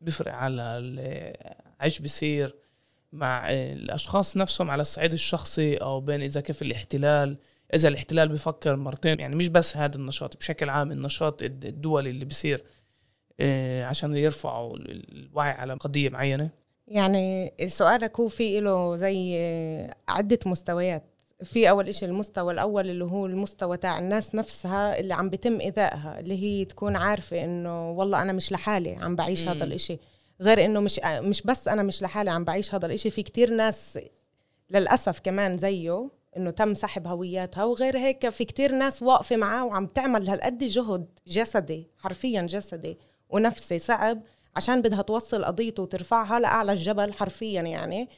بيفرق 0.00 0.32
على 0.32 0.62
إيش 1.82 1.98
بيصير 1.98 2.54
مع 3.12 3.50
الأشخاص 3.50 4.36
نفسهم 4.36 4.70
على 4.70 4.80
الصعيد 4.80 5.12
الشخصي 5.12 5.76
أو 5.76 6.00
بين 6.00 6.22
إذا 6.22 6.40
كيف 6.40 6.62
الاحتلال؟ 6.62 7.38
إذا 7.74 7.88
الاحتلال 7.88 8.28
بفكر 8.28 8.76
مرتين 8.76 9.20
يعني 9.20 9.36
مش 9.36 9.48
بس 9.48 9.76
هذا 9.76 9.96
النشاط 9.96 10.36
بشكل 10.36 10.70
عام 10.70 10.92
النشاط 10.92 11.42
الدولي 11.42 12.10
اللي 12.10 12.24
بيصير 12.24 12.64
آه، 13.40 13.84
عشان 13.84 14.16
يرفعوا 14.16 14.76
الوعي 14.76 15.50
على 15.50 15.74
قضية 15.74 16.10
معينة. 16.10 16.50
يعني 16.88 17.54
سؤالك 17.66 18.20
هو 18.20 18.28
في 18.28 18.60
له 18.60 18.96
زي 18.96 19.36
عدة 20.08 20.38
مستويات. 20.46 21.02
في 21.44 21.70
أول 21.70 21.88
إشي 21.88 22.06
المستوى 22.06 22.52
الأول 22.52 22.90
اللي 22.90 23.04
هو 23.04 23.26
المستوى 23.26 23.76
تاع 23.76 23.98
الناس 23.98 24.34
نفسها 24.34 24.98
اللي 24.98 25.14
عم 25.14 25.30
بتم 25.30 25.60
إيذائها 25.60 26.20
اللي 26.20 26.42
هي 26.42 26.64
تكون 26.64 26.96
عارفة 26.96 27.44
إنه 27.44 27.90
والله 27.90 28.22
أنا 28.22 28.32
مش 28.32 28.52
لحالي 28.52 28.94
عم 28.96 29.16
بعيش 29.16 29.48
هذا 29.48 29.64
الإشي. 29.64 29.98
غير 30.40 30.64
إنه 30.64 30.80
مش 30.80 31.00
مش 31.04 31.42
بس 31.42 31.68
أنا 31.68 31.82
مش 31.82 32.02
لحالي 32.02 32.30
عم 32.30 32.44
بعيش 32.44 32.74
هذا 32.74 32.86
الإشي 32.86 33.10
في 33.10 33.22
كتير 33.22 33.50
ناس 33.50 33.98
للأسف 34.70 35.20
كمان 35.20 35.56
زيه 35.56 36.10
إنه 36.36 36.50
تم 36.50 36.74
سحب 36.74 37.06
هوياتها. 37.06 37.64
وغير 37.64 37.98
هيك 37.98 38.28
في 38.28 38.44
كتير 38.44 38.72
ناس 38.72 39.02
واقفة 39.02 39.36
معاه 39.36 39.64
وعم 39.64 39.86
تعمل 39.86 40.28
هالقد 40.28 40.64
جهد 40.64 41.06
جسدي 41.26 41.86
حرفيا 41.98 42.42
جسدي 42.42 42.98
ونفسي 43.30 43.78
صعب. 43.78 44.22
عشان 44.56 44.82
بدها 44.82 45.02
توصل 45.02 45.44
قضيته 45.44 45.82
وترفعها 45.82 46.40
لأعلى 46.40 46.72
الجبل 46.72 47.12
حرفيا 47.12 47.62
يعني 47.62 48.08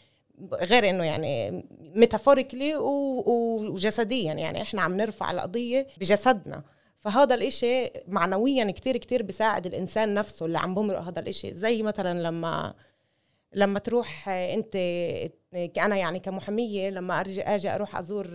غير 0.53 0.91
إنه 0.91 1.05
يعني 1.05 1.65
ميتافوريكلي 1.95 2.77
وجسديا 2.77 4.33
يعني 4.33 4.63
إحنا 4.63 4.83
عم 4.83 4.97
نرفع 4.97 5.31
القضية 5.31 5.87
بجسدنا. 5.99 6.63
فهذا 7.01 7.35
الإشي 7.35 7.91
معنويا 8.09 8.71
كتير 8.71 8.97
كتير 8.97 9.23
بيساعد 9.23 9.67
الإنسان 9.67 10.15
نفسه 10.15 10.47
اللي 10.47 10.59
عم 10.59 10.75
بمرق 10.75 11.01
هذا 11.01 11.21
الإشي. 11.21 11.55
زي 11.55 11.83
مثلا 11.83 12.23
لما 12.23 12.75
لما 13.55 13.79
تروح 13.79 14.29
انت 14.29 14.77
أنا 15.79 15.97
يعني 15.97 16.21
كمحامية 16.21 16.91
لما 16.91 17.21
أرجع 17.21 17.55
آجي 17.55 17.75
أروح 17.75 17.97
أزور 17.97 18.27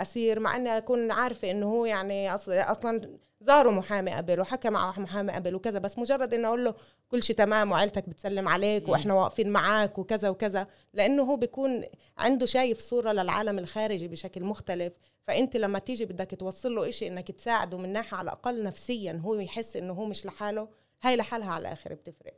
أسير 0.00 0.40
مع 0.40 0.56
إني 0.56 0.78
أكون 0.78 1.10
عارفة 1.10 1.50
إنه 1.50 1.66
هو 1.66 1.84
يعني 1.84 2.34
أصلا 2.34 3.18
زاروا 3.40 3.72
محامي 3.72 4.10
قبل 4.10 4.40
وحكى 4.40 4.70
مع 4.70 4.94
محامي 4.98 5.32
قبل 5.32 5.54
وكذا 5.54 5.78
بس 5.78 5.98
مجرد 5.98 6.34
إنه 6.34 6.48
أقول 6.48 6.64
له 6.64 6.74
كل 7.08 7.22
شيء 7.22 7.36
تمام 7.36 7.72
وعيلتك 7.72 8.08
بتسلم 8.08 8.48
عليك 8.48 8.88
وإحنا 8.88 9.14
واقفين 9.14 9.48
معك 9.50 9.98
وكذا 9.98 10.28
وكذا 10.28 10.66
لإنه 10.94 11.22
هو 11.22 11.36
بيكون 11.36 11.84
عنده 12.18 12.46
شايف 12.46 12.78
صورة 12.78 13.12
للعالم 13.12 13.58
الخارجي 13.58 14.08
بشكل 14.08 14.44
مختلف. 14.44 14.92
فأنت 15.26 15.56
لما 15.56 15.78
تيجي 15.78 16.04
بدك 16.04 16.30
توصل 16.30 16.74
له 16.74 16.88
إشي 16.88 17.06
إنك 17.06 17.30
تساعده 17.30 17.78
من 17.78 17.92
ناحية 17.92 18.16
على 18.16 18.24
الأقل 18.24 18.62
نفسيا 18.62 19.20
هو 19.24 19.34
يحس 19.34 19.76
إنه 19.76 19.92
هو 19.92 20.04
مش 20.04 20.26
لحاله 20.26 20.68
هاي 21.02 21.16
لحالها 21.16 21.52
على 21.52 21.62
الآخر 21.62 21.94
بتفرق. 21.94 22.34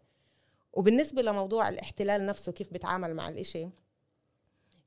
وبالنسبة 0.73 1.23
لموضوع 1.23 1.69
الاحتلال 1.69 2.27
نفسه 2.27 2.53
كيف 2.53 2.73
بيتعامل 2.73 3.15
مع 3.15 3.29
الإشي 3.29 3.69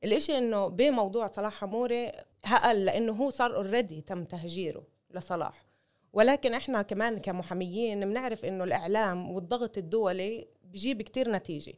الإشي 0.04 0.38
إنه 0.38 0.68
بموضوع 0.68 1.28
صلاح 1.28 1.54
حموري 1.54 2.12
هقل 2.46 2.86
لإنه 2.86 3.12
هو 3.12 3.30
صار 3.30 3.56
اوريدي 3.56 4.02
تم 4.02 4.24
تهجيره 4.24 4.84
لصلاح. 5.12 5.66
ولكن 6.14 6.54
إحنا 6.54 6.82
كمان 6.82 7.18
كمحاميين 7.20 8.00
بنعرف 8.10 8.46
إنه 8.46 8.64
الإعلام 8.64 9.32
والضغط 9.32 9.78
الدولي 9.78 10.48
بجيب 10.64 11.02
كتير 11.02 11.32
نتيجة. 11.32 11.74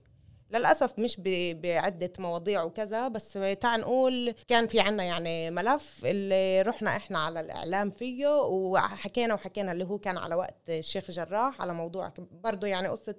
للأسف 0.51 0.99
مش 0.99 1.21
بعدة 1.53 2.13
مواضيع 2.19 2.63
وكذا 2.63 3.07
بس 3.07 3.33
تعال 3.59 3.81
نقول 3.81 4.35
كان 4.47 4.67
في 4.67 4.79
عنا 4.79 5.03
يعني 5.03 5.51
ملف 5.51 6.01
اللي 6.05 6.61
رحنا 6.61 6.95
إحنا 6.95 7.19
على 7.19 7.39
الإعلام 7.39 7.91
فيه 7.91 8.27
وحكينا 8.45 9.33
وحكينا 9.33 9.71
اللي 9.71 9.83
هو 9.83 9.97
كان 9.97 10.17
على 10.17 10.35
وقت 10.35 10.69
الشيخ 10.69 11.11
جراح 11.11 11.61
على 11.61 11.73
موضوع 11.73 12.13
برضه 12.31 12.67
يعني 12.67 12.87
قصة 12.87 13.15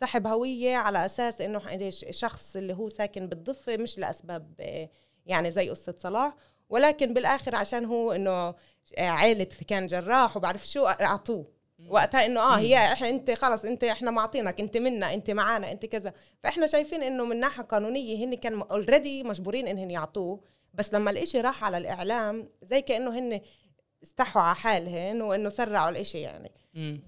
سحب 0.00 0.26
هوية 0.26 0.76
على 0.76 1.04
أساس 1.06 1.40
إنه 1.40 1.90
شخص 2.10 2.56
اللي 2.56 2.74
هو 2.74 2.88
ساكن 2.88 3.26
بالضفة 3.26 3.76
مش 3.76 3.98
لأسباب 3.98 4.60
يعني 5.26 5.50
زي 5.50 5.70
قصة 5.70 5.94
صلاح. 5.98 6.36
ولكن 6.68 7.14
بالآخر 7.14 7.54
عشان 7.54 7.84
هو 7.84 8.12
إنه 8.12 8.54
عائله 8.98 9.46
كان 9.68 9.86
جراح 9.86 10.36
وبعرف 10.36 10.68
شو 10.68 10.86
أعطوه. 10.86 11.46
وقتها 11.88 12.26
إنه 12.26 12.40
آه 12.40 12.58
هي 12.58 12.76
أنت 13.10 13.30
خلص 13.30 13.64
أنت 13.64 13.84
إحنا 13.84 14.10
معطينك 14.10 14.60
أنت 14.60 14.76
منا 14.76 15.14
أنت 15.14 15.30
معانا 15.30 15.72
أنت 15.72 15.86
كذا. 15.86 16.12
فإحنا 16.42 16.66
شايفين 16.66 17.02
إنه 17.02 17.24
من 17.24 17.40
ناحية 17.40 17.62
قانونية 17.62 18.24
هن 18.24 18.34
كان 18.34 18.60
اوريدي 18.62 19.22
مجبورين 19.22 19.68
انهم 19.68 19.90
يعطوه. 19.90 20.40
بس 20.74 20.94
لما 20.94 21.10
الإشي 21.10 21.40
راح 21.40 21.64
على 21.64 21.78
الإعلام 21.78 22.48
زي 22.62 22.82
كأنه 22.82 23.18
هن 23.18 23.40
استحوا 24.02 24.42
على 24.42 24.56
حالهن 24.56 25.22
وإنه 25.22 25.48
سرعوا 25.48 25.88
الإشي 25.90 26.20
يعني. 26.20 26.52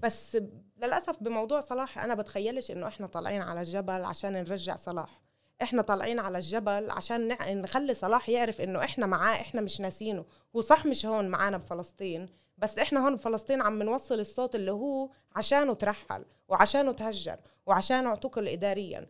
بس 0.03 0.37
للأسف 0.81 1.23
بموضوع 1.23 1.59
صلاح 1.59 1.99
أنا 2.03 2.15
بتخيلش 2.15 2.71
إنه 2.71 2.87
إحنا 2.87 3.07
طالعين 3.07 3.41
على 3.41 3.59
الجبل 3.59 4.03
عشان 4.03 4.33
نرجع 4.33 4.75
صلاح. 4.75 5.21
إحنا 5.61 5.81
طالعين 5.81 6.19
على 6.19 6.37
الجبل 6.37 6.91
عشان 6.91 7.27
نخلي 7.61 7.93
صلاح 7.93 8.29
يعرف 8.29 8.61
إنه 8.61 8.83
إحنا 8.83 9.05
معاه 9.05 9.41
إحنا 9.41 9.61
مش 9.61 9.81
ناسينه. 9.81 10.25
هو 10.55 10.61
صح 10.61 10.85
مش 10.85 11.05
هون 11.05 11.27
معانا 11.27 11.57
بفلسطين 11.57 12.29
بس 12.57 12.79
إحنا 12.79 13.05
هون 13.05 13.15
بفلسطين 13.15 13.61
عم 13.61 13.79
بنوصل 13.79 14.19
الصوت 14.19 14.55
اللي 14.55 14.71
هو 14.71 15.09
عشانه 15.35 15.73
ترحل 15.73 16.25
وعشانه 16.47 16.91
تهجر 16.91 17.37
وعشانه 17.65 18.09
اعتقل 18.09 18.47
اداريا 18.47 19.07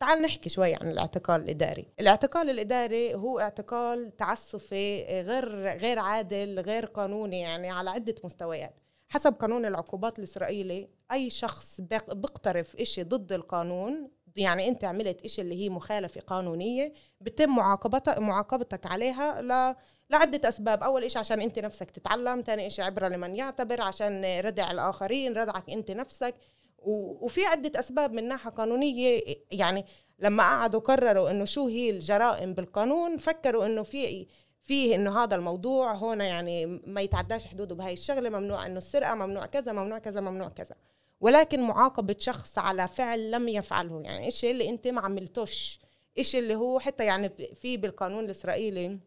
تعال 0.00 0.22
نحكي 0.22 0.48
شوي 0.48 0.74
عن 0.74 0.88
الاعتقال 0.88 1.42
الإداري. 1.42 1.86
الاعتقال 2.00 2.50
الإداري 2.50 3.14
هو 3.14 3.40
اعتقال 3.40 4.16
تعسفي 4.16 5.04
غير 5.20 5.76
غير 5.78 5.98
عادل 5.98 6.60
غير 6.60 6.86
قانوني 6.86 7.40
يعني 7.40 7.70
على 7.70 7.90
عدة 7.90 8.14
مستويات. 8.24 8.74
حسب 9.08 9.32
قانون 9.32 9.66
العقوبات 9.66 10.18
الإسرائيلي 10.18 10.88
أي 11.12 11.30
شخص 11.30 11.80
بيقترف 11.80 12.76
إشي 12.76 13.02
ضد 13.02 13.32
القانون 13.32 14.10
يعني 14.36 14.68
أنت 14.68 14.84
عملت 14.84 15.22
إشي 15.24 15.42
اللي 15.42 15.64
هي 15.64 15.68
مخالفة 15.68 16.20
قانونية 16.20 16.92
بتم 17.20 17.54
معاقبتك 17.56 18.18
معاقبتك 18.18 18.86
عليها 18.86 19.42
ل 19.42 19.76
لعدة 20.10 20.48
أسباب. 20.48 20.82
أول 20.82 21.04
إشي 21.04 21.18
عشان 21.18 21.40
أنت 21.40 21.58
نفسك 21.58 21.90
تتعلم 21.90 22.42
تاني 22.42 22.66
إشي 22.66 22.82
عبرة 22.82 23.08
لمن 23.08 23.36
يعتبر 23.36 23.80
عشان 23.80 24.40
ردع 24.40 24.70
الآخرين 24.70 25.32
ردعك 25.32 25.70
أنت 25.70 25.90
نفسك. 25.90 26.34
وفي 26.78 27.44
عدة 27.44 27.80
أسباب 27.80 28.12
من 28.12 28.28
ناحية 28.28 28.50
قانونية 28.50 29.22
يعني 29.52 29.84
لما 30.18 30.42
قعدوا 30.42 30.80
قرروا 30.80 31.30
إنه 31.30 31.44
شو 31.44 31.68
هي 31.68 31.90
الجرائم 31.90 32.54
بالقانون 32.54 33.16
فكروا 33.16 33.66
إنه 33.66 33.82
في 33.82 34.26
فيه 34.64 34.94
إنه 34.94 35.24
هذا 35.24 35.36
الموضوع 35.36 35.92
هون 35.92 36.20
يعني 36.20 36.66
ما 36.66 37.00
يتعداش 37.00 37.46
حدوده 37.46 37.74
بهاي 37.74 37.92
الشغلة 37.92 38.30
ممنوع 38.30 38.66
إنه 38.66 38.78
السرقة 38.78 39.14
ممنوع 39.14 39.46
كذا 39.46 39.72
ممنوع 39.72 39.98
كذا 39.98 40.20
ممنوع 40.20 40.48
كذا 40.48 40.76
ولكن 41.20 41.62
معاقبة 41.62 42.16
شخص 42.18 42.58
على 42.58 42.88
فعل 42.88 43.30
لم 43.30 43.48
يفعله 43.48 44.00
يعني 44.00 44.24
إيش 44.24 44.44
اللي 44.44 44.68
أنت 44.68 44.88
ما 44.88 45.00
عملتوش 45.00 45.78
إيش 46.18 46.36
اللي 46.36 46.54
هو 46.54 46.78
حتى 46.78 47.04
يعني 47.04 47.28
في 47.54 47.76
بالقانون 47.76 48.24
الإسرائيلي 48.24 48.98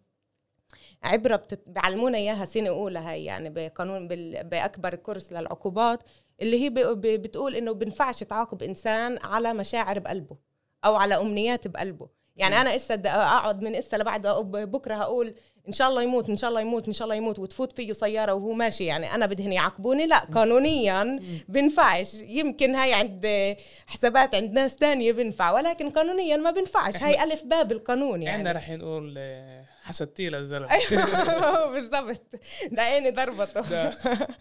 عبرة 1.03 1.35
بتت... 1.35 1.63
بعلمونا 1.67 2.17
إياها 2.17 2.45
سنة 2.45 2.69
أولى 2.69 2.99
هاي 2.99 3.25
يعني 3.25 3.49
بقانون. 3.49 4.07
بأكبر 4.49 4.95
كورس 4.95 5.33
للعقوبات 5.33 6.03
اللي 6.41 6.63
هي. 6.63 6.69
بتقول 7.17 7.55
إنه 7.55 7.71
بنفعش 7.71 8.23
تعاقب 8.23 8.63
إنسان 8.63 9.17
على 9.23 9.53
مشاعر 9.53 9.99
بقلبه 9.99 10.37
أو 10.85 10.95
على 10.95 11.15
أمنيات 11.15 11.67
بقلبه 11.67 12.09
يعني 12.37 12.61
أنا 12.61 12.75
إسا 12.75 13.01
أقعد 13.05 13.61
من 13.61 13.75
إسا 13.75 13.95
لبعد 13.95 14.27
بكرة 14.27 14.95
هقول 14.95 15.33
إن 15.67 15.73
شاء 15.73 15.89
الله 15.89 16.01
يموت 16.03 16.29
إن 16.29 16.35
شاء 16.35 16.49
الله 16.49 16.61
يموت 16.61 16.87
إن 16.87 16.93
شاء 16.93 17.05
الله 17.05 17.15
يموت 17.15 17.39
وتفوت 17.39 17.73
فيه 17.73 17.93
سيارة 17.93 18.33
وهو 18.33 18.53
ماشي. 18.53 18.85
يعني 18.85 19.15
أنا 19.15 19.25
بدهن 19.25 19.51
يعاقبوني؟ 19.51 20.07
لا 20.07 20.17
قانونيا 20.19 21.21
بنفعش 21.47 22.13
يمكن 22.13 22.75
هاي 22.75 22.93
عند 22.93 23.55
حسابات 23.87 24.35
عند 24.35 24.51
ناس 24.51 24.75
تانية 24.75 25.11
بنفع 25.11 25.51
ولكن 25.51 25.89
قانونيا 25.89 26.37
ما 26.37 26.51
بنفعش 26.51 27.03
هاي 27.03 27.23
ألف 27.23 27.43
باب 27.43 27.71
القانون 27.71 28.21
يعني. 28.21 28.37
إحنا 28.37 28.51
رح 28.51 28.69
نقول 28.69 29.15
آه، 29.17 29.65
حسدتي 29.83 30.29
للزلمة. 30.29 30.71
أيوه 30.71 31.71
بالضبط. 31.73 32.21
ده 32.71 32.81
عيني 32.81 33.11
ضربته 33.11 33.93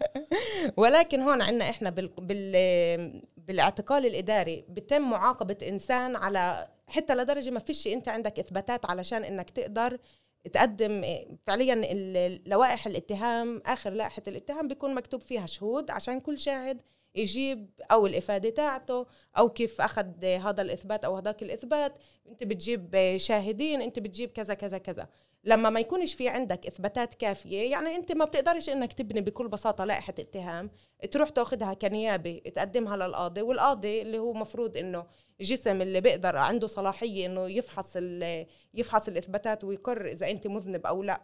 ولكن 0.77 1.21
هون 1.21 1.41
عندنا 1.41 1.69
إحنا 1.69 1.89
بال... 1.89 2.09
بال... 2.17 3.21
بالإعتقال 3.37 4.05
الإداري 4.05 4.65
بتم 4.69 5.01
معاقبة 5.01 5.57
إنسان 5.67 6.15
على 6.15 6.67
حتى 6.87 7.15
لدرجه 7.15 7.49
ما 7.49 7.59
فيش 7.59 7.87
انت 7.87 8.07
عندك 8.07 8.39
اثباتات 8.39 8.85
علشان 8.85 9.23
انك 9.23 9.49
تقدر 9.49 9.97
تقدم 10.53 11.05
فعليا 11.47 11.75
لوائح 12.45 12.87
الاتهام 12.87 13.61
آخر 13.65 13.89
لائحة 13.89 14.21
الاتهام 14.27 14.67
بيكون 14.67 14.95
مكتوب 14.95 15.21
فيها 15.21 15.45
شهود 15.45 15.91
عشان 15.91 16.19
كل 16.19 16.39
شاهد 16.39 16.81
يجيب 17.15 17.69
أو 17.91 18.05
الإفادة 18.05 18.49
تاعته 18.49 19.05
أو 19.37 19.49
كيف 19.49 19.81
أخذ 19.81 20.25
هذا 20.25 20.61
الإثبات 20.61 21.05
أو 21.05 21.15
هذاك 21.15 21.43
الإثبات. 21.43 21.93
أنت 22.29 22.43
بتجيب 22.43 23.15
شاهدين 23.17 23.81
أنت 23.81 23.99
بتجيب 23.99 24.31
كذا 24.31 24.53
كذا 24.53 24.77
كذا. 24.77 25.07
لما 25.43 25.69
ما 25.69 25.79
يكونش 25.79 26.13
في 26.13 26.29
عندك 26.29 26.67
إثباتات 26.67 27.13
كافية 27.13 27.71
يعني 27.71 27.95
أنت 27.95 28.11
ما 28.11 28.25
بتقدرش 28.25 28.69
إنك 28.69 28.93
تبني 28.93 29.21
بكل 29.21 29.47
بساطة 29.47 29.85
لائحة 29.85 30.13
اتهام 30.19 30.69
تروح 31.11 31.29
تاخذها 31.29 31.73
كنيابة 31.73 32.41
تقدمها 32.55 32.97
للقاضي 32.97 33.41
والقاضي 33.41 34.01
اللي 34.01 34.19
هو 34.19 34.33
مفروض 34.33 34.77
إنه 34.77 35.05
جسم 35.41 35.81
اللي 35.81 36.01
بيقدر 36.01 36.37
عنده 36.37 36.67
صلاحية 36.67 37.25
إنه 37.25 37.47
يفحص 37.47 37.97
يفحص 38.73 39.07
الإثباتات 39.07 39.63
ويقر 39.63 40.07
إذا 40.07 40.29
أنت 40.29 40.47
مذنب 40.47 40.85
أو 40.85 41.03
لا. 41.03 41.21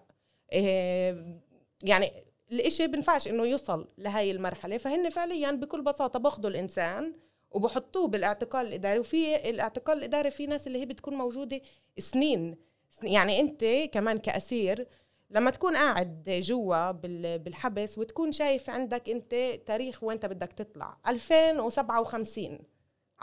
إيه، 0.53 1.39
يعني 1.83 2.11
الإشي 2.51 2.87
بنفعش 2.87 3.27
إنه 3.27 3.43
يوصل 3.45 3.87
لهي 3.97 4.31
المرحلة. 4.31 4.77
فهن 4.77 5.09
فعليا 5.09 5.51
بكل 5.51 5.81
بساطة 5.81 6.19
باخذوا 6.19 6.49
الإنسان 6.49 7.13
وبحطوه 7.51 8.07
بالاعتقال 8.07 8.67
الإداري. 8.67 8.99
وفي 8.99 9.49
الاعتقال 9.49 9.97
الإداري 9.97 10.31
في 10.31 10.47
ناس 10.47 10.67
اللي 10.67 10.81
هي 10.81 10.85
بتكون 10.85 11.13
موجودة 11.13 11.61
سنين. 11.97 12.57
يعني 13.03 13.39
أنت 13.39 13.65
كمان 13.91 14.17
كأسير 14.17 14.87
لما 15.29 15.51
تكون 15.51 15.75
قاعد 15.75 16.23
جوا 16.29 16.91
بالحبس 17.37 17.97
وتكون 17.97 18.31
شايف 18.31 18.69
عندك 18.69 19.09
أنت 19.09 19.35
تاريخ 19.65 20.03
وين 20.03 20.17
بدك 20.17 20.53
تطلع. 20.53 20.97
2057 21.07 22.59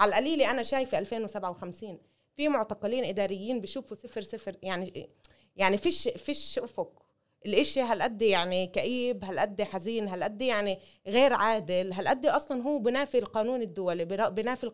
على 0.01 0.09
القليله 0.09 0.51
أنا 0.51 0.63
شايفة 0.63 0.99
2057 0.99 1.99
في 2.37 2.49
معتقلين 2.49 3.05
إداريين 3.05 3.61
بشوفوا 3.61 3.97
صفر 3.97 4.21
صفر 4.21 4.57
يعني 4.63 5.11
يعني 5.57 5.77
فيش 5.77 6.09
فيش 6.09 6.59
أفق. 6.59 7.03
الإشي 7.47 7.81
هالقد 7.81 8.23
يعني 8.23 8.67
كئيب 8.67 9.25
هالقد 9.25 9.63
حزين 9.63 10.09
هالقد 10.09 10.43
يعني 10.43 10.79
غير 11.07 11.33
عادل 11.33 11.93
هالقد 11.93 12.27
أصلا 12.27 12.63
هو 12.63 12.79
بنافي 12.79 13.19
القانون 13.19 13.63
الدولي 13.63 14.05
بنافي 14.05 14.71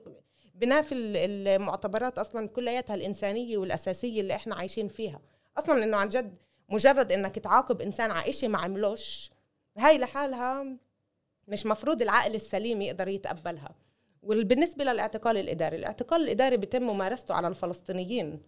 بنافي 0.54 0.94
المعتبرات 0.94 2.18
أصلا 2.18 2.48
كلياتها 2.48 2.94
الإنسانية 2.94 3.58
والأساسية 3.58 4.20
اللي 4.20 4.34
إحنا 4.34 4.54
عايشين 4.54 4.88
فيها. 4.88 5.20
أصلا 5.58 5.84
إنه 5.84 5.96
عن 5.96 6.08
جد 6.08 6.36
مجرد 6.68 7.12
إنك 7.12 7.38
تعاقب 7.38 7.80
إنسان 7.80 8.10
على 8.10 8.32
شيء 8.32 8.48
ما 8.48 8.58
عملوش 8.58 9.30
هاي 9.76 9.98
لحالها 9.98 10.76
مش 11.48 11.66
مفروض 11.66 12.02
العقل 12.02 12.34
السليم 12.34 12.82
يقدر 12.82 13.08
يتقبلها. 13.08 13.74
وبالنسبه 14.26 14.84
للاعتقال 14.84 15.36
الإداري 15.36 15.76
الاعتقال 15.76 16.22
الإداري 16.22 16.56
بيتم 16.56 16.82
ممارسته 16.82 17.34
على 17.34 17.48
الفلسطينيين. 17.48 18.42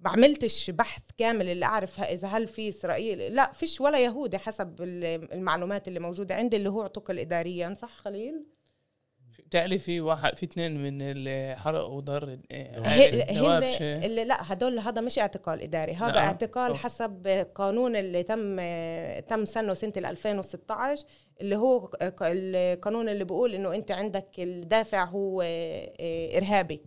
ما 0.00 0.10
عملتش 0.10 0.70
بحث 0.70 1.02
كامل 1.18 1.48
اللي 1.48 1.66
أعرف 1.66 2.00
إذا 2.00 2.28
هل 2.28 2.48
في 2.48 2.68
إسرائيل 2.68 3.18
لا 3.18 3.52
فيش 3.52 3.80
ولا 3.80 3.98
يهودي 3.98 4.38
حسب 4.38 4.76
المعلومات 4.82 5.88
اللي 5.88 6.00
موجودة 6.00 6.34
عندي 6.34 6.56
اللي 6.56 6.68
هو 6.68 6.82
اعتقل 6.82 7.18
اداريا 7.18 7.74
صح 7.74 7.96
خليل؟ 7.96 8.46
بتعرف 9.46 9.82
في 9.82 10.00
واحد 10.00 10.36
في 10.36 10.46
اثنين 10.46 10.82
من 10.82 11.02
اللي 11.02 11.56
حرقوا 11.58 12.00
دار 12.00 12.38
اللي 12.50 14.24
لا 14.24 14.52
هدول 14.52 14.78
هذا 14.78 15.00
مش 15.00 15.18
اعتقال 15.18 15.62
إداري 15.62 15.92
هذا 15.92 16.12
لا. 16.12 16.18
اعتقال 16.18 16.70
أوه. 16.70 16.76
حسب 16.76 17.46
قانون 17.54 17.96
اللي 17.96 18.22
تم 18.22 18.56
تم 19.20 19.44
سنة 19.44 19.74
سنه 19.74 19.92
2016 19.96 21.06
اللي 21.40 21.56
هو 21.56 21.90
القانون 22.02 23.08
اللي 23.08 23.24
بيقول 23.24 23.54
إنه 23.54 23.74
أنت 23.74 23.90
عندك 23.90 24.28
الدافع 24.38 25.04
هو 25.04 25.42
آه، 25.42 26.38
إرهابي. 26.38 26.82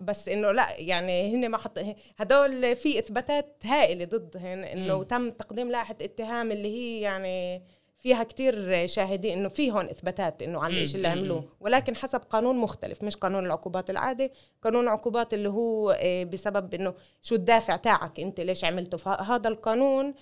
بس 0.00 0.28
إنه 0.28 0.52
لا 0.52 0.66
يعني 0.78 1.34
هن 1.34 1.48
ما 1.48 1.58
حط 1.58 1.78
هدول 2.16 2.76
في 2.76 2.98
إثباتات 2.98 3.56
هائلة 3.64 4.04
ضدهن 4.04 4.64
إنه 4.64 5.02
تم 5.02 5.30
تقديم 5.30 5.70
لائحة 5.70 5.96
اتهام 6.02 6.52
اللي 6.52 6.68
هي 6.68 7.00
يعني 7.00 7.62
فيها 7.98 8.24
كتير 8.24 8.86
شاهدين 8.86 9.38
إنه 9.38 9.48
في 9.48 9.72
هون 9.72 9.88
إثباتات 9.88 10.42
إنه 10.42 10.64
على 10.64 10.82
الشيء 10.82 10.96
اللي 10.96 11.08
عملوه. 11.08 11.44
ولكن 11.60 11.96
حسب 11.96 12.20
قانون 12.20 12.56
مختلف 12.56 13.02
مش 13.04 13.16
قانون 13.16 13.46
العقوبات 13.46 13.90
العادي. 13.90 14.30
قانون 14.62 14.84
العقوبات 14.84 15.34
اللي 15.34 15.48
هو 15.48 15.90
آه، 16.00 16.24
بسبب 16.24 16.74
إنه 16.74 16.94
شو 17.22 17.34
الدافع 17.34 17.76
تاعك 17.76 18.20
أنت 18.20 18.40
ليش 18.40 18.64
عملته. 18.64 18.98
فهذا 18.98 19.48
القانون 19.48 20.14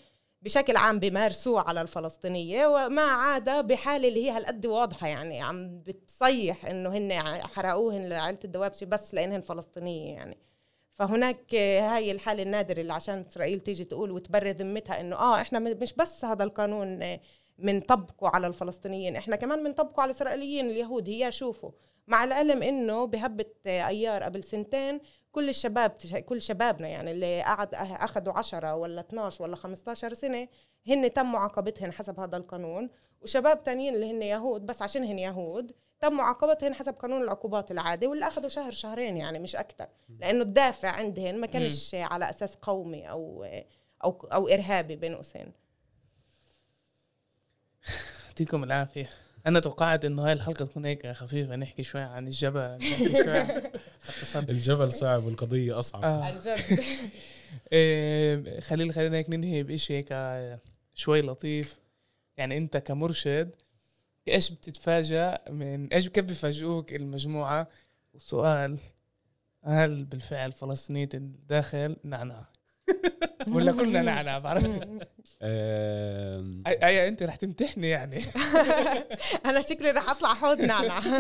بشكل 0.42 0.76
عام 0.76 0.98
بيمارسوه 0.98 1.60
على 1.60 1.80
الفلسطينية 1.82 2.66
وما 2.66 3.02
عدا 3.02 3.60
بحالة 3.60 4.08
اللي 4.08 4.24
هي 4.24 4.30
هالقد 4.30 4.66
واضحة 4.66 5.06
يعني 5.06 5.42
عم 5.42 5.78
بتصيح 5.80 6.66
إنه 6.66 6.96
هن 6.96 7.12
حرقوهن 7.42 8.08
لعائلة 8.08 8.38
الدوابشة 8.44 8.84
بس 8.84 9.14
لإنهن 9.14 9.40
فلسطينية 9.40 10.14
يعني. 10.14 10.38
فهناك 10.92 11.54
هاي 11.54 12.10
الحالة 12.10 12.42
النادرة 12.42 12.80
اللي 12.80 12.92
عشان 12.92 13.24
إسرائيل 13.30 13.60
تيجي 13.60 13.84
تقول 13.84 14.10
وتبرر 14.10 14.50
ذمتها 14.50 15.00
إنه 15.00 15.16
آه 15.16 15.40
إحنا 15.40 15.58
مش 15.58 15.92
بس 15.92 16.24
هذا 16.24 16.44
القانون 16.44 17.18
منطبقه 17.58 18.28
على 18.28 18.46
الفلسطينيين 18.46 19.16
إحنا 19.16 19.36
كمان 19.36 19.62
منطبقه 19.62 20.00
على 20.00 20.10
الإسرائيليين 20.10 20.70
اليهود 20.70 21.08
هي 21.08 21.32
شوفوا 21.32 21.70
مع 22.06 22.24
العلم 22.24 22.62
إنه 22.62 23.04
بهبة 23.04 23.46
أيار 23.66 24.22
قبل 24.22 24.44
سنتين 24.44 25.00
كل 25.32 25.48
الشباب 25.48 25.90
كل 26.26 26.42
شبابنا 26.42 26.88
يعني 26.88 27.10
اللي 27.10 27.42
قعد 27.42 27.74
اخذوا 27.74 28.32
10 28.32 28.74
ولا 28.74 29.00
12 29.00 29.44
ولا 29.44 29.56
15 29.56 30.14
سنة 30.14 30.48
هن 30.88 31.12
تم 31.12 31.32
معاقبتهن 31.32 31.92
حسب 31.92 32.20
هذا 32.20 32.36
القانون. 32.36 32.90
وشباب 33.22 33.64
تانيين 33.64 33.94
اللي 33.94 34.10
هن 34.10 34.22
يهود 34.22 34.66
بس 34.66 34.82
عشان 34.82 35.04
هن 35.04 35.18
يهود 35.18 35.72
تم 36.00 36.12
معاقبتهن 36.12 36.74
حسب 36.74 36.94
قانون 36.94 37.22
العقوبات 37.22 37.70
العادي 37.70 38.06
واللي 38.06 38.28
أخذوا 38.28 38.48
شهر 38.48 38.72
شهرين 38.72 39.16
يعني 39.16 39.38
مش 39.38 39.56
أكثر 39.56 39.86
لأنه 40.20 40.42
الدافع 40.42 40.88
عندهن 40.90 41.40
ما 41.40 41.46
كانش 41.46 41.94
على 41.94 42.30
أساس 42.30 42.56
قومي 42.56 43.10
أو 43.10 43.44
أو 44.04 44.10
أو 44.32 44.48
إرهابي 44.48 44.96
بين 44.96 45.14
قوسين. 45.14 45.52
يعطيكم 48.28 48.64
العافية. 48.64 49.10
أنا 49.46 49.60
توقعت 49.60 50.04
إنه 50.04 50.26
هاي 50.26 50.32
الحلقة 50.32 50.64
تكون 50.64 50.84
هيك 50.84 51.06
خفيفة 51.06 51.56
نحكي 51.56 51.82
شوي 51.82 52.00
عن 52.00 52.26
الجبل 52.26 52.78
نحكي 52.78 53.14
شوي 53.24 54.42
الجبل 54.48 54.92
صعب 54.92 55.24
والقضية 55.24 55.78
أصعب. 55.78 56.04
آه. 56.04 56.24
عن 56.24 56.34
جد. 56.44 56.80
إيه 57.72 58.60
خليل 58.60 58.92
خلينا 58.94 59.16
هيك 59.16 59.30
ننهي 59.30 59.62
بشيء 59.62 59.96
هيك 59.96 60.58
شوي 60.94 61.20
لطيف. 61.20 61.78
يعني 62.36 62.56
أنت 62.56 62.76
كمرشد 62.76 63.50
إيش 64.28 64.50
بتتفاجأ 64.50 65.38
من 65.50 65.86
إيش 65.92 66.08
كيف 66.08 66.24
بفاجئوك 66.24 66.92
المجموعة؟ 66.92 67.68
وسؤال 68.14 68.78
هل 69.64 70.04
بالفعل 70.04 70.52
فلسطينية 70.52 71.08
الداخل 71.14 71.96
نعناع. 72.04 72.44
ولا 73.50 73.72
كلنا 73.72 74.02
نعناع 74.02 74.38
بعرف 74.38 74.64
اي 76.66 77.08
أنت 77.08 77.22
رح 77.22 77.36
تمتحني 77.36 77.88
يعني. 77.88 78.24
أنا 79.46 79.60
شكلي 79.60 79.90
رح 79.90 80.10
أطلع 80.10 80.34
حوض 80.34 80.60
نعنع 80.60 81.00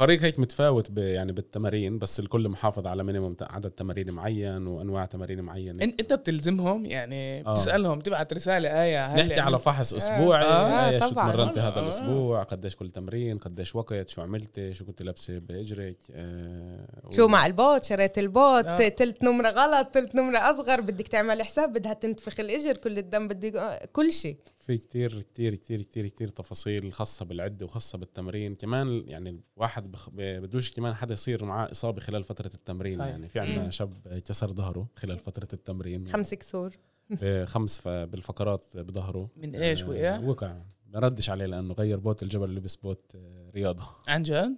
الفريق 0.00 0.22
هيك 0.22 0.38
متفاوت 0.38 0.90
يعني 0.98 1.32
بالتمارين 1.32 1.98
بس 1.98 2.20
الكل 2.20 2.48
محافظ 2.48 2.86
على 2.86 3.04
مينيموم 3.04 3.36
عدد 3.40 3.70
تمارين 3.70 4.10
معين 4.10 4.66
وأنواع 4.66 5.06
تمارين 5.06 5.40
معينة 5.40 5.84
إنت 5.84 6.12
بتلزمهم 6.12 6.84
يعني 6.84 7.46
آه. 7.46 7.50
بتسألهم 7.50 8.00
تبعت 8.00 8.32
رسالة 8.32 8.82
آية 8.82 9.06
هل 9.06 9.18
نحكي 9.18 9.30
يعني 9.30 9.40
على 9.40 9.58
فحص 9.58 9.94
اسبوعي 9.94 10.44
آه. 10.44 10.88
آية 10.88 10.98
شو 10.98 11.08
تمرنتي 11.08 11.60
هذا 11.60 11.76
آه. 11.76 11.82
الأسبوع 11.82 12.42
قديش 12.42 12.76
كل 12.76 12.90
تمرين 12.90 13.38
قديش 13.38 13.76
وقت 13.76 14.08
شو 14.08 14.22
عملتي 14.22 14.74
شو 14.74 14.84
كنت 14.84 15.02
لابسة 15.02 15.38
بإجرك 15.38 15.96
آه 16.14 17.10
شو 17.10 17.24
و... 17.24 17.28
مع 17.28 17.46
البوت 17.46 17.84
شريت 17.84 18.18
البوت 18.18 18.64
آه. 18.64 18.88
تلت 18.88 19.24
نمرة 19.24 19.50
غلط 19.50 19.86
تلت 19.86 20.14
نمرة 20.14 20.38
أصغر 20.38 20.80
بدك 20.80 21.08
تعمل 21.08 21.42
حساب 21.42 21.72
بدها 21.72 21.92
تنتفخ 21.92 22.40
الإجر 22.40 22.76
كل 22.76 22.98
الدم 22.98 23.28
بدي 23.28 23.52
كل 23.92 24.12
شيء 24.12 24.36
في 24.68 24.78
كتير 24.78 25.22
كتير 25.22 25.54
كتير 25.54 25.82
كتير 25.82 26.06
كتير 26.06 26.28
تفاصيل 26.28 26.92
خاصة 26.92 27.24
بالعدة 27.24 27.66
وخاصة 27.66 27.98
بالتمرين. 27.98 28.54
كمان 28.54 29.04
يعني 29.06 29.40
الواحد 29.56 29.92
بخ... 29.92 30.10
بدوش 30.14 30.72
كمان 30.72 30.94
حدا 30.94 31.12
يصير 31.12 31.44
معاه 31.44 31.70
إصابة 31.70 32.00
خلال 32.00 32.24
فترة 32.24 32.50
التمرين 32.54 32.98
صحيح. 32.98 33.10
يعني. 33.10 33.28
في 33.28 33.40
عندنا 33.40 33.70
شاب 33.70 34.20
كسر 34.26 34.52
ظهره 34.52 34.88
خلال 34.96 35.18
فترة 35.18 35.48
التمرين. 35.52 36.08
خمس 36.08 36.34
كسور. 36.34 36.76
خمس 37.52 37.88
بالفقرات 37.88 38.76
بظهره. 38.76 39.30
من 39.36 39.54
إيش 39.56 39.82
وقع؟ 39.84 40.16
آه 40.16 40.20
وقع. 40.20 40.56
ما 40.86 40.98
ردش 41.00 41.30
عليه 41.30 41.46
لأنه 41.46 41.74
غير 41.74 41.98
بوت 41.98 42.22
الجبل 42.22 42.54
لبس 42.54 42.76
بوت 42.76 43.12
آه، 43.14 43.50
رياضة. 43.54 43.84
عن 44.08 44.22
جد؟ 44.22 44.56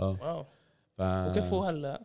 آه. 0.00 0.18
واو. 0.22 0.46
ف... 0.96 1.00
وكيف 1.02 1.44
هو 1.52 1.64
هلا؟ 1.64 2.02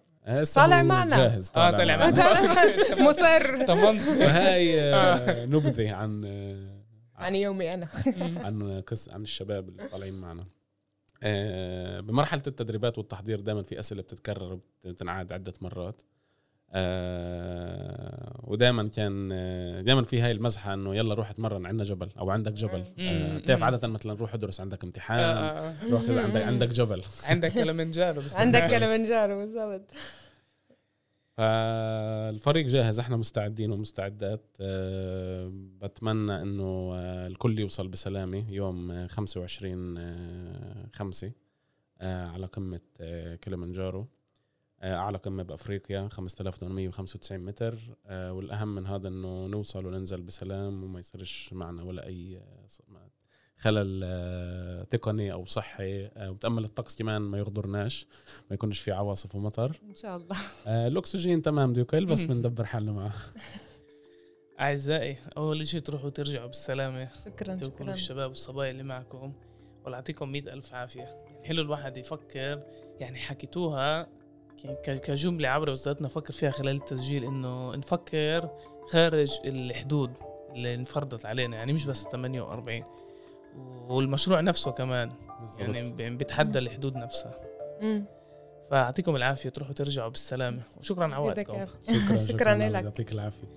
طالع 0.56 0.84
معنا. 0.84 1.18
جاهز 1.18 1.50
طالع, 1.50 1.68
آه 1.70 1.78
طالع 1.78 1.98
معنا. 1.98 3.04
مصر. 3.10 3.66
فهاي 3.66 4.82
آه، 4.82 5.46
نبذة 5.46 5.92
عن 5.94 6.22
عن 7.22 7.36
يومي 7.36 7.74
أنا. 7.74 7.88
عن 8.46 8.82
قص 8.88 9.10
عن 9.10 9.22
الشباب 9.22 9.70
اللي 9.70 9.88
طالعين 9.88 10.14
معنا. 10.14 10.44
آه، 11.24 12.00
بمرحلة 12.00 12.44
التدريبات 12.48 12.98
والتحضير 12.98 13.40
دائما 13.40 13.64
في 13.64 13.80
أسئلة 13.80 14.02
بتتكرر 14.02 14.60
وبتنعاد 14.86 15.34
عدة 15.34 15.54
مرات. 15.62 16.02
آه 16.74 18.40
ودائما 18.44 18.88
كان 18.88 19.30
آه، 19.34 19.82
دائما 19.82 20.04
في 20.04 20.22
هاي 20.22 20.32
المزحة 20.32 20.74
إنه 20.74 20.96
يلا 20.96 21.14
روح 21.14 21.30
اتمرن 21.30 21.66
عندنا 21.66 21.84
جبل 21.84 22.10
أو 22.20 22.30
عندك 22.30 22.52
جبل. 22.52 22.84
آه 23.00 23.38
بتعرف 23.38 23.64
عادة 23.64 23.88
مثلا 23.88 24.14
روح 24.14 24.34
ادرس 24.34 24.62
عندك 24.62 24.84
امتحان 24.84 25.76
روح 25.92 26.06
كذا 26.06 26.22
عندك 26.22 26.42
عندك 26.42 26.68
جبل. 26.70 27.02
عندك 27.26 27.52
كلمنجارو 27.54 28.22
عندك 28.36 28.70
كلمنجارو 28.70 29.38
بالضبط. 29.46 29.82
فالفريق 31.42 32.66
جاهز 32.68 33.00
إحنا 33.00 33.18
مستعدين 33.18 33.72
ومستعدات. 33.72 34.42
آه، 34.60 35.52
بتمنى 35.82 36.42
انه 36.42 36.92
آه، 36.96 37.28
الكل 37.28 37.60
يوصل 37.60 37.88
بسلامة 37.88 38.52
يوم 38.52 38.92
آه، 38.92 39.08
25 39.08 39.98
آه، 39.98 40.88
خمسة 40.94 41.32
آه، 42.02 42.26
على 42.28 42.46
قمة 42.46 42.80
آه، 43.00 43.36
كليمنجارو. 43.36 44.08
أعلى 44.84 45.18
قمة 45.18 45.44
بأفريقيا 45.44 46.08
5895 46.12 47.40
متر. 47.40 47.80
والأهم 48.10 48.76
من 48.76 48.88
هذا 48.88 49.08
إنه 49.08 49.48
نوصل 49.48 49.86
وننزل 49.86 50.22
بسلام 50.22 50.84
وما 50.84 51.00
يصيرش 51.00 51.54
معنا 51.54 51.84
ولا 51.84 52.08
ص- 52.68 52.82
خلل 53.62 54.02
آه، 54.04 54.84
تقني 54.84 55.34
أو 55.34 55.46
صحي 55.46 56.06
آه، 56.06 56.32
وتأمل 56.32 56.64
الطقس 56.64 56.96
كمان 56.96 57.22
ما 57.22 57.38
يغدرناش 57.38 58.08
ما 58.50 58.54
يكونش 58.54 58.80
في 58.80 58.92
عواصف 58.92 59.36
ومطر. 59.36 59.80
إن 59.90 59.96
شاء 59.96 60.18
الله. 60.18 60.36
آه، 60.68 60.88
الأكسجين 60.88 61.42
تمام 61.42 61.74
ديوكل 61.74 62.06
بس 62.06 62.24
بندبر 62.24 62.66
حالنا 62.66 62.92
معه. 62.92 63.14
أعزائي 64.60 65.18
أول 65.38 65.68
شيء 65.68 65.80
تروحوا 65.82 66.10
ترجعوا 66.10 66.48
بالسلامة. 66.48 67.10
شكرا 67.26 67.58
شكرا. 67.58 67.92
الشباب 67.94 68.30
والصبايا 68.30 68.72
اللي 68.72 68.84
معكم. 68.84 69.34
والله 69.84 69.98
يعطيكم 69.98 70.32
مئة 70.32 70.54
ألف 70.54 70.74
عافية. 70.74 71.02
يعني 71.02 71.48
حلو 71.48 71.62
الواحد 71.62 71.98
يفكر 71.98 72.64
يعني 73.00 73.20
حكيتوها 73.20 74.08
ك- 74.64 75.02
كجملة 75.02 75.50
عبر 75.50 75.70
بالذات 75.70 76.02
نفكر 76.02 76.34
فيها 76.34 76.52
خلال 76.52 76.76
التسجيل 76.76 77.24
إنه 77.24 77.76
نفكر 77.76 78.50
خارج 78.90 79.32
الحدود 79.46 80.12
اللي 80.54 80.76
انفرضت 80.76 81.26
علينا. 81.26 81.58
يعني 81.58 81.74
مش 81.74 81.86
بس 81.86 82.04
48 82.04 82.84
والمشروع 83.90 84.42
نفسه 84.42 84.72
كمان. 84.72 85.12
يعني 85.60 85.94
يعني 86.00 86.16
بيتحدى 86.16 86.60
الحدود 86.60 86.96
نفسها. 86.96 87.40
مم. 87.82 88.06
فيعطيكم 88.70 89.16
العافية 89.16 89.50
تروحوا 89.50 89.74
ترجعوا 89.74 90.10
بالسلامة. 90.10 90.62
وشكرا 90.80 91.04
على 91.04 91.18
وقتكم 91.18 91.66
شكرا 92.06 92.18
شكراً 92.18 92.56
لك. 92.56 92.84
يعطيك 92.84 93.12
العافية. 93.12 93.48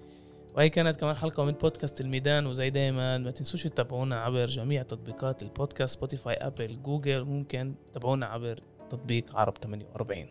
وهي 0.57 0.69
كانت 0.69 1.01
كمان 1.01 1.17
حلقة 1.17 1.45
من 1.45 1.53
بودكاست 1.53 2.01
الميدان 2.01 2.47
وزي 2.47 2.71
دايما 2.71 3.19
ما 3.19 3.31
تنسوش 3.31 3.63
تتابعونا 3.63 4.21
عبر 4.21 4.47
جميع 4.47 4.83
تطبيقات 4.83 5.43
البودكاست 5.43 5.95
سبوتيفاي 5.97 6.35
أبل 6.35 6.83
جوجل 6.83 7.21
وممكن 7.21 7.75
تتابعونا 7.87 8.27
عبر 8.27 8.61
تطبيق 8.91 9.37
عرب 9.37 9.55
48 9.59 10.27